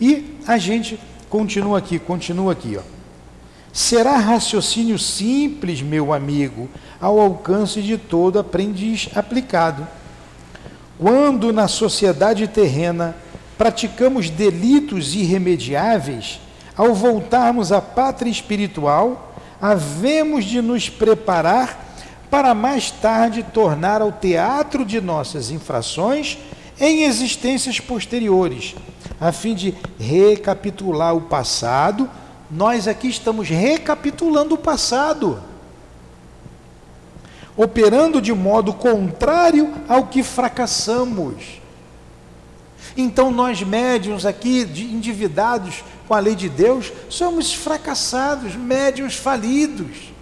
E 0.00 0.38
a 0.46 0.58
gente 0.58 1.00
continua 1.30 1.78
aqui, 1.78 1.98
continua 1.98 2.52
aqui, 2.52 2.76
ó. 2.76 2.82
Será 3.72 4.16
raciocínio 4.18 4.98
simples, 4.98 5.82
meu 5.82 6.12
amigo, 6.12 6.68
ao 7.00 7.18
alcance 7.18 7.82
de 7.82 7.98
todo 7.98 8.38
aprendiz 8.38 9.08
aplicado. 9.16 9.86
Quando 10.98 11.52
na 11.52 11.66
sociedade 11.66 12.46
terrena 12.46 13.16
praticamos 13.58 14.30
delitos 14.30 15.14
irremediáveis, 15.14 16.40
ao 16.76 16.94
voltarmos 16.94 17.72
à 17.72 17.80
pátria 17.80 18.30
espiritual, 18.30 19.33
havemos 19.64 20.44
de 20.44 20.60
nos 20.60 20.90
preparar 20.90 21.96
para 22.30 22.52
mais 22.52 22.90
tarde 22.90 23.42
tornar 23.42 24.02
ao 24.02 24.12
teatro 24.12 24.84
de 24.84 25.00
nossas 25.00 25.50
infrações 25.50 26.36
em 26.78 27.04
existências 27.04 27.80
posteriores, 27.80 28.74
a 29.18 29.32
fim 29.32 29.54
de 29.54 29.74
recapitular 29.98 31.16
o 31.16 31.22
passado. 31.22 32.10
Nós 32.50 32.86
aqui 32.86 33.08
estamos 33.08 33.48
recapitulando 33.48 34.54
o 34.54 34.58
passado, 34.58 35.42
operando 37.56 38.20
de 38.20 38.34
modo 38.34 38.74
contrário 38.74 39.72
ao 39.88 40.08
que 40.08 40.22
fracassamos. 40.22 41.62
Então, 42.96 43.30
nós 43.30 43.62
médiums 43.62 44.24
aqui, 44.26 44.60
endividados 44.60 45.84
com 46.06 46.14
a 46.14 46.20
lei 46.20 46.34
de 46.34 46.48
Deus, 46.48 46.92
somos 47.08 47.52
fracassados, 47.52 48.54
médiums 48.54 49.14
falidos. 49.14 50.12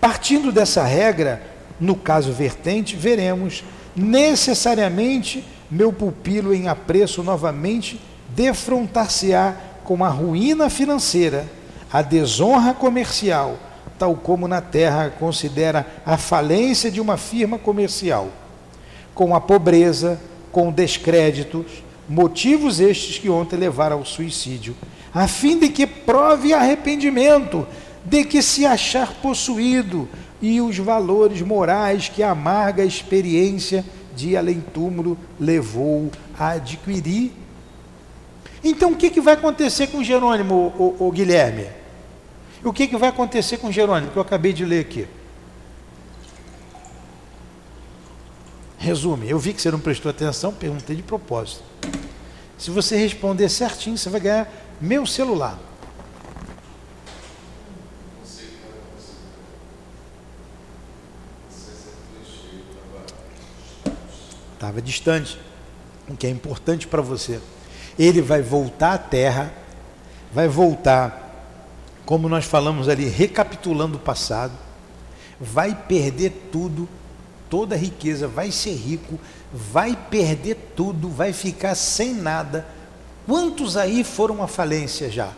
Partindo 0.00 0.50
dessa 0.50 0.82
regra, 0.82 1.42
no 1.78 1.94
caso 1.94 2.32
vertente, 2.32 2.96
veremos 2.96 3.62
necessariamente 3.94 5.44
meu 5.70 5.92
pupilo 5.92 6.52
em 6.54 6.68
apreço 6.68 7.22
novamente 7.22 8.00
defrontar-se-á 8.30 9.54
com 9.84 10.04
a 10.04 10.08
ruína 10.08 10.70
financeira, 10.70 11.46
a 11.92 12.02
desonra 12.02 12.72
comercial, 12.72 13.58
tal 14.00 14.16
como 14.16 14.48
na 14.48 14.62
terra 14.62 15.10
considera 15.10 15.86
a 16.06 16.16
falência 16.16 16.90
de 16.90 17.02
uma 17.02 17.18
firma 17.18 17.58
comercial, 17.58 18.30
com 19.14 19.36
a 19.36 19.40
pobreza, 19.42 20.18
com 20.50 20.72
descréditos, 20.72 21.84
motivos 22.08 22.80
estes 22.80 23.18
que 23.18 23.28
ontem 23.28 23.56
levaram 23.56 23.98
ao 23.98 24.06
suicídio, 24.06 24.74
a 25.12 25.28
fim 25.28 25.58
de 25.58 25.68
que 25.68 25.86
prove 25.86 26.54
arrependimento 26.54 27.66
de 28.02 28.24
que 28.24 28.40
se 28.40 28.64
achar 28.64 29.12
possuído 29.20 30.08
e 30.40 30.62
os 30.62 30.78
valores 30.78 31.42
morais 31.42 32.08
que 32.08 32.22
a 32.22 32.30
amarga 32.30 32.82
experiência 32.82 33.84
de 34.16 34.34
além-túmulo 34.34 35.18
levou 35.38 36.10
a 36.38 36.52
adquirir. 36.52 37.32
Então, 38.64 38.92
o 38.92 38.96
que, 38.96 39.10
que 39.10 39.20
vai 39.20 39.34
acontecer 39.34 39.88
com 39.88 40.02
Jerônimo, 40.02 40.72
o, 40.78 40.96
o, 40.98 41.08
o 41.08 41.12
Guilherme? 42.60 42.68
O 42.68 42.72
que, 42.72 42.86
que 42.86 42.96
vai 42.96 43.08
acontecer 43.08 43.58
com 43.58 43.72
Jerônimo, 43.72 44.12
que 44.12 44.18
eu 44.18 44.22
acabei 44.22 44.52
de 44.52 44.64
ler 44.64 44.80
aqui? 44.80 45.08
Resume, 48.78 49.28
eu 49.28 49.38
vi 49.38 49.52
que 49.52 49.60
você 49.60 49.70
não 49.70 49.80
prestou 49.80 50.10
atenção, 50.10 50.52
perguntei 50.52 50.96
de 50.96 51.02
propósito. 51.02 51.62
Se 52.56 52.70
você 52.70 52.96
responder 52.96 53.48
certinho, 53.48 53.96
você 53.96 54.08
vai 54.08 54.20
ganhar 54.20 54.52
meu 54.80 55.06
celular. 55.06 55.58
estava 64.70 64.82
distante, 64.82 65.40
o 66.06 66.14
que 66.14 66.26
é 66.26 66.30
importante 66.30 66.86
para 66.86 67.00
você. 67.00 67.40
Ele 67.98 68.20
vai 68.20 68.42
voltar 68.42 68.92
à 68.92 68.98
terra, 68.98 69.52
vai 70.32 70.48
voltar, 70.48 71.29
como 72.10 72.28
nós 72.28 72.44
falamos 72.44 72.88
ali, 72.88 73.06
recapitulando 73.06 73.96
o 73.96 74.00
passado, 74.00 74.52
vai 75.40 75.76
perder 75.76 76.48
tudo, 76.50 76.88
toda 77.48 77.76
a 77.76 77.78
riqueza, 77.78 78.26
vai 78.26 78.50
ser 78.50 78.74
rico, 78.74 79.16
vai 79.54 79.96
perder 80.10 80.56
tudo, 80.74 81.08
vai 81.08 81.32
ficar 81.32 81.76
sem 81.76 82.12
nada. 82.12 82.66
Quantos 83.24 83.76
aí 83.76 84.02
foram 84.02 84.42
à 84.42 84.48
falência 84.48 85.08
já? 85.08 85.32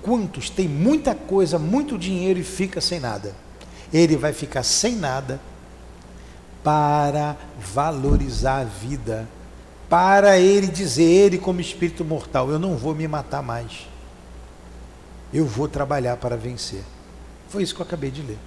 Quantos 0.00 0.48
tem 0.48 0.66
muita 0.66 1.14
coisa, 1.14 1.58
muito 1.58 1.98
dinheiro 1.98 2.40
e 2.40 2.44
fica 2.44 2.80
sem 2.80 2.98
nada? 2.98 3.34
Ele 3.92 4.16
vai 4.16 4.32
ficar 4.32 4.62
sem 4.62 4.96
nada 4.96 5.38
para 6.62 7.36
valorizar 7.60 8.60
a 8.60 8.64
vida, 8.64 9.28
para 9.90 10.38
ele 10.38 10.68
dizer, 10.68 11.04
ele 11.04 11.36
como 11.36 11.60
espírito 11.60 12.06
mortal, 12.06 12.48
eu 12.48 12.58
não 12.58 12.74
vou 12.74 12.94
me 12.94 13.06
matar 13.06 13.42
mais. 13.42 13.92
Eu 15.34 15.44
vou 15.44 15.66
trabalhar 15.68 16.16
para 16.16 16.36
vencer. 16.36 16.82
Foi 17.48 17.62
isso 17.62 17.74
que 17.74 17.82
eu 17.82 17.86
acabei 17.86 18.10
de 18.10 18.22
ler. 18.22 18.38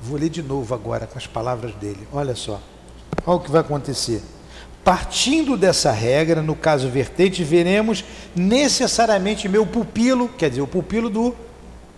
Vou 0.00 0.18
ler 0.18 0.30
de 0.30 0.42
novo 0.42 0.74
agora 0.74 1.06
com 1.06 1.18
as 1.18 1.26
palavras 1.26 1.74
dele. 1.74 2.08
Olha 2.10 2.34
só. 2.34 2.60
Olha 3.26 3.36
o 3.36 3.40
que 3.40 3.50
vai 3.50 3.60
acontecer. 3.60 4.22
Partindo 4.82 5.56
dessa 5.56 5.92
regra, 5.92 6.42
no 6.42 6.56
caso 6.56 6.88
vertente, 6.88 7.44
veremos 7.44 8.04
necessariamente 8.34 9.48
meu 9.48 9.66
pupilo, 9.66 10.28
quer 10.28 10.48
dizer, 10.48 10.62
o 10.62 10.66
pupilo 10.66 11.10
do 11.10 11.34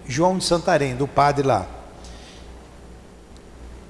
João 0.06 0.36
de 0.38 0.44
Santarém, 0.44 0.96
do 0.96 1.06
padre 1.06 1.46
lá 1.46 1.76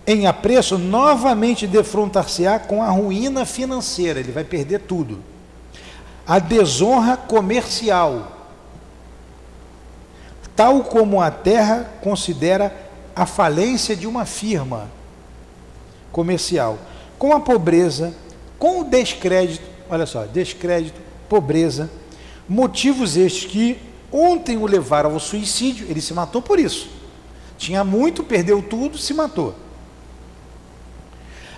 em 0.07 0.27
apreço, 0.27 0.79
novamente 0.79 1.67
defrontar-se-á 1.67 2.61
com 2.61 2.83
a 2.83 2.89
ruína 2.89 3.45
financeira, 3.45 4.21
ele 4.21 4.31
vai 4.31 4.45
perder 4.45 4.83
tudo. 4.83 5.19
A 6.25 6.39
desonra 6.39 7.17
comercial, 7.17 8.36
tal 10.57 10.83
como 10.83 11.21
a 11.21 11.31
terra 11.31 11.89
considera 12.03 12.75
a 13.15 13.27
falência 13.27 13.95
de 13.95 14.07
uma 14.07 14.25
firma 14.25 14.91
comercial, 16.11 16.79
com 17.19 17.35
a 17.35 17.41
pobreza, 17.41 18.15
com 18.59 18.81
o 18.81 18.85
descrédito, 18.85 19.63
olha 19.89 20.07
só, 20.07 20.25
descrédito, 20.25 20.99
pobreza, 21.29 21.91
motivos 22.49 23.17
estes 23.17 23.45
que 23.45 23.79
ontem 24.11 24.57
o 24.57 24.67
levaram 24.67 25.13
ao 25.13 25.21
suicídio, 25.21 25.87
ele 25.91 26.01
se 26.01 26.15
matou 26.15 26.41
por 26.41 26.59
isso. 26.59 26.89
Tinha 27.59 27.85
muito, 27.85 28.25
perdeu 28.25 28.63
tudo, 28.63 28.97
se 28.97 29.13
matou. 29.13 29.55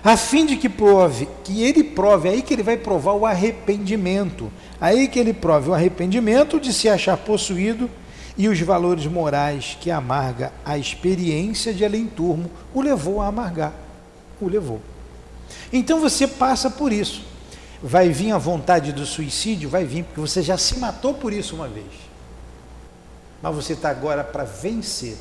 A 0.03 0.15
fim 0.15 0.45
de 0.45 0.55
que 0.55 0.69
prove, 0.69 1.27
que 1.43 1.61
ele 1.61 1.83
prove, 1.83 2.29
aí 2.29 2.41
que 2.41 2.53
ele 2.53 2.63
vai 2.63 2.77
provar 2.77 3.13
o 3.13 3.25
arrependimento, 3.25 4.51
aí 4.79 5.07
que 5.07 5.19
ele 5.19 5.33
prove 5.33 5.69
o 5.69 5.73
arrependimento 5.73 6.59
de 6.59 6.71
se 6.71 6.87
achar 6.87 7.17
possuído 7.17 7.89
e 8.37 8.47
os 8.47 8.59
valores 8.61 9.05
morais 9.05 9.77
que 9.79 9.91
amarga 9.91 10.51
a 10.63 10.77
experiência 10.77 11.73
de 11.73 11.83
além-turmo 11.83 12.49
o 12.73 12.81
levou 12.81 13.21
a 13.21 13.27
amargar, 13.27 13.73
o 14.39 14.47
levou. 14.47 14.81
Então 15.71 15.99
você 15.99 16.27
passa 16.27 16.69
por 16.69 16.91
isso. 16.91 17.23
Vai 17.81 18.09
vir 18.09 18.31
a 18.31 18.37
vontade 18.37 18.91
do 18.91 19.05
suicídio? 19.05 19.69
Vai 19.69 19.85
vir, 19.85 20.03
porque 20.03 20.19
você 20.19 20.41
já 20.41 20.57
se 20.57 20.77
matou 20.79 21.13
por 21.13 21.31
isso 21.31 21.55
uma 21.55 21.67
vez. 21.67 21.87
Mas 23.41 23.55
você 23.55 23.73
está 23.73 23.89
agora 23.89 24.23
para 24.23 24.43
vencer. 24.43 25.17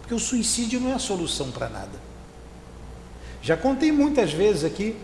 Porque 0.00 0.14
o 0.14 0.18
suicídio 0.18 0.80
não 0.80 0.90
é 0.90 0.94
a 0.94 0.98
solução 0.98 1.50
para 1.50 1.68
nada. 1.68 2.06
Já 3.42 3.56
contei 3.56 3.92
muitas 3.92 4.32
vezes 4.32 4.64
aqui, 4.64 4.96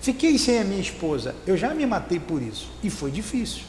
fiquei 0.00 0.38
sem 0.38 0.58
a 0.58 0.64
minha 0.64 0.80
esposa, 0.80 1.34
eu 1.46 1.56
já 1.56 1.74
me 1.74 1.86
matei 1.86 2.18
por 2.18 2.42
isso 2.42 2.68
e 2.82 2.90
foi 2.90 3.10
difícil. 3.10 3.62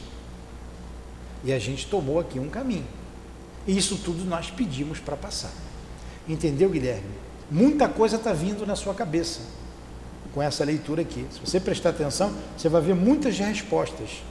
E 1.44 1.52
a 1.52 1.58
gente 1.58 1.86
tomou 1.86 2.18
aqui 2.18 2.38
um 2.38 2.48
caminho. 2.48 2.86
E 3.66 3.76
isso 3.76 3.96
tudo 3.98 4.24
nós 4.24 4.50
pedimos 4.50 4.98
para 4.98 5.16
passar. 5.16 5.52
Entendeu, 6.28 6.68
Guilherme? 6.70 7.10
Muita 7.50 7.88
coisa 7.88 8.16
está 8.16 8.32
vindo 8.32 8.66
na 8.66 8.76
sua 8.76 8.94
cabeça 8.94 9.40
com 10.34 10.42
essa 10.42 10.64
leitura 10.64 11.02
aqui. 11.02 11.26
Se 11.30 11.40
você 11.40 11.58
prestar 11.58 11.90
atenção, 11.90 12.32
você 12.56 12.68
vai 12.68 12.82
ver 12.82 12.94
muitas 12.94 13.38
respostas, 13.38 14.22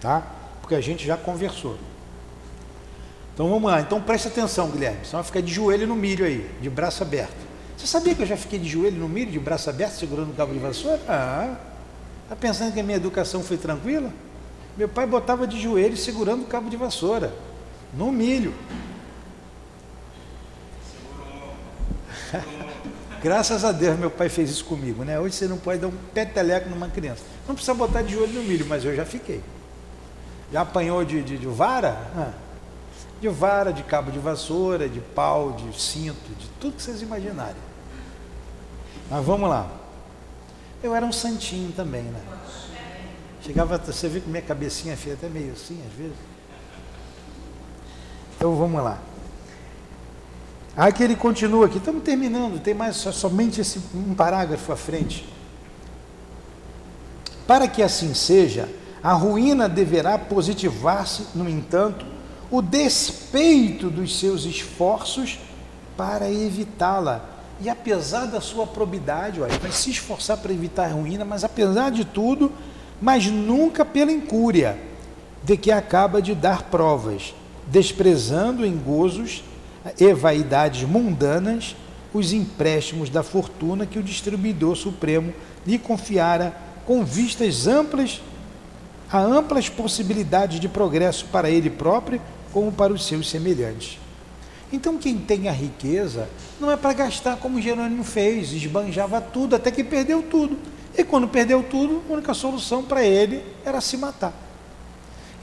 tá? 0.00 0.26
Porque 0.60 0.74
a 0.74 0.80
gente 0.80 1.06
já 1.06 1.16
conversou. 1.16 1.76
Então 3.34 3.48
vamos 3.50 3.70
lá. 3.70 3.80
Então 3.80 4.00
preste 4.00 4.28
atenção, 4.28 4.70
Guilherme. 4.70 5.04
Senão 5.04 5.22
vai 5.22 5.24
ficar 5.24 5.42
de 5.42 5.52
joelho 5.52 5.86
no 5.86 5.94
milho 5.94 6.24
aí, 6.24 6.50
de 6.60 6.70
braço 6.70 7.02
aberto. 7.02 7.46
Você 7.76 7.86
sabia 7.86 8.14
que 8.14 8.22
eu 8.22 8.26
já 8.26 8.36
fiquei 8.36 8.58
de 8.58 8.68
joelho 8.68 8.98
no 8.98 9.08
milho, 9.08 9.30
de 9.30 9.38
braço 9.38 9.68
aberto, 9.68 9.92
segurando 9.92 10.30
o 10.30 10.34
cabo 10.34 10.52
de 10.52 10.58
vassoura? 10.58 11.00
Ah, 11.06 11.56
está 12.22 12.34
pensando 12.34 12.72
que 12.72 12.80
a 12.80 12.82
minha 12.82 12.96
educação 12.96 13.42
foi 13.42 13.58
tranquila? 13.58 14.10
Meu 14.76 14.88
pai 14.88 15.06
botava 15.06 15.46
de 15.46 15.60
joelho 15.60 15.96
segurando 15.96 16.42
o 16.42 16.46
cabo 16.46 16.68
de 16.68 16.76
vassoura, 16.76 17.32
no 17.94 18.12
milho. 18.12 18.54
Graças 23.22 23.64
a 23.64 23.72
Deus 23.72 23.98
meu 23.98 24.10
pai 24.10 24.28
fez 24.28 24.50
isso 24.50 24.64
comigo, 24.64 25.02
né? 25.04 25.18
Hoje 25.18 25.34
você 25.34 25.48
não 25.48 25.56
pode 25.56 25.80
dar 25.80 25.88
um 25.88 25.96
peteleco 26.12 26.68
numa 26.68 26.88
criança. 26.88 27.22
Não 27.48 27.54
precisa 27.54 27.74
botar 27.74 28.02
de 28.02 28.12
joelho 28.12 28.34
no 28.34 28.42
milho, 28.42 28.66
mas 28.66 28.84
eu 28.84 28.94
já 28.94 29.04
fiquei. 29.04 29.42
Já 30.52 30.60
apanhou 30.60 31.04
de, 31.04 31.22
de, 31.22 31.38
de 31.38 31.46
vara? 31.46 31.96
Ah 32.14 32.46
de 33.20 33.28
vara, 33.28 33.72
de 33.72 33.82
cabo 33.82 34.10
de 34.10 34.18
vassoura, 34.18 34.88
de 34.88 35.00
pau, 35.00 35.52
de 35.52 35.80
cinto, 35.80 36.28
de 36.38 36.48
tudo 36.60 36.76
que 36.76 36.82
vocês 36.82 37.00
imaginarem. 37.02 37.56
Mas 39.10 39.24
vamos 39.24 39.48
lá. 39.48 39.68
Eu 40.82 40.94
era 40.94 41.04
um 41.04 41.12
santinho 41.12 41.72
também, 41.72 42.02
né? 42.02 42.20
Chegava, 43.46 43.78
você 43.78 44.08
vê 44.08 44.18
que 44.18 44.28
minha 44.28 44.42
cabecinha 44.42 44.96
fica 44.96 45.14
até 45.14 45.28
meio 45.28 45.52
assim, 45.52 45.80
às 45.86 45.92
vezes. 45.96 46.16
Então 48.36 48.56
vamos 48.56 48.82
lá. 48.82 48.98
Aqui 50.76 51.04
ele 51.04 51.14
continua 51.14 51.66
aqui, 51.66 51.78
estamos 51.78 52.02
terminando, 52.02 52.60
tem 52.60 52.74
mais 52.74 52.96
só, 52.96 53.12
somente 53.12 53.60
esse 53.60 53.80
um 53.94 54.14
parágrafo 54.14 54.72
à 54.72 54.76
frente. 54.76 55.26
Para 57.46 57.68
que 57.68 57.84
assim 57.84 58.12
seja, 58.14 58.68
a 59.00 59.12
ruína 59.12 59.68
deverá 59.68 60.18
positivar-se, 60.18 61.28
no 61.32 61.48
entanto, 61.48 62.04
o 62.50 62.60
despeito 62.60 63.88
dos 63.88 64.18
seus 64.18 64.44
esforços 64.44 65.38
para 65.96 66.28
evitá-la, 66.28 67.24
e 67.60 67.70
apesar 67.70 68.26
da 68.26 68.40
sua 68.40 68.66
probidade, 68.66 69.40
olha, 69.40 69.56
vai 69.58 69.70
se 69.70 69.90
esforçar 69.90 70.36
para 70.36 70.52
evitar 70.52 70.86
a 70.86 70.92
ruína, 70.92 71.24
mas 71.24 71.44
apesar 71.44 71.90
de 71.90 72.04
tudo, 72.04 72.52
mas 73.00 73.26
nunca 73.26 73.84
pela 73.84 74.12
incúria, 74.12 74.78
de 75.42 75.56
que 75.56 75.70
acaba 75.70 76.20
de 76.20 76.34
dar 76.34 76.64
provas, 76.64 77.34
desprezando 77.68 78.64
em 78.64 78.76
gozos 78.76 79.44
e 79.98 80.12
vaidades 80.12 80.82
mundanas 80.82 81.76
os 82.12 82.32
empréstimos 82.32 83.10
da 83.10 83.22
fortuna 83.22 83.86
que 83.86 83.98
o 83.98 84.02
distribuidor 84.02 84.74
supremo 84.74 85.32
lhe 85.66 85.78
confiara 85.78 86.56
com 86.84 87.04
vistas 87.04 87.66
amplas 87.66 88.20
a 89.10 89.20
amplas 89.20 89.68
possibilidades 89.68 90.58
de 90.58 90.68
progresso 90.68 91.26
para 91.26 91.50
ele 91.50 91.70
próprio 91.70 92.20
como 92.52 92.72
para 92.72 92.92
os 92.92 93.06
seus 93.06 93.28
semelhantes. 93.28 93.98
Então, 94.72 94.98
quem 94.98 95.16
tem 95.16 95.48
a 95.48 95.52
riqueza 95.52 96.28
não 96.60 96.70
é 96.70 96.76
para 96.76 96.92
gastar 96.92 97.36
como 97.36 97.60
Jerônimo 97.60 98.02
fez, 98.02 98.52
esbanjava 98.52 99.20
tudo 99.20 99.54
até 99.54 99.70
que 99.70 99.84
perdeu 99.84 100.22
tudo. 100.22 100.58
E 100.96 101.04
quando 101.04 101.28
perdeu 101.28 101.62
tudo, 101.62 102.02
a 102.08 102.12
única 102.12 102.32
solução 102.32 102.82
para 102.82 103.04
ele 103.04 103.44
era 103.64 103.80
se 103.80 103.96
matar. 103.96 104.32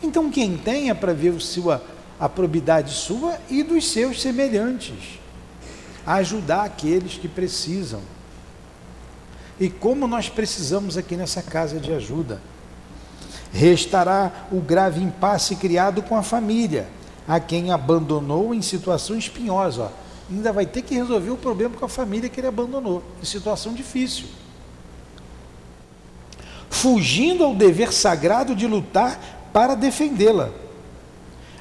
Então, 0.02 0.30
quem 0.30 0.58
tem 0.58 0.90
é 0.90 0.94
para 0.94 1.14
ver 1.14 1.40
sua, 1.40 1.84
a 2.20 2.28
probidade 2.28 2.94
sua 2.94 3.38
e 3.50 3.62
dos 3.62 3.90
seus 3.90 4.22
semelhantes, 4.22 5.20
a 6.06 6.16
ajudar 6.16 6.64
aqueles 6.64 7.14
que 7.14 7.28
precisam. 7.28 8.02
E 9.60 9.70
como 9.70 10.08
nós 10.08 10.28
precisamos 10.28 10.98
aqui 10.98 11.16
nessa 11.16 11.42
casa 11.42 11.80
de 11.80 11.94
ajuda. 11.94 12.42
Restará 13.54 14.48
o 14.52 14.60
grave 14.60 15.00
impasse 15.00 15.56
criado 15.56 16.02
com 16.02 16.18
a 16.18 16.24
família 16.24 16.88
a 17.28 17.40
quem 17.40 17.72
abandonou 17.72 18.54
em 18.54 18.62
situação 18.62 19.16
espinhosa. 19.16 19.92
Ainda 20.30 20.52
vai 20.52 20.66
ter 20.66 20.82
que 20.82 20.96
resolver 20.96 21.30
o 21.30 21.38
problema 21.38 21.76
com 21.76 21.86
a 21.86 21.90
família 21.90 22.28
que 22.30 22.40
ele 22.40 22.48
abandonou, 22.48 23.04
em 23.22 23.26
situação 23.26 23.74
difícil. 23.74 24.26
Fugindo 26.74 27.44
ao 27.44 27.56
dever 27.56 27.94
sagrado 27.94 28.56
de 28.56 28.68
lutar 28.68 29.50
para 29.54 29.76
defendê-la. 29.76 30.50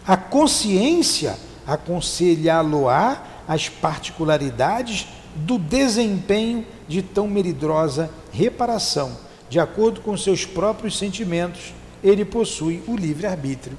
A 0.06 0.16
consciência 0.16 1.36
aconselhá-lo-á 1.66 3.22
as 3.46 3.68
particularidades 3.68 5.06
do 5.34 5.58
desempenho 5.58 6.66
de 6.88 7.02
tão 7.02 7.28
melindrosa 7.28 8.10
reparação. 8.32 9.16
De 9.48 9.60
acordo 9.60 10.00
com 10.00 10.16
seus 10.16 10.44
próprios 10.44 10.98
sentimentos, 10.98 11.72
ele 12.02 12.24
possui 12.24 12.82
o 12.88 12.96
livre-arbítrio 12.96 13.78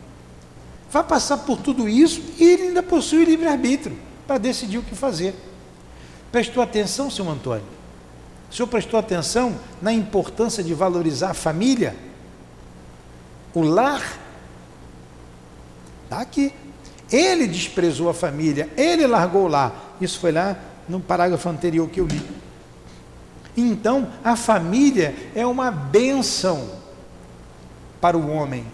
vai 0.94 1.04
passar 1.04 1.38
por 1.38 1.58
tudo 1.58 1.90
isso 1.90 2.22
e 2.38 2.44
ele 2.44 2.64
ainda 2.68 2.84
possui 2.84 3.26
livre-arbítrio 3.26 3.98
para 4.28 4.38
decidir 4.38 4.78
o 4.78 4.84
que 4.84 4.94
fazer. 4.94 5.34
Prestou 6.32 6.62
atenção, 6.62 7.10
senhor 7.10 7.32
Antônio? 7.32 7.66
O 8.54 8.56
senhor 8.56 8.68
prestou 8.68 9.00
atenção 9.00 9.56
na 9.82 9.92
importância 9.92 10.64
de 10.64 10.76
valorizar 10.76 11.32
a 11.32 11.34
família? 11.34 11.96
O 13.52 13.64
lar? 13.64 14.20
Está 16.04 16.22
aqui. 16.22 16.54
Ele 17.12 17.48
desprezou 17.48 18.10
a 18.10 18.14
família, 18.14 18.70
ele 18.78 19.08
largou 19.08 19.46
o 19.46 19.48
lar. 19.48 19.96
Isso 20.00 20.20
foi 20.20 20.32
lá 20.32 20.56
no 20.88 21.00
parágrafo 21.00 21.50
anterior 21.50 21.90
que 21.90 22.00
eu 22.00 22.06
li. 22.06 22.22
Então, 23.58 24.08
a 24.24 24.36
família 24.36 25.16
é 25.34 25.48
uma 25.48 25.72
bênção 25.72 26.70
para 28.00 28.16
o 28.16 28.30
homem. 28.30 28.68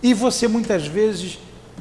E 0.00 0.14
você 0.14 0.46
muitas 0.46 0.86
vezes 0.86 1.40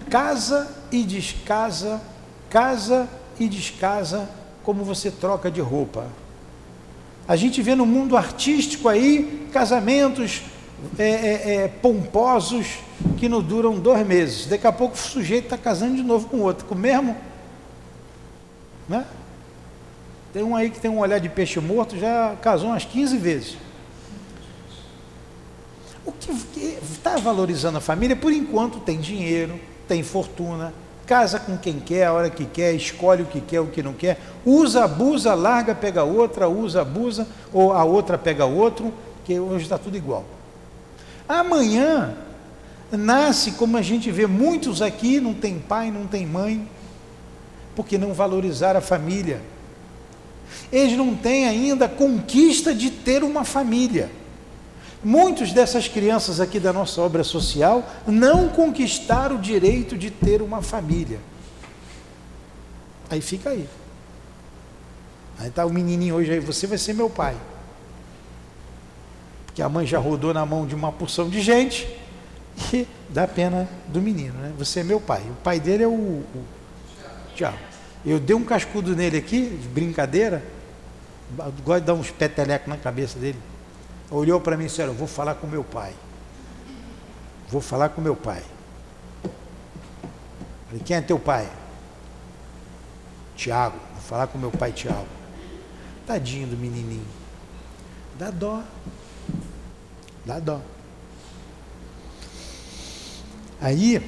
casa 0.09 0.75
e 0.91 1.03
descasa, 1.03 2.01
casa 2.49 3.07
e 3.39 3.47
descasa, 3.47 4.27
como 4.63 4.83
você 4.83 5.11
troca 5.11 5.51
de 5.51 5.61
roupa. 5.61 6.24
A 7.28 7.36
gente 7.36 7.61
vê 7.61 7.73
no 7.73 7.86
mundo 7.86 8.15
artístico 8.15 8.88
aí 8.88 9.47
casamentos 9.51 10.43
é, 10.97 11.03
é, 11.03 11.55
é, 11.55 11.67
pomposos 11.67 12.80
que 13.17 13.28
não 13.28 13.41
duram 13.41 13.80
dois 13.80 14.05
meses. 14.05 14.45
Daqui 14.45 14.67
a 14.67 14.71
pouco 14.71 14.95
o 14.95 14.97
sujeito 14.97 15.45
está 15.45 15.57
casando 15.57 15.95
de 15.95 16.03
novo 16.03 16.28
com 16.30 16.41
outro, 16.41 16.65
com 16.65 16.76
o 16.76 16.78
mesmo. 16.78 17.17
Né? 18.88 19.05
Tem 20.32 20.43
um 20.43 20.55
aí 20.55 20.69
que 20.69 20.80
tem 20.80 20.91
um 20.91 20.99
olhar 20.99 21.19
de 21.19 21.30
peixe 21.30 21.59
morto, 21.59 21.97
já 21.97 22.36
casou 22.41 22.69
umas 22.69 22.86
15 22.86 23.17
vezes. 23.17 23.57
O 26.05 26.11
que 26.11 26.32
está 26.91 27.15
valorizando 27.15 27.80
a 27.80 27.82
família, 27.82 28.15
por 28.15 28.32
enquanto, 28.32 28.80
tem 28.80 28.99
dinheiro, 28.99 29.59
tem 29.88 30.03
fortuna, 30.03 30.73
casa 31.05 31.39
com 31.39 31.57
quem 31.57 31.79
quer, 31.79 32.05
a 32.05 32.13
hora 32.13 32.29
que 32.29 32.45
quer, 32.45 32.73
escolhe 32.73 33.23
o 33.23 33.25
que 33.25 33.39
quer, 33.39 33.59
o 33.59 33.67
que 33.67 33.83
não 33.83 33.93
quer, 33.93 34.19
usa, 34.45 34.83
abusa, 34.83 35.33
larga, 35.33 35.75
pega 35.75 36.03
outra, 36.03 36.49
usa, 36.49 36.81
abusa, 36.81 37.27
ou 37.53 37.73
a 37.73 37.83
outra 37.83 38.17
pega 38.17 38.45
outro, 38.45 38.93
que 39.23 39.39
hoje 39.39 39.63
está 39.63 39.77
tudo 39.77 39.95
igual. 39.95 40.25
Amanhã 41.27 42.15
nasce, 42.91 43.51
como 43.53 43.77
a 43.77 43.81
gente 43.81 44.11
vê 44.11 44.27
muitos 44.27 44.81
aqui, 44.81 45.19
não 45.19 45.33
tem 45.33 45.59
pai, 45.59 45.91
não 45.91 46.05
tem 46.07 46.25
mãe, 46.25 46.67
porque 47.75 47.97
não 47.97 48.13
valorizaram 48.13 48.79
a 48.79 48.81
família. 48.81 49.41
Eles 50.71 50.97
não 50.97 51.15
têm 51.15 51.47
ainda 51.47 51.87
conquista 51.87 52.73
de 52.73 52.89
ter 52.89 53.23
uma 53.23 53.43
família. 53.43 54.09
Muitos 55.05 55.53
dessas 55.53 55.87
crianças 55.87 56.39
aqui 56.39 56.59
da 56.59 56.73
nossa 56.73 56.99
obra 56.99 57.23
social 57.23 57.87
não 58.07 58.49
conquistaram 58.49 59.35
o 59.35 59.39
direito 59.39 59.95
de 59.95 60.09
ter 60.09 60.41
uma 60.41 60.63
família. 60.63 61.19
Aí 63.07 63.21
fica 63.21 63.51
aí. 63.51 63.69
Aí 65.37 65.49
está 65.49 65.63
o 65.63 65.69
menininho 65.69 66.15
hoje 66.15 66.31
aí, 66.31 66.39
você 66.39 66.65
vai 66.65 66.79
ser 66.79 66.95
meu 66.95 67.07
pai. 67.07 67.37
Porque 69.45 69.61
a 69.61 69.69
mãe 69.69 69.85
já 69.85 69.99
rodou 69.99 70.33
na 70.33 70.43
mão 70.43 70.65
de 70.65 70.73
uma 70.73 70.91
porção 70.91 71.29
de 71.29 71.39
gente 71.39 71.87
e 72.73 72.87
dá 73.07 73.27
pena 73.27 73.69
do 73.87 74.01
menino, 74.01 74.33
né? 74.39 74.53
Você 74.57 74.79
é 74.79 74.83
meu 74.83 74.99
pai. 74.99 75.21
O 75.21 75.35
pai 75.43 75.59
dele 75.59 75.83
é 75.83 75.87
o, 75.87 75.91
o 75.91 76.45
Tiago. 77.35 77.59
Eu 78.03 78.19
dei 78.19 78.35
um 78.35 78.43
cascudo 78.43 78.95
nele 78.95 79.17
aqui, 79.17 79.49
de 79.49 79.67
brincadeira, 79.67 80.43
gosto 81.63 81.81
de 81.81 81.85
dar 81.85 81.93
uns 81.93 82.09
petelecos 82.09 82.67
na 82.67 82.77
cabeça 82.77 83.19
dele 83.19 83.37
olhou 84.09 84.39
para 84.39 84.57
mim 84.57 84.65
e 84.65 84.67
disse: 84.67 84.81
Eu 84.81 84.93
vou 84.93 85.07
falar 85.07 85.35
com 85.35 85.47
meu 85.47 85.63
pai. 85.63 85.93
Vou 87.49 87.61
falar 87.61 87.89
com 87.89 88.01
meu 88.01 88.15
pai. 88.15 88.43
Falei: 90.67 90.81
Quem 90.83 90.97
é 90.97 91.01
teu 91.01 91.19
pai? 91.19 91.49
Tiago. 93.35 93.77
Vou 93.93 94.01
falar 94.01 94.27
com 94.27 94.37
meu 94.37 94.51
pai 94.51 94.71
Tiago. 94.71 95.07
Tadinho 96.05 96.47
do 96.47 96.57
menininho. 96.57 97.05
Dá 98.17 98.31
dó. 98.31 98.63
Dá 100.25 100.39
dó. 100.39 100.61
Aí, 103.59 104.01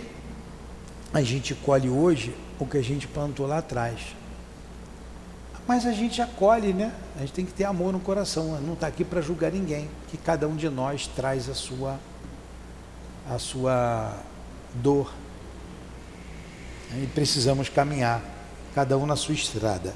a 1.14 1.22
gente 1.22 1.56
colhe 1.56 1.90
hoje 1.90 2.36
o 2.60 2.66
que 2.66 2.78
a 2.78 2.84
gente 2.84 3.08
plantou 3.08 3.48
lá 3.48 3.60
atrás. 3.60 4.16
Mas 5.68 5.86
a 5.86 5.92
gente 5.92 6.22
acolhe, 6.22 6.72
né? 6.72 6.94
A 7.18 7.20
gente 7.20 7.34
tem 7.34 7.46
que 7.46 7.52
ter 7.52 7.66
amor 7.66 7.92
no 7.92 8.00
coração. 8.00 8.60
Não 8.62 8.74
está 8.74 8.88
aqui 8.88 9.04
para 9.04 9.22
julgar 9.22 9.52
ninguém. 9.52 9.90
Que 10.08 10.18
cada 10.18 10.48
um 10.48 10.56
de 10.56 10.70
nós 10.70 11.08
traz 11.08 11.50
a 11.50 11.54
sua, 11.54 12.00
a 13.30 13.38
sua 13.38 14.14
dor. 14.76 15.14
E 16.96 17.06
precisamos 17.08 17.68
caminhar, 17.68 18.22
cada 18.74 18.98
um 18.98 19.06
na 19.06 19.18
sua 19.18 19.36
estrada. 19.36 19.94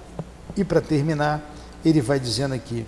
E 0.58 0.64
para 0.66 0.82
terminar, 0.82 1.42
ele 1.86 2.02
vai 2.02 2.20
dizendo 2.20 2.54
aqui: 2.54 2.86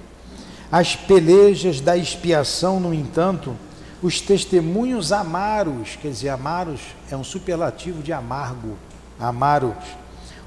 as 0.69 0.93
pelejas 0.93 1.79
da 1.79 1.95
expiação, 1.95 2.81
no 2.81 2.93
entanto, 2.93 3.55
os 4.01 4.19
testemunhos 4.19 5.13
amaros, 5.13 5.97
quer 6.01 6.09
dizer, 6.09 6.27
amaros 6.27 6.81
é 7.09 7.15
um 7.15 7.23
superlativo 7.23 8.03
de 8.03 8.11
amargo, 8.11 8.77
amaros 9.17 9.77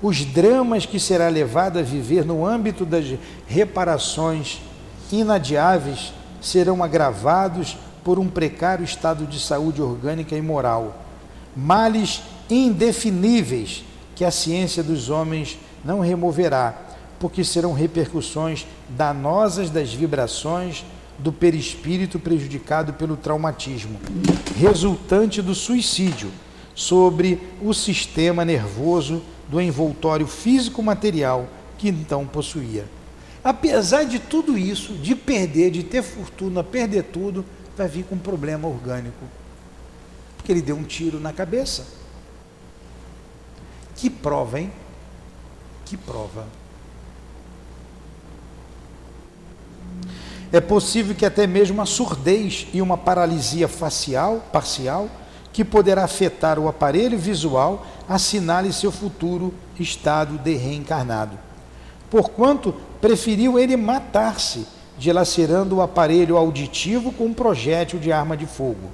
os 0.03 0.25
dramas 0.25 0.85
que 0.85 1.01
será 1.01 1.29
levado 1.29 1.79
a 1.79 1.83
viver 1.83 2.25
no 2.25 2.45
âmbito 2.45 2.85
das 2.85 3.05
reparações 3.47 4.61
inadiáveis 5.11 6.13
serão 6.41 6.83
agravados 6.83 7.77
por 8.05 8.19
um 8.19 8.29
precário 8.29 8.85
estado 8.85 9.27
de 9.27 9.41
saúde 9.41 9.83
orgânica 9.83 10.37
e 10.37 10.43
moral, 10.43 11.03
males 11.57 12.23
indefiníveis 12.49 13.85
que 14.15 14.25
a 14.25 14.31
ciência 14.31 14.83
dos 14.83 15.11
homens 15.11 15.59
não 15.85 16.01
removerá, 16.01 16.75
porque 17.19 17.43
serão 17.43 17.73
repercussões 17.73 18.67
danosas 18.89 19.71
das 19.71 19.93
vibrações 19.93 20.85
do 21.19 21.33
perispírito 21.33 22.19
prejudicado 22.19 22.93
pelo 22.93 23.17
traumatismo, 23.17 23.99
resultante 24.57 25.41
do 25.41 25.55
suicídio, 25.55 26.31
sobre 26.75 27.41
o 27.63 27.73
sistema 27.73 28.45
nervoso 28.45 29.23
do 29.49 29.61
envoltório 29.61 30.27
físico-material 30.27 31.49
que 31.79 31.89
então 31.89 32.27
possuía. 32.27 32.87
Apesar 33.43 34.05
de 34.05 34.19
tudo 34.19 34.59
isso, 34.59 34.95
de 34.95 35.15
perder, 35.15 35.71
de 35.71 35.85
ter 35.85 36.03
fortuna, 36.03 36.65
perder 36.65 37.05
tudo, 37.05 37.45
vai 37.77 37.87
vir 37.87 38.05
com 38.05 38.17
um 38.17 38.19
problema 38.19 38.67
orgânico. 38.67 39.25
Porque 40.37 40.51
ele 40.51 40.63
deu 40.63 40.77
um 40.77 40.83
tiro 40.83 41.21
na 41.21 41.33
cabeça. 41.33 41.87
Que 43.95 44.11
prova, 44.11 44.61
hein? 44.61 44.73
Que 45.85 45.97
prova. 45.97 46.47
É 50.53 50.61
possível 50.61 51.15
que 51.15 51.27
até 51.27 51.47
mesmo 51.47 51.83
a 51.83 51.87
surdez 51.87 52.67
e 52.73 52.81
uma 52.81 52.97
paralisia 52.97 53.69
facial, 53.69 54.45
parcial, 54.53 55.09
que 55.57 55.65
poderá 55.65 56.05
afetar 56.05 56.59
o 56.59 56.69
aparelho 56.69 57.19
visual, 57.19 57.87
assinale 58.07 58.71
seu 58.75 58.93
futuro 58.93 59.55
estado 59.81 60.37
de 60.37 60.55
reencarnado. 60.55 61.39
Porquanto 62.11 62.75
preferiu 63.01 63.59
ele 63.59 63.75
matar-se, 63.75 64.67
dilacerando 64.99 65.77
o 65.77 65.81
aparelho 65.81 66.37
auditivo 66.37 67.11
com 67.11 67.25
um 67.25 67.33
projétil 67.33 67.99
de 67.99 68.13
arma 68.13 68.37
de 68.37 68.45
fogo. 68.45 68.91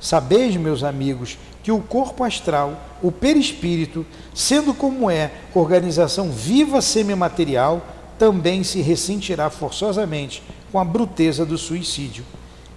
Sabeis, 0.00 0.54
meus 0.54 0.84
amigos, 0.84 1.36
que 1.64 1.72
o 1.72 1.80
corpo 1.80 2.22
astral, 2.22 2.80
o 3.02 3.10
perispírito, 3.10 4.06
sendo 4.32 4.72
como 4.72 5.10
é 5.10 5.32
organização 5.52 6.30
viva 6.30 6.80
semimaterial, 6.80 7.84
também 8.16 8.62
se 8.62 8.80
ressentirá 8.80 9.50
forçosamente 9.50 10.44
com 10.70 10.78
a 10.78 10.84
bruteza 10.84 11.44
do 11.44 11.58
suicídio. 11.58 12.24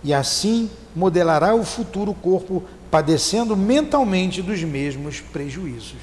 E 0.04 0.12
assim 0.12 0.72
modelará 0.96 1.54
o 1.54 1.64
futuro 1.64 2.12
corpo 2.16 2.64
padecendo 2.98 3.56
mentalmente 3.56 4.42
dos 4.42 4.64
mesmos 4.64 5.20
prejuízos. 5.22 6.02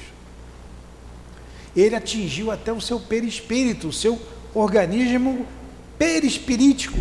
Ele 1.75 1.93
atingiu 1.93 2.51
até 2.51 2.71
o 2.71 2.79
seu 2.79 3.01
perispírito, 3.01 3.89
o 3.89 3.91
seu 3.91 4.17
organismo 4.53 5.45
perispirítico, 5.97 6.97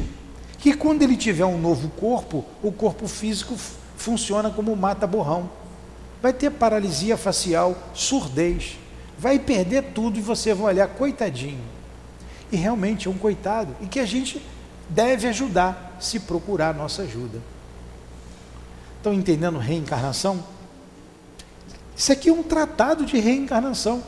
que 0.58 0.74
quando 0.74 1.02
ele 1.02 1.16
tiver 1.16 1.44
um 1.44 1.60
novo 1.60 1.90
corpo, 1.90 2.44
o 2.60 2.72
corpo 2.72 3.06
físico 3.06 3.54
funciona 3.96 4.50
como 4.50 4.74
mata-borrão. 4.74 5.48
Vai 6.20 6.32
ter 6.32 6.50
paralisia 6.50 7.16
facial, 7.16 7.78
surdez, 7.94 8.76
vai 9.16 9.38
perder 9.38 9.92
tudo 9.94 10.18
e 10.18 10.22
você 10.22 10.52
vai 10.52 10.74
olhar, 10.74 10.88
coitadinho. 10.88 11.62
E 12.50 12.56
realmente 12.56 13.06
é 13.06 13.10
um 13.12 13.16
coitado, 13.16 13.76
e 13.80 13.86
que 13.86 14.00
a 14.00 14.06
gente 14.06 14.42
deve 14.88 15.28
ajudar 15.28 15.96
se 16.00 16.18
procurar 16.18 16.74
nossa 16.74 17.02
ajuda. 17.02 17.53
Estão 19.04 19.12
entendendo 19.12 19.58
reencarnação? 19.58 20.42
Isso 21.94 22.10
aqui 22.10 22.30
é 22.30 22.32
um 22.32 22.42
tratado 22.42 23.04
de 23.04 23.18
reencarnação. 23.18 24.02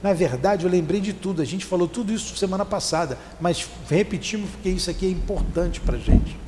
Na 0.00 0.12
verdade, 0.12 0.64
eu 0.64 0.70
lembrei 0.70 1.00
de 1.00 1.12
tudo, 1.12 1.42
a 1.42 1.44
gente 1.44 1.64
falou 1.64 1.88
tudo 1.88 2.12
isso 2.12 2.36
semana 2.36 2.64
passada, 2.64 3.18
mas 3.40 3.68
repetimos 3.90 4.48
porque 4.48 4.68
isso 4.68 4.88
aqui 4.88 5.06
é 5.06 5.10
importante 5.10 5.80
para 5.80 5.96
a 5.96 5.98
gente. 5.98 6.38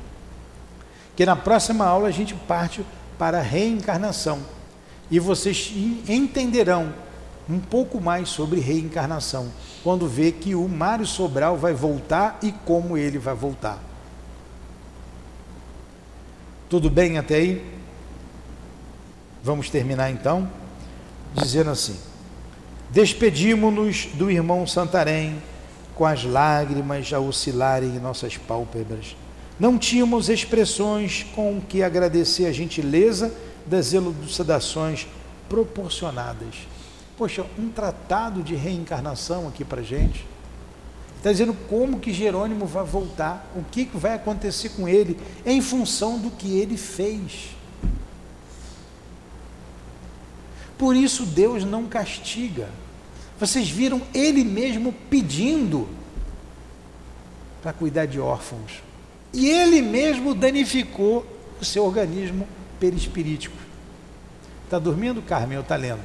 Que 1.17 1.25
na 1.25 1.35
próxima 1.35 1.83
aula 1.83 2.07
a 2.07 2.11
gente 2.11 2.33
parte 2.33 2.81
para 3.17 3.39
a 3.39 3.43
reencarnação 3.43 4.39
e 5.11 5.19
vocês 5.19 5.73
entenderão 6.07 6.93
um 7.49 7.59
pouco 7.59 7.99
mais 7.99 8.29
sobre 8.29 8.61
reencarnação 8.61 9.51
quando 9.83 10.07
vê 10.07 10.31
que 10.31 10.55
o 10.55 10.65
Mário 10.69 11.05
Sobral 11.05 11.57
vai 11.57 11.73
voltar 11.73 12.39
e 12.41 12.53
como 12.53 12.97
ele 12.97 13.17
vai 13.17 13.35
voltar. 13.35 13.88
Tudo 16.69 16.87
bem 16.87 17.17
até 17.17 17.35
aí? 17.35 17.65
Vamos 19.43 19.71
terminar 19.71 20.11
então 20.11 20.47
dizendo 21.33 21.71
assim: 21.71 21.97
Despedimos-nos 22.91 24.05
do 24.13 24.29
irmão 24.29 24.67
Santarém 24.67 25.41
com 25.95 26.05
as 26.05 26.23
lágrimas 26.23 27.11
a 27.11 27.19
oscilarem 27.19 27.95
em 27.95 27.99
nossas 27.99 28.37
pálpebras. 28.37 29.15
Não 29.59 29.79
tínhamos 29.79 30.29
expressões 30.29 31.25
com 31.35 31.59
que 31.59 31.81
agradecer 31.81 32.45
a 32.45 32.51
gentileza 32.51 33.33
das 33.65 33.91
elucidações 33.91 35.07
proporcionadas. 35.49 36.55
Poxa, 37.17 37.45
um 37.57 37.69
tratado 37.69 38.43
de 38.43 38.53
reencarnação 38.53 39.47
aqui 39.47 39.65
para 39.65 39.81
gente. 39.81 40.25
Está 41.19 41.33
dizendo 41.33 41.53
como 41.67 41.99
que 41.99 42.13
Jerônimo 42.13 42.65
vai 42.65 42.85
voltar, 42.85 43.51
o 43.53 43.61
que, 43.61 43.83
que 43.83 43.97
vai 43.97 44.13
acontecer 44.13 44.69
com 44.69 44.87
ele, 44.87 45.19
em 45.45 45.61
função 45.61 46.17
do 46.17 46.31
que 46.31 46.57
ele 46.57 46.77
fez. 46.77 47.49
Por 50.77 50.95
isso 50.95 51.25
Deus 51.25 51.65
não 51.65 51.87
castiga. 51.87 52.69
Vocês 53.37 53.69
viram 53.69 54.01
ele 54.13 54.45
mesmo 54.45 54.93
pedindo 55.09 55.89
para 57.61 57.73
cuidar 57.73 58.05
de 58.05 58.17
órfãos. 58.17 58.81
E 59.33 59.49
ele 59.49 59.81
mesmo 59.81 60.33
danificou 60.33 61.25
o 61.59 61.65
seu 61.65 61.83
organismo 61.83 62.47
perispirítico. 62.79 63.57
Está 64.63 64.79
dormindo, 64.79 65.21
Carmen, 65.21 65.57
ou 65.57 65.63
está 65.63 65.75
lendo? 65.75 66.03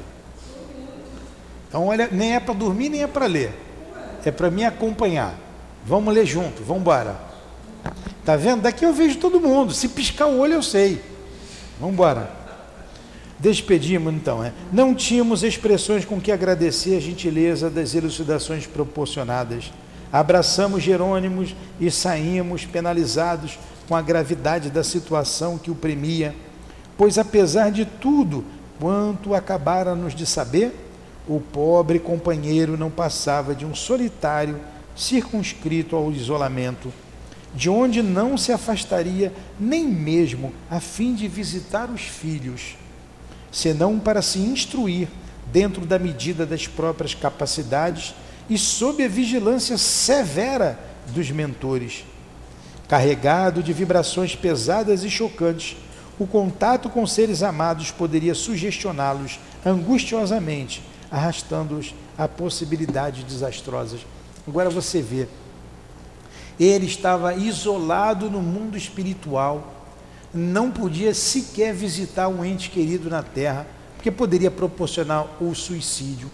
Então, 1.69 1.87
olha, 1.87 2.09
nem 2.11 2.35
é 2.35 2.41
para 2.41 2.55
dormir, 2.55 2.89
nem 2.89 3.05
é 3.05 3.07
para 3.07 3.27
ler. 3.27 3.53
É 4.25 4.33
para 4.33 4.51
me 4.51 4.64
acompanhar. 4.64 5.35
Vamos 5.87 6.14
ler 6.14 6.25
junto, 6.25 6.62
vamos 6.62 6.81
embora. 6.81 7.16
Está 8.20 8.37
vendo? 8.37 8.62
Daqui 8.62 8.85
eu 8.85 8.93
vejo 8.93 9.18
todo 9.18 9.41
mundo. 9.41 9.72
Se 9.72 9.89
piscar 9.89 10.27
o 10.27 10.39
olho, 10.39 10.55
eu 10.55 10.62
sei. 10.62 11.03
Vamos 11.79 11.95
embora. 11.95 12.31
Despedimos 13.39 14.14
então, 14.14 14.43
é. 14.43 14.53
Não 14.72 14.95
tínhamos 14.95 15.43
expressões 15.43 16.05
com 16.05 16.20
que 16.20 16.33
agradecer 16.33 16.97
a 16.97 17.01
gentileza 17.01 17.68
das 17.68 17.95
elucidações 17.95 18.66
proporcionadas. 18.66 19.70
Abraçamos 20.11 20.83
Jerônimos 20.83 21.55
e 21.79 21.91
saímos 21.91 22.64
penalizados 22.64 23.59
com 23.89 23.95
a 23.95 24.01
gravidade 24.01 24.70
da 24.70 24.83
situação 24.83 25.59
que 25.59 25.70
o 25.70 25.75
premia, 25.75 26.35
pois 26.97 27.18
apesar 27.18 27.70
de 27.70 27.85
tudo 27.85 28.45
quanto 28.81 29.35
acabáramos 29.35 30.14
de 30.14 30.25
saber, 30.25 30.72
o 31.27 31.41
pobre 31.41 31.99
companheiro 31.99 32.77
não 32.77 32.91
passava 32.91 33.55
de 33.55 33.64
um 33.64 33.75
solitário 33.75 34.61
circunscrito 34.95 35.97
ao 35.97 36.12
isolamento, 36.12 36.93
de 37.55 37.70
onde 37.70 38.03
não 38.03 38.37
se 38.37 38.53
afastaria 38.53 39.33
nem 39.59 39.87
mesmo 39.87 40.53
a 40.70 40.81
fim 40.81 41.14
de 41.14 41.27
visitar 41.29 41.91
os 41.91 42.03
filhos 42.03 42.77
senão 43.55 44.01
para 44.01 44.20
se 44.20 44.41
instruir 44.41 45.09
dentro 45.53 45.87
da 45.87 45.99
medida 45.99 46.45
das 46.45 46.66
próprias 46.66 47.14
capacidades 47.14 48.12
e 48.51 48.59
sob 48.59 49.03
a 49.03 49.09
vigilância 49.09 49.79
severa 49.79 50.79
dos 51.14 51.31
mentores. 51.31 52.05
Carregado 52.89 53.62
de 53.62 53.72
vibrações 53.72 54.35
pesadas 54.35 55.05
e 55.05 55.11
chocantes, 55.11 55.77
o 56.18 56.27
contato 56.27 56.91
com 56.91 57.07
seres 57.07 57.43
amados 57.43 57.93
poderia 57.93 58.35
sugestioná-los 58.35 59.39
angustiosamente, 59.64 60.83
arrastando-os 61.15 61.95
a 62.19 62.27
possibilidades 62.27 63.23
desastrosas. 63.23 64.05
Agora 64.49 64.69
você 64.69 65.01
vê, 65.01 65.29
ele 66.59 66.87
estava 66.87 67.35
isolado 67.35 68.29
no 68.29 68.43
mundo 68.43 68.77
espiritual, 68.77 69.73
não 70.35 70.73
podia 70.73 71.15
sequer 71.15 71.73
visitar 71.73 72.27
um 72.27 72.45
ente 72.45 72.69
querido 72.69 73.09
na 73.09 73.23
terra, 73.23 73.65
porque 73.95 74.11
poderia 74.11 74.51
proporcionar 74.51 75.41
o 75.41 75.55
suicídio, 75.55 76.29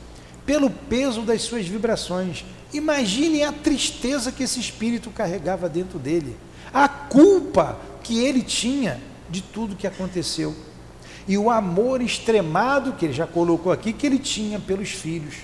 pelo 0.47 0.71
peso 0.71 1.21
das 1.21 1.43
suas 1.43 1.67
vibrações. 1.67 2.47
Imagine 2.73 3.43
a 3.43 3.53
tristeza 3.53 4.33
que 4.33 4.45
esse 4.45 4.59
espírito 4.59 5.11
carregava 5.11 5.69
dentro 5.69 5.99
dele, 5.99 6.39
a 6.73 6.89
culpa 6.89 7.79
que 8.03 8.25
ele 8.25 8.43
tinha 8.43 8.99
de 9.29 9.43
tudo 9.43 9.77
que 9.77 9.87
aconteceu 9.87 10.57
e 11.27 11.37
o 11.37 11.51
amor 11.51 12.01
extremado 12.01 12.93
que 12.93 13.07
ele 13.07 13.13
já 13.13 13.27
colocou 13.27 13.73
aqui 13.73 13.93
que 13.93 14.07
ele 14.07 14.19
tinha 14.19 14.59
pelos 14.59 14.91
filhos. 14.91 15.37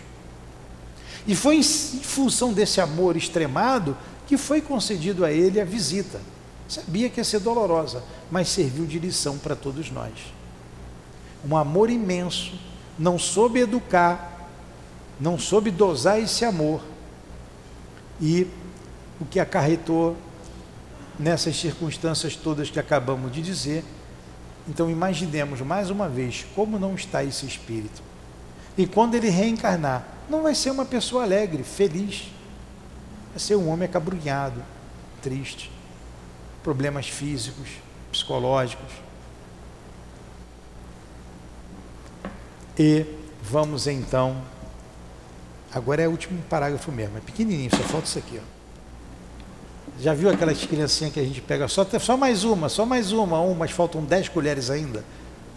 E 1.26 1.34
foi 1.34 1.56
em 1.56 1.62
função 1.62 2.52
desse 2.52 2.80
amor 2.80 3.16
extremado 3.16 3.96
que 4.26 4.36
foi 4.36 4.60
concedido 4.60 5.24
a 5.24 5.32
ele 5.32 5.60
a 5.60 5.64
visita. 5.64 6.20
Sabia 6.68 7.08
que 7.08 7.20
ia 7.20 7.24
ser 7.24 7.40
dolorosa, 7.40 8.02
mas 8.30 8.48
serviu 8.48 8.86
de 8.86 8.98
lição 8.98 9.38
para 9.38 9.54
todos 9.54 9.90
nós. 9.90 10.12
Um 11.48 11.56
amor 11.56 11.90
imenso, 11.90 12.54
não 12.98 13.18
soube 13.18 13.60
educar, 13.60 14.48
não 15.20 15.38
soube 15.38 15.70
dosar 15.70 16.20
esse 16.20 16.44
amor. 16.44 16.80
E 18.20 18.46
o 19.20 19.24
que 19.24 19.38
acarretou 19.38 20.16
nessas 21.18 21.56
circunstâncias 21.56 22.36
todas 22.36 22.70
que 22.70 22.78
acabamos 22.78 23.32
de 23.32 23.42
dizer. 23.42 23.84
Então 24.68 24.90
imaginemos 24.90 25.60
mais 25.60 25.90
uma 25.90 26.08
vez 26.08 26.46
como 26.54 26.78
não 26.78 26.94
está 26.94 27.22
esse 27.22 27.46
espírito. 27.46 28.02
E 28.76 28.86
quando 28.86 29.14
ele 29.14 29.30
reencarnar, 29.30 30.06
não 30.28 30.42
vai 30.42 30.54
ser 30.54 30.70
uma 30.70 30.84
pessoa 30.84 31.22
alegre, 31.22 31.62
feliz. 31.62 32.30
Vai 33.30 33.38
ser 33.38 33.56
um 33.56 33.68
homem 33.68 33.86
acabrunhado, 33.86 34.62
triste 35.22 35.70
problemas 36.66 37.08
físicos, 37.08 37.68
psicológicos. 38.10 38.92
E 42.76 43.06
vamos 43.40 43.86
então. 43.86 44.42
Agora 45.72 46.02
é 46.02 46.08
o 46.08 46.10
último 46.10 46.42
parágrafo 46.50 46.90
mesmo, 46.90 47.18
é 47.18 47.20
pequenininho, 47.20 47.70
só 47.70 47.84
falta 47.84 48.08
isso 48.08 48.18
aqui. 48.18 48.40
Ó. 48.42 48.55
Já 50.00 50.12
viu 50.12 50.28
aquelas 50.28 50.62
criancinhas 50.64 51.12
que 51.12 51.20
a 51.20 51.24
gente 51.24 51.40
pega 51.40 51.66
só, 51.68 51.86
só 51.98 52.16
mais 52.16 52.44
uma, 52.44 52.68
só 52.68 52.84
mais 52.84 53.12
uma, 53.12 53.40
um, 53.40 53.54
mas 53.54 53.70
faltam 53.70 54.04
dez 54.04 54.28
colheres 54.28 54.70
ainda? 54.70 55.02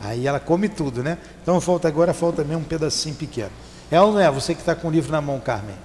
Aí 0.01 0.25
ela 0.25 0.39
come 0.39 0.69
tudo, 0.69 1.03
né? 1.03 1.17
Então 1.41 1.59
falta 1.59 1.87
agora, 1.87 2.13
falta 2.13 2.43
mesmo 2.43 2.61
um 2.61 2.65
pedacinho 2.65 3.15
pequeno. 3.15 3.51
É 3.91 3.99
ou 3.99 4.13
não 4.13 4.19
é? 4.19 4.31
Você 4.31 4.53
que 4.53 4.61
está 4.61 4.73
com 4.73 4.87
o 4.87 4.91
livro 4.91 5.11
na 5.11 5.19
mão, 5.19 5.39
Carmen. 5.39 5.75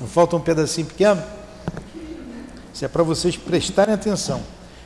Não 0.00 0.06
falta 0.06 0.34
um 0.36 0.40
pedacinho 0.40 0.86
pequeno? 0.86 1.22
Isso 2.72 2.84
é 2.84 2.88
para 2.88 3.02
vocês 3.02 3.36
prestarem 3.36 3.94
atenção. 3.94 4.40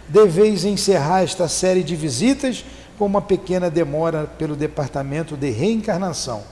Deveis 0.08 0.64
encerrar 0.64 1.22
esta 1.22 1.46
série 1.48 1.82
de 1.82 1.94
visitas 1.94 2.64
com 2.98 3.06
uma 3.06 3.22
pequena 3.22 3.70
demora 3.70 4.26
pelo 4.26 4.56
departamento 4.56 5.36
de 5.36 5.50
reencarnação, 5.50 6.42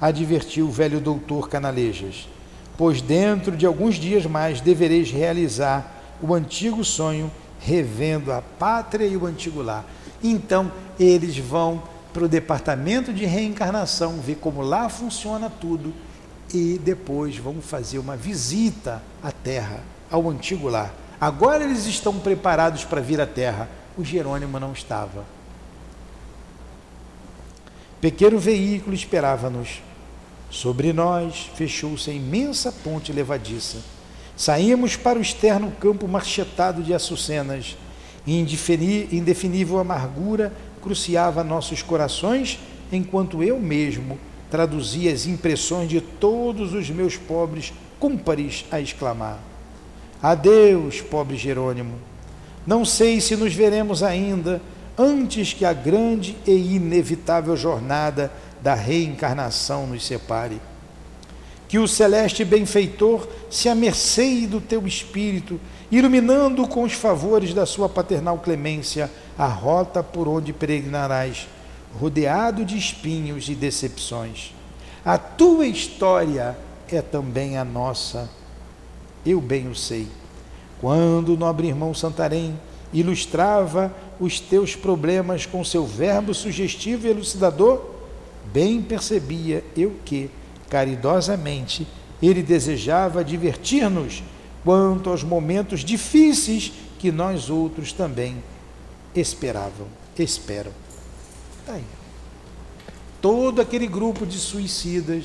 advertiu 0.00 0.66
o 0.66 0.70
velho 0.70 0.98
doutor 0.98 1.48
Canalejas, 1.48 2.26
pois 2.80 3.02
dentro 3.02 3.58
de 3.58 3.66
alguns 3.66 3.96
dias 3.96 4.24
mais 4.24 4.62
devereis 4.62 5.10
realizar 5.10 6.00
o 6.18 6.32
antigo 6.32 6.82
sonho, 6.82 7.30
revendo 7.60 8.32
a 8.32 8.40
pátria 8.40 9.04
e 9.04 9.18
o 9.18 9.26
antigo 9.26 9.60
lar. 9.60 9.84
Então, 10.24 10.72
eles 10.98 11.36
vão 11.36 11.82
para 12.10 12.24
o 12.24 12.28
departamento 12.28 13.12
de 13.12 13.26
reencarnação, 13.26 14.18
ver 14.20 14.36
como 14.36 14.62
lá 14.62 14.88
funciona 14.88 15.50
tudo 15.50 15.92
e 16.54 16.80
depois 16.82 17.36
vão 17.36 17.60
fazer 17.60 17.98
uma 17.98 18.16
visita 18.16 19.02
à 19.22 19.30
Terra, 19.30 19.80
ao 20.10 20.30
antigo 20.30 20.66
lar. 20.66 20.90
Agora 21.20 21.62
eles 21.62 21.84
estão 21.84 22.18
preparados 22.18 22.82
para 22.82 23.02
vir 23.02 23.20
à 23.20 23.26
Terra. 23.26 23.68
O 23.94 24.02
Jerônimo 24.02 24.58
não 24.58 24.72
estava. 24.72 25.26
Pequeno 28.00 28.38
veículo 28.38 28.94
esperava-nos. 28.94 29.82
Sobre 30.50 30.92
nós 30.92 31.48
fechou-se 31.54 32.10
a 32.10 32.12
imensa 32.12 32.72
ponte 32.72 33.12
levadiça. 33.12 33.78
Saímos 34.36 34.96
para 34.96 35.18
o 35.18 35.22
externo 35.22 35.72
campo 35.80 36.08
marchetado 36.08 36.82
de 36.82 36.92
açucenas. 36.92 37.76
Indefinível 38.26 39.78
amargura 39.78 40.52
cruciava 40.82 41.44
nossos 41.44 41.82
corações, 41.82 42.58
enquanto 42.90 43.42
eu 43.42 43.60
mesmo 43.60 44.18
traduzia 44.50 45.12
as 45.12 45.26
impressões 45.26 45.88
de 45.88 46.00
todos 46.00 46.74
os 46.74 46.90
meus 46.90 47.16
pobres 47.16 47.72
cúmpares 48.00 48.64
a 48.70 48.80
exclamar: 48.80 49.38
Adeus, 50.20 51.00
pobre 51.00 51.36
Jerônimo. 51.36 51.94
Não 52.66 52.84
sei 52.84 53.20
se 53.20 53.36
nos 53.36 53.54
veremos 53.54 54.02
ainda 54.02 54.60
antes 54.98 55.52
que 55.52 55.64
a 55.64 55.72
grande 55.72 56.36
e 56.46 56.74
inevitável 56.74 57.56
jornada 57.56 58.30
da 58.62 58.74
reencarnação 58.74 59.86
nos 59.86 60.04
separe. 60.04 60.60
Que 61.68 61.78
o 61.78 61.86
celeste 61.86 62.44
benfeitor 62.44 63.28
se 63.48 63.68
amerceie 63.68 64.46
do 64.46 64.60
teu 64.60 64.86
espírito, 64.86 65.60
iluminando 65.90 66.66
com 66.66 66.82
os 66.82 66.92
favores 66.92 67.54
da 67.54 67.64
sua 67.64 67.88
paternal 67.88 68.38
clemência 68.38 69.10
a 69.38 69.46
rota 69.46 70.02
por 70.02 70.26
onde 70.26 70.52
peregrinarás, 70.52 71.48
rodeado 71.98 72.64
de 72.64 72.76
espinhos 72.76 73.48
e 73.48 73.54
decepções. 73.54 74.52
A 75.04 75.16
tua 75.16 75.66
história 75.66 76.56
é 76.90 77.00
também 77.00 77.56
a 77.56 77.64
nossa, 77.64 78.28
eu 79.24 79.40
bem 79.40 79.68
o 79.68 79.74
sei. 79.74 80.08
Quando 80.80 81.34
o 81.34 81.36
nobre 81.36 81.68
irmão 81.68 81.94
Santarém 81.94 82.58
ilustrava 82.92 83.94
os 84.18 84.40
teus 84.40 84.74
problemas 84.74 85.46
com 85.46 85.64
seu 85.64 85.86
verbo 85.86 86.34
sugestivo 86.34 87.06
e 87.06 87.10
elucidador, 87.10 87.99
bem 88.52 88.82
percebia 88.82 89.64
eu 89.76 89.96
que, 90.04 90.30
caridosamente, 90.68 91.86
ele 92.22 92.42
desejava 92.42 93.24
divertir-nos 93.24 94.22
quanto 94.64 95.10
aos 95.10 95.22
momentos 95.22 95.80
difíceis 95.80 96.72
que 96.98 97.10
nós 97.10 97.48
outros 97.48 97.92
também 97.92 98.42
esperavam, 99.14 99.86
esperam. 100.18 100.72
Tá 101.64 101.74
aí. 101.74 101.84
Todo 103.20 103.60
aquele 103.60 103.86
grupo 103.86 104.26
de 104.26 104.38
suicidas 104.38 105.24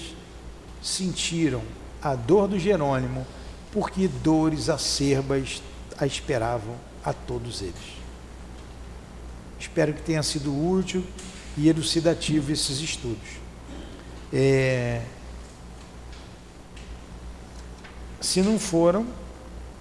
sentiram 0.81 1.61
a 2.01 2.15
dor 2.15 2.47
do 2.47 2.59
Jerônimo, 2.59 3.25
porque 3.71 4.07
dores 4.07 4.69
acerbas 4.69 5.61
a 5.97 6.05
esperavam 6.05 6.75
a 7.03 7.11
todos 7.11 7.61
eles. 7.61 7.95
Espero 9.59 9.93
que 9.93 10.01
tenha 10.01 10.23
sido 10.23 10.53
útil 10.53 11.03
e 11.57 11.69
elucidativo 11.69 12.51
esses 12.51 12.79
estudos. 12.79 13.29
É... 14.33 15.01
Se 18.19 18.41
não 18.41 18.59
foram, 18.59 19.05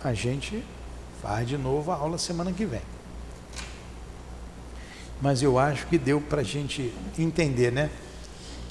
a 0.02 0.12
gente 0.12 0.62
faz 1.22 1.48
de 1.48 1.56
novo 1.56 1.90
a 1.90 1.94
aula 1.94 2.18
semana 2.18 2.52
que 2.52 2.64
vem. 2.64 2.82
Mas 5.20 5.42
eu 5.42 5.58
acho 5.58 5.86
que 5.86 5.96
deu 5.96 6.20
para 6.20 6.42
a 6.42 6.44
gente 6.44 6.92
entender, 7.18 7.72
né? 7.72 7.90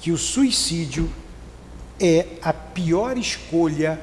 Que 0.01 0.12
o 0.12 0.18
suicídio 0.18 1.12
é 1.99 2.38
a 2.41 2.54
pior 2.54 3.18
escolha, 3.18 3.99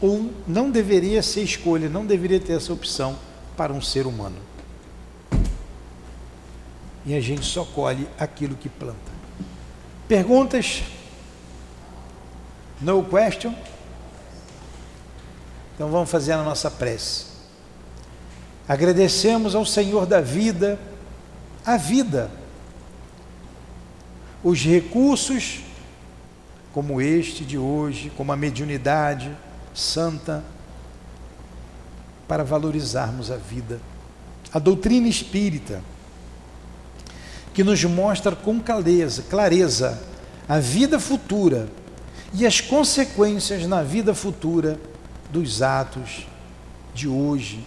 ou 0.00 0.32
não 0.46 0.70
deveria 0.70 1.22
ser 1.22 1.42
escolha, 1.42 1.88
não 1.88 2.04
deveria 2.04 2.40
ter 2.40 2.54
essa 2.54 2.72
opção 2.72 3.18
para 3.56 3.72
um 3.72 3.80
ser 3.80 4.06
humano 4.06 4.51
e 7.04 7.14
a 7.14 7.20
gente 7.20 7.44
só 7.44 7.64
colhe 7.64 8.08
aquilo 8.18 8.54
que 8.54 8.68
planta. 8.68 9.12
Perguntas? 10.06 10.82
No 12.80 13.04
question? 13.04 13.54
Então 15.74 15.90
vamos 15.90 16.10
fazer 16.10 16.32
a 16.32 16.42
nossa 16.42 16.70
prece. 16.70 17.26
Agradecemos 18.68 19.54
ao 19.54 19.64
Senhor 19.66 20.06
da 20.06 20.20
vida, 20.20 20.78
a 21.64 21.76
vida, 21.76 22.30
os 24.42 24.60
recursos, 24.62 25.60
como 26.72 27.00
este 27.00 27.44
de 27.44 27.58
hoje, 27.58 28.10
como 28.16 28.32
a 28.32 28.36
mediunidade 28.36 29.36
santa, 29.74 30.44
para 32.26 32.44
valorizarmos 32.44 33.30
a 33.30 33.36
vida. 33.36 33.80
A 34.52 34.58
doutrina 34.58 35.08
espírita, 35.08 35.82
que 37.52 37.62
nos 37.62 37.82
mostra 37.84 38.34
com 38.34 38.58
clareza, 38.58 39.24
clareza 39.28 40.00
a 40.48 40.58
vida 40.58 40.98
futura 40.98 41.68
e 42.34 42.46
as 42.46 42.60
consequências 42.60 43.66
na 43.66 43.82
vida 43.82 44.14
futura 44.14 44.78
dos 45.30 45.62
atos 45.62 46.26
de 46.94 47.08
hoje. 47.08 47.64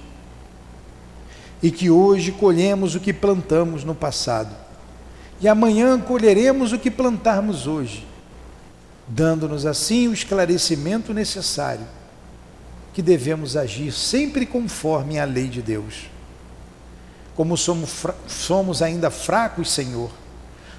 E 1.61 1.71
que 1.71 1.89
hoje 1.89 2.31
colhemos 2.31 2.95
o 2.95 2.99
que 2.99 3.13
plantamos 3.13 3.83
no 3.83 3.95
passado. 3.95 4.55
E 5.41 5.47
amanhã 5.47 5.99
colheremos 5.99 6.71
o 6.71 6.79
que 6.79 6.91
plantarmos 6.91 7.67
hoje, 7.67 8.05
dando-nos 9.07 9.65
assim 9.65 10.07
o 10.07 10.13
esclarecimento 10.13 11.13
necessário 11.13 11.85
que 12.93 13.01
devemos 13.01 13.57
agir 13.57 13.91
sempre 13.91 14.45
conforme 14.45 15.19
a 15.19 15.25
lei 15.25 15.47
de 15.47 15.61
Deus 15.61 16.14
como 17.35 17.57
somos, 17.57 18.05
somos 18.27 18.81
ainda 18.81 19.11
fracos, 19.11 19.71
Senhor, 19.71 20.09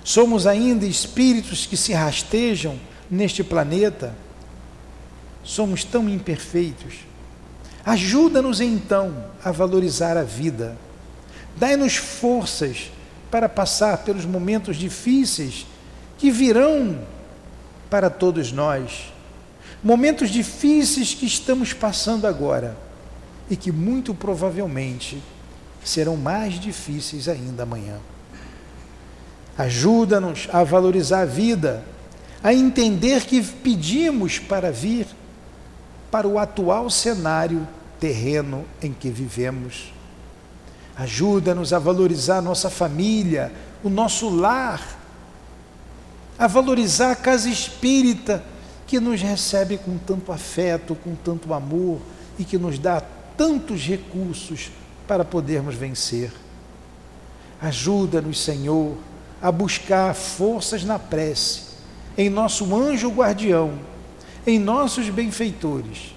somos 0.02 0.46
ainda 0.46 0.86
espíritos 0.86 1.66
que 1.66 1.76
se 1.76 1.92
rastejam 1.92 2.78
neste 3.10 3.44
planeta, 3.44 4.14
somos 5.44 5.84
tão 5.84 6.08
imperfeitos. 6.08 6.94
Ajuda-nos 7.84 8.60
então 8.60 9.26
a 9.44 9.52
valorizar 9.52 10.16
a 10.16 10.22
vida, 10.22 10.76
dai-nos 11.56 11.96
forças 11.96 12.90
para 13.30 13.48
passar 13.48 13.98
pelos 13.98 14.24
momentos 14.24 14.76
difíceis 14.76 15.66
que 16.18 16.30
virão 16.30 16.98
para 17.90 18.08
todos 18.08 18.50
nós, 18.50 19.12
momentos 19.84 20.30
difíceis 20.30 21.14
que 21.14 21.26
estamos 21.26 21.72
passando 21.72 22.26
agora 22.26 22.76
e 23.48 23.56
que 23.56 23.70
muito 23.70 24.14
provavelmente 24.14 25.22
serão 25.86 26.16
mais 26.16 26.58
difíceis 26.58 27.28
ainda 27.28 27.62
amanhã. 27.62 27.98
Ajuda-nos 29.56 30.48
a 30.52 30.64
valorizar 30.64 31.20
a 31.20 31.26
vida, 31.26 31.84
a 32.42 32.52
entender 32.52 33.24
que 33.24 33.40
pedimos 33.40 34.38
para 34.38 34.72
vir 34.72 35.06
para 36.10 36.26
o 36.26 36.38
atual 36.38 36.90
cenário 36.90 37.66
terreno 38.00 38.64
em 38.82 38.92
que 38.92 39.08
vivemos. 39.08 39.92
Ajuda-nos 40.96 41.72
a 41.72 41.78
valorizar 41.78 42.38
a 42.38 42.42
nossa 42.42 42.68
família, 42.68 43.52
o 43.84 43.88
nosso 43.88 44.28
lar, 44.28 44.98
a 46.38 46.46
valorizar 46.46 47.12
a 47.12 47.16
casa 47.16 47.48
espírita 47.48 48.42
que 48.86 48.98
nos 48.98 49.22
recebe 49.22 49.78
com 49.78 49.96
tanto 49.98 50.32
afeto, 50.32 50.94
com 50.96 51.14
tanto 51.14 51.54
amor 51.54 52.00
e 52.38 52.44
que 52.44 52.58
nos 52.58 52.78
dá 52.78 53.00
tantos 53.36 53.82
recursos 53.82 54.70
para 55.06 55.24
podermos 55.24 55.74
vencer. 55.74 56.32
Ajuda-nos, 57.60 58.40
Senhor, 58.40 58.96
a 59.40 59.50
buscar 59.50 60.14
forças 60.14 60.84
na 60.84 60.98
prece, 60.98 61.62
em 62.16 62.28
nosso 62.28 62.74
anjo 62.74 63.10
guardião, 63.10 63.78
em 64.46 64.58
nossos 64.58 65.08
benfeitores, 65.08 66.14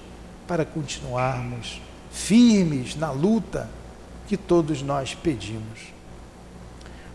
para 0.48 0.66
continuarmos 0.66 1.82
firmes 2.12 2.96
na 2.96 3.12
luta 3.12 3.70
que 4.28 4.38
todos 4.38 4.82
nós 4.82 5.16
pedimos. 5.16 5.94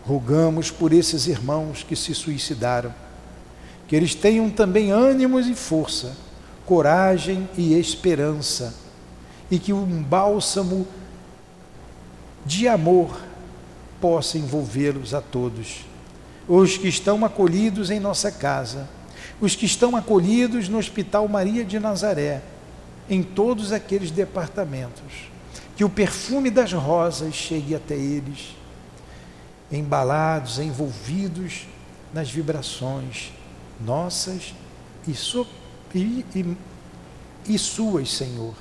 Rogamos 0.03 0.69
por 0.69 0.93
esses 0.93 1.27
irmãos 1.27 1.83
que 1.83 1.95
se 1.95 2.13
suicidaram, 2.13 2.93
que 3.87 3.95
eles 3.95 4.15
tenham 4.15 4.49
também 4.49 4.91
ânimos 4.91 5.47
e 5.47 5.55
força, 5.55 6.15
coragem 6.65 7.47
e 7.57 7.73
esperança 7.73 8.73
e 9.49 9.59
que 9.59 9.71
um 9.71 10.03
bálsamo 10.03 10.87
de 12.45 12.67
amor 12.67 13.17
possa 13.99 14.37
envolvê-los 14.37 15.13
a 15.13 15.21
todos. 15.21 15.85
Os 16.47 16.77
que 16.77 16.87
estão 16.87 17.25
acolhidos 17.25 17.89
em 17.89 17.99
nossa 17.99 18.31
casa, 18.31 18.87
os 19.41 19.55
que 19.55 19.65
estão 19.65 19.95
acolhidos 19.95 20.69
no 20.69 20.77
Hospital 20.77 21.27
Maria 21.27 21.65
de 21.65 21.79
Nazaré, 21.79 22.41
em 23.09 23.23
todos 23.23 23.71
aqueles 23.71 24.11
departamentos. 24.11 25.29
Que 25.75 25.83
o 25.83 25.89
perfume 25.89 26.49
das 26.49 26.71
rosas 26.71 27.33
chegue 27.33 27.75
até 27.75 27.95
eles, 27.95 28.55
embalados, 29.71 30.59
envolvidos 30.59 31.67
nas 32.13 32.29
vibrações 32.29 33.33
nossas 33.83 34.53
e, 35.05 35.13
so, 35.13 35.45
e, 35.93 36.25
e, 36.33 36.57
e 37.47 37.59
suas, 37.59 38.11
Senhor. 38.13 38.53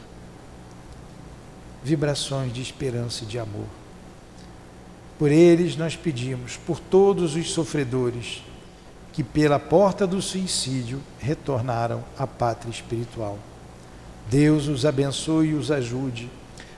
Vibrações 1.84 2.52
de 2.52 2.62
esperança 2.62 3.24
e 3.24 3.26
de 3.26 3.38
amor. 3.38 3.66
Por 5.18 5.30
eles 5.30 5.76
nós 5.76 5.94
pedimos, 5.94 6.56
por 6.56 6.80
todos 6.80 7.36
os 7.36 7.52
sofredores 7.52 8.42
que 9.12 9.22
pela 9.22 9.60
porta 9.60 10.06
do 10.06 10.20
suicídio 10.20 11.00
retornaram 11.20 12.02
à 12.18 12.26
pátria 12.26 12.70
espiritual. 12.70 13.38
Deus 14.28 14.66
os 14.66 14.84
abençoe 14.84 15.48
e 15.48 15.54
os 15.54 15.70
ajude. 15.70 16.28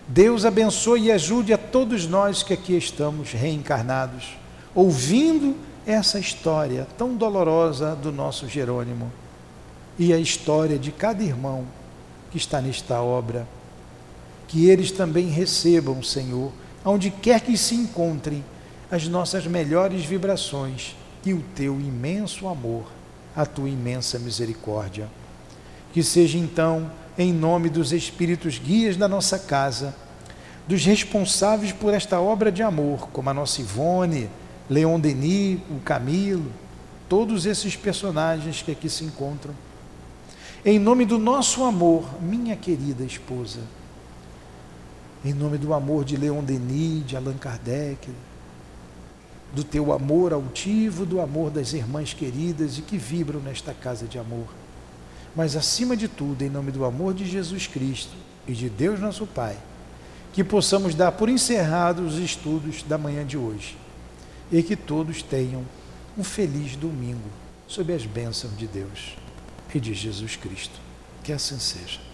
Deus 0.06 0.44
abençoe 0.44 1.04
e 1.04 1.12
ajude 1.12 1.52
a 1.52 1.58
todos 1.58 2.06
nós 2.06 2.42
que 2.42 2.52
aqui 2.52 2.76
estamos 2.76 3.32
reencarnados, 3.32 4.36
ouvindo 4.74 5.56
essa 5.86 6.18
história 6.18 6.86
tão 6.98 7.16
dolorosa 7.16 7.94
do 7.96 8.12
nosso 8.12 8.48
Jerônimo 8.48 9.10
e 9.98 10.12
a 10.12 10.18
história 10.18 10.78
de 10.78 10.92
cada 10.92 11.22
irmão 11.22 11.64
que 12.30 12.36
está 12.36 12.60
nesta 12.60 13.00
obra. 13.00 13.46
Que 14.48 14.68
eles 14.68 14.90
também 14.90 15.28
recebam, 15.28 16.02
Senhor, 16.02 16.52
onde 16.84 17.10
quer 17.10 17.40
que 17.40 17.56
se 17.56 17.74
encontrem, 17.74 18.44
as 18.90 19.08
nossas 19.08 19.46
melhores 19.46 20.04
vibrações 20.04 20.94
e 21.24 21.32
o 21.32 21.42
teu 21.54 21.80
imenso 21.80 22.46
amor, 22.46 22.84
a 23.34 23.44
tua 23.44 23.68
imensa 23.68 24.18
misericórdia. 24.18 25.08
Que 25.92 26.02
seja 26.02 26.38
então, 26.38 26.90
em 27.18 27.32
nome 27.32 27.68
dos 27.68 27.92
Espíritos 27.92 28.58
guias 28.58 28.96
da 28.96 29.08
nossa 29.08 29.38
casa, 29.38 29.94
dos 30.68 30.84
responsáveis 30.84 31.72
por 31.72 31.92
esta 31.92 32.20
obra 32.20 32.50
de 32.52 32.62
amor, 32.62 33.08
como 33.08 33.30
a 33.30 33.34
nossa 33.34 33.60
Ivone, 33.60 34.28
Leon 34.68 34.98
Denis, 34.98 35.60
o 35.70 35.80
Camilo, 35.80 36.52
todos 37.08 37.46
esses 37.46 37.76
personagens 37.76 38.62
que 38.62 38.72
aqui 38.72 38.88
se 38.88 39.04
encontram. 39.04 39.54
Em 40.64 40.78
nome 40.78 41.04
do 41.04 41.18
nosso 41.18 41.62
amor, 41.64 42.04
minha 42.20 42.56
querida 42.56 43.04
esposa, 43.04 43.60
em 45.26 45.34
nome 45.34 45.58
do 45.58 45.74
amor 45.74 46.04
de 46.04 46.16
Leon 46.16 46.40
Denis, 46.40 47.04
de 47.04 47.16
Allan 47.16 47.36
Kardec, 47.36 48.08
do 49.52 49.64
teu 49.64 49.92
amor 49.92 50.32
altivo, 50.32 51.04
do 51.04 51.20
amor 51.20 51.50
das 51.50 51.72
irmãs 51.72 52.12
queridas 52.12 52.78
e 52.78 52.82
que 52.82 52.96
vibram 52.96 53.40
nesta 53.40 53.74
casa 53.74 54.06
de 54.06 54.20
amor. 54.20 54.46
Mas 55.34 55.56
acima 55.56 55.96
de 55.96 56.06
tudo, 56.06 56.42
em 56.42 56.48
nome 56.48 56.70
do 56.70 56.84
amor 56.84 57.12
de 57.12 57.26
Jesus 57.26 57.66
Cristo 57.66 58.12
e 58.46 58.52
de 58.52 58.70
Deus 58.70 59.00
nosso 59.00 59.26
Pai, 59.26 59.58
que 60.32 60.44
possamos 60.44 60.94
dar 60.94 61.10
por 61.10 61.28
encerrados 61.28 62.14
os 62.14 62.20
estudos 62.20 62.84
da 62.84 62.96
manhã 62.96 63.26
de 63.26 63.36
hoje 63.36 63.76
e 64.52 64.62
que 64.62 64.76
todos 64.76 65.22
tenham 65.22 65.64
um 66.16 66.22
feliz 66.22 66.76
domingo 66.76 67.28
sob 67.66 67.92
as 67.92 68.06
bênçãos 68.06 68.56
de 68.56 68.68
Deus 68.68 69.16
e 69.74 69.80
de 69.80 69.92
Jesus 69.92 70.36
Cristo. 70.36 70.78
Que 71.24 71.32
assim 71.32 71.58
seja. 71.58 72.05